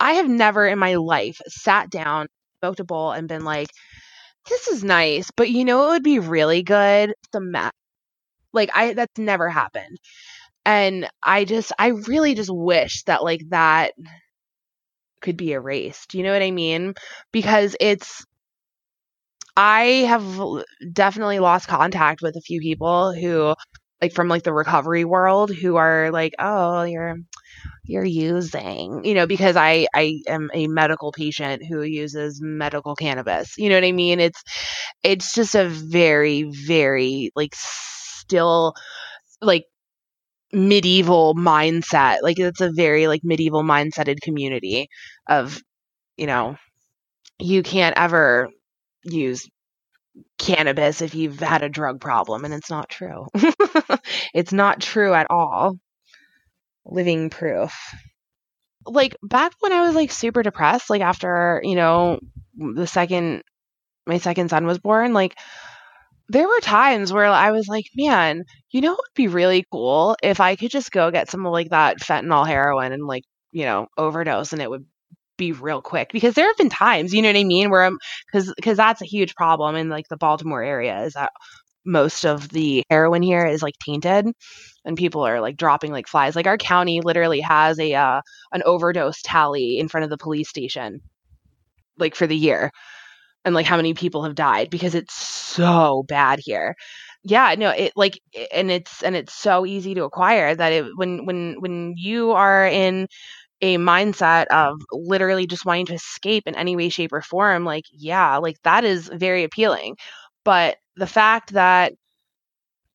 [0.00, 2.28] I have never in my life sat down,
[2.60, 3.68] smoked a bowl, and been like,
[4.48, 7.14] this is nice, but you know it would be really good?
[7.32, 7.72] The meth.
[8.52, 9.98] Like I that's never happened.
[10.66, 13.92] And I just I really just wish that like that
[15.22, 16.14] could be erased.
[16.14, 16.94] You know what I mean?
[17.32, 18.24] Because it's
[19.56, 20.24] I have
[20.92, 23.54] definitely lost contact with a few people who
[24.02, 27.16] like from like the recovery world who are like, "Oh, you're
[27.84, 33.54] you're using you know because i i am a medical patient who uses medical cannabis
[33.58, 34.20] you know what i mean?
[34.20, 34.42] It's
[35.02, 38.74] it's just a very very like still
[39.42, 39.66] like
[40.52, 44.88] medieval mindset like it's a very like medieval mindseted community
[45.28, 45.62] of
[46.16, 46.56] you know
[47.40, 48.48] you can't ever
[49.04, 49.48] use
[50.38, 53.26] cannabis if you've had a drug problem and it's not true.
[54.34, 55.76] It's not true at all.
[56.84, 57.72] Living proof.
[58.84, 62.18] Like back when I was like super depressed, like after, you know,
[62.56, 63.42] the second
[64.06, 65.36] my second son was born, like
[66.28, 70.16] there were times where I was like, man, you know, it would be really cool?
[70.22, 73.64] If I could just go get some of like that fentanyl heroin and like, you
[73.64, 74.86] know, overdose and it would
[75.42, 77.98] be real quick because there have been times, you know what I mean, where I'm
[78.30, 81.32] because because that's a huge problem in like the Baltimore area is that
[81.84, 84.26] most of the heroin here is like tainted
[84.84, 86.36] and people are like dropping like flies.
[86.36, 88.20] Like our county literally has a uh,
[88.52, 91.00] an overdose tally in front of the police station
[91.98, 92.70] like for the year
[93.44, 96.76] and like how many people have died because it's so bad here.
[97.24, 98.20] Yeah, no, it like
[98.52, 102.66] and it's and it's so easy to acquire that it when when when you are
[102.66, 103.06] in
[103.62, 107.84] a mindset of literally just wanting to escape in any way shape or form like
[107.92, 109.96] yeah, like that is very appealing.
[110.44, 111.92] But the fact that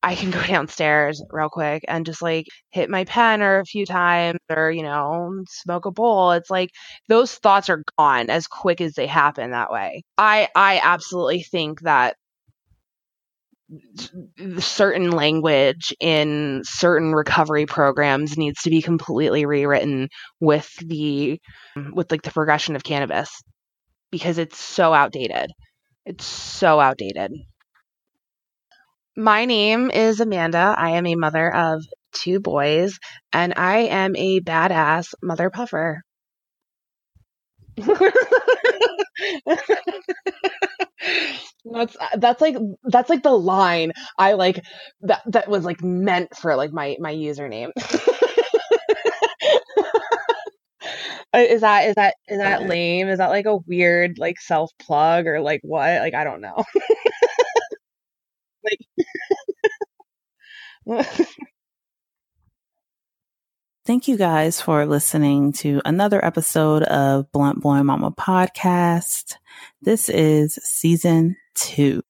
[0.03, 3.85] I can go downstairs real quick and just like hit my pen or a few
[3.85, 6.31] times or, you know, smoke a bowl.
[6.31, 6.71] It's like
[7.09, 10.03] those thoughts are gone as quick as they happen that way.
[10.17, 12.15] I I absolutely think that
[14.59, 21.39] certain language in certain recovery programs needs to be completely rewritten with the
[21.93, 23.29] with like the progression of cannabis
[24.11, 25.51] because it's so outdated.
[26.05, 27.31] It's so outdated.
[29.17, 30.73] My name is Amanda.
[30.77, 31.83] I am a mother of
[32.13, 32.97] two boys,
[33.33, 36.03] and I am a badass mother puffer.
[41.65, 42.55] that's that's like
[42.85, 44.63] that's like the line I like
[45.01, 47.71] that that was like meant for like my my username.
[51.33, 53.07] Uh, is that is that is that lame?
[53.09, 55.99] Is that like a weird like self plug or like what?
[56.01, 56.63] Like I don't know.
[58.63, 58.79] like
[63.87, 69.35] Thank you guys for listening to another episode of Blunt Blowin Mama podcast.
[69.81, 72.03] This is season two.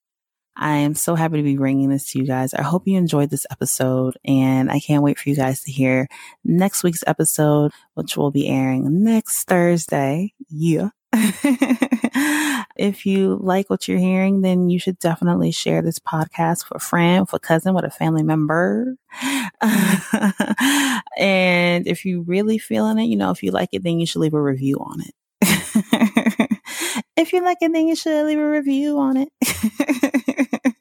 [0.55, 2.55] I am so happy to be bringing this to you guys.
[2.55, 6.07] I hope you enjoyed this episode and I can't wait for you guys to hear
[6.43, 10.33] next week's episode, which will be airing next Thursday.
[10.49, 10.89] Yeah.
[12.77, 16.85] if you like what you're hearing, then you should definitely share this podcast with a
[16.85, 18.95] friend, with a cousin, with a family member.
[21.17, 24.19] and if you really feeling it, you know, if you like it, then you should
[24.19, 25.13] leave a review on it.
[27.15, 29.29] if you like it, then you should leave a review on it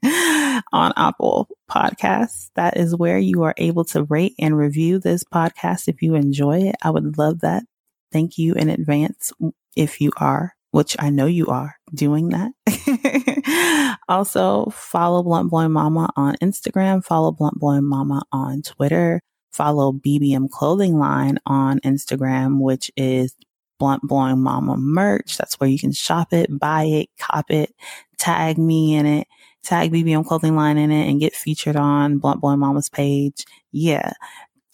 [0.73, 2.51] on Apple Podcasts.
[2.57, 6.63] That is where you are able to rate and review this podcast if you enjoy
[6.63, 6.77] it.
[6.83, 7.65] I would love that.
[8.13, 9.33] Thank you in advance
[9.77, 13.97] if you are, which I know you are doing that.
[14.09, 19.21] also, follow Blunt Blowin Mama on Instagram, follow Blunt Blowin Mama on Twitter,
[19.53, 23.35] follow BBM Clothing Line on Instagram, which is
[23.79, 25.37] Blunt Blowin Mama merch.
[25.37, 27.75] That's where you can shop it, buy it, cop it,
[28.19, 29.27] tag me in it,
[29.63, 33.45] tag BBM Clothing Line in it, and get featured on Blunt Blowin Mama's page.
[33.73, 34.13] Yeah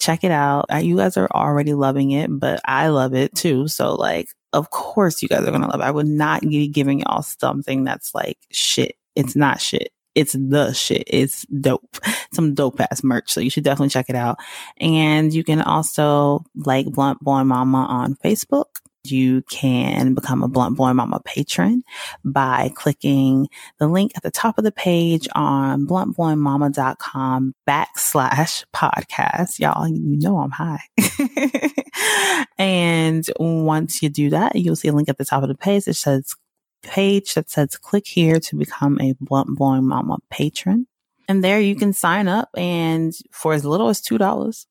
[0.02, 0.66] check it out.
[0.82, 3.68] You guys are already loving it, but I love it too.
[3.68, 5.84] So like, of course you guys are going to love it.
[5.84, 8.96] I would not be giving y'all something that's like shit.
[9.16, 9.92] It's not shit.
[10.14, 11.04] it's the shit.
[11.06, 11.98] It's dope.
[12.32, 13.32] Some dope ass merch.
[13.32, 14.38] So you should definitely check it out.
[14.78, 18.66] And you can also like Blunt Blowin Mama on Facebook.
[19.04, 21.82] You can become a Blunt Blowin Mama patron
[22.24, 23.48] by clicking
[23.78, 29.58] the link at the top of the page on bluntblowingmama.com backslash podcast.
[29.58, 30.82] Y'all, you know I'm high.
[32.58, 35.86] and once you do that, you'll see a link at the top of the page
[35.86, 36.36] that says
[36.82, 40.86] page that says click here to become a blunt blowing mama patron.
[41.28, 44.66] And there you can sign up and for as little as $2.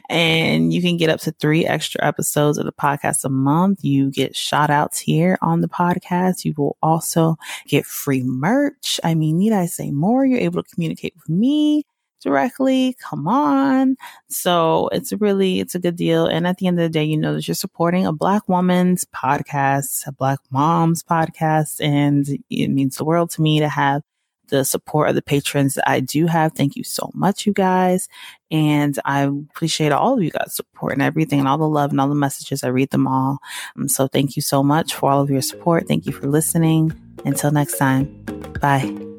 [0.08, 3.84] and you can get up to three extra episodes of the podcast a month.
[3.84, 6.44] You get shout outs here on the podcast.
[6.44, 7.36] You will also
[7.66, 8.98] get free merch.
[9.04, 10.24] I mean, need I say more?
[10.24, 11.84] You're able to communicate with me
[12.24, 12.96] directly.
[13.00, 13.96] Come on.
[14.28, 16.26] So it's really, it's a good deal.
[16.26, 19.04] And at the end of the day, you know that you're supporting a black woman's
[19.04, 21.84] podcast, a black mom's podcast.
[21.84, 24.02] And it means the world to me to have
[24.48, 26.52] the support of the patrons that I do have.
[26.52, 28.08] Thank you so much, you guys.
[28.50, 32.00] And I appreciate all of you guys' support and everything and all the love and
[32.00, 32.62] all the messages.
[32.62, 33.38] I read them all.
[33.76, 35.88] Um, so thank you so much for all of your support.
[35.88, 36.92] Thank you for listening.
[37.24, 38.04] Until next time.
[38.60, 39.13] Bye.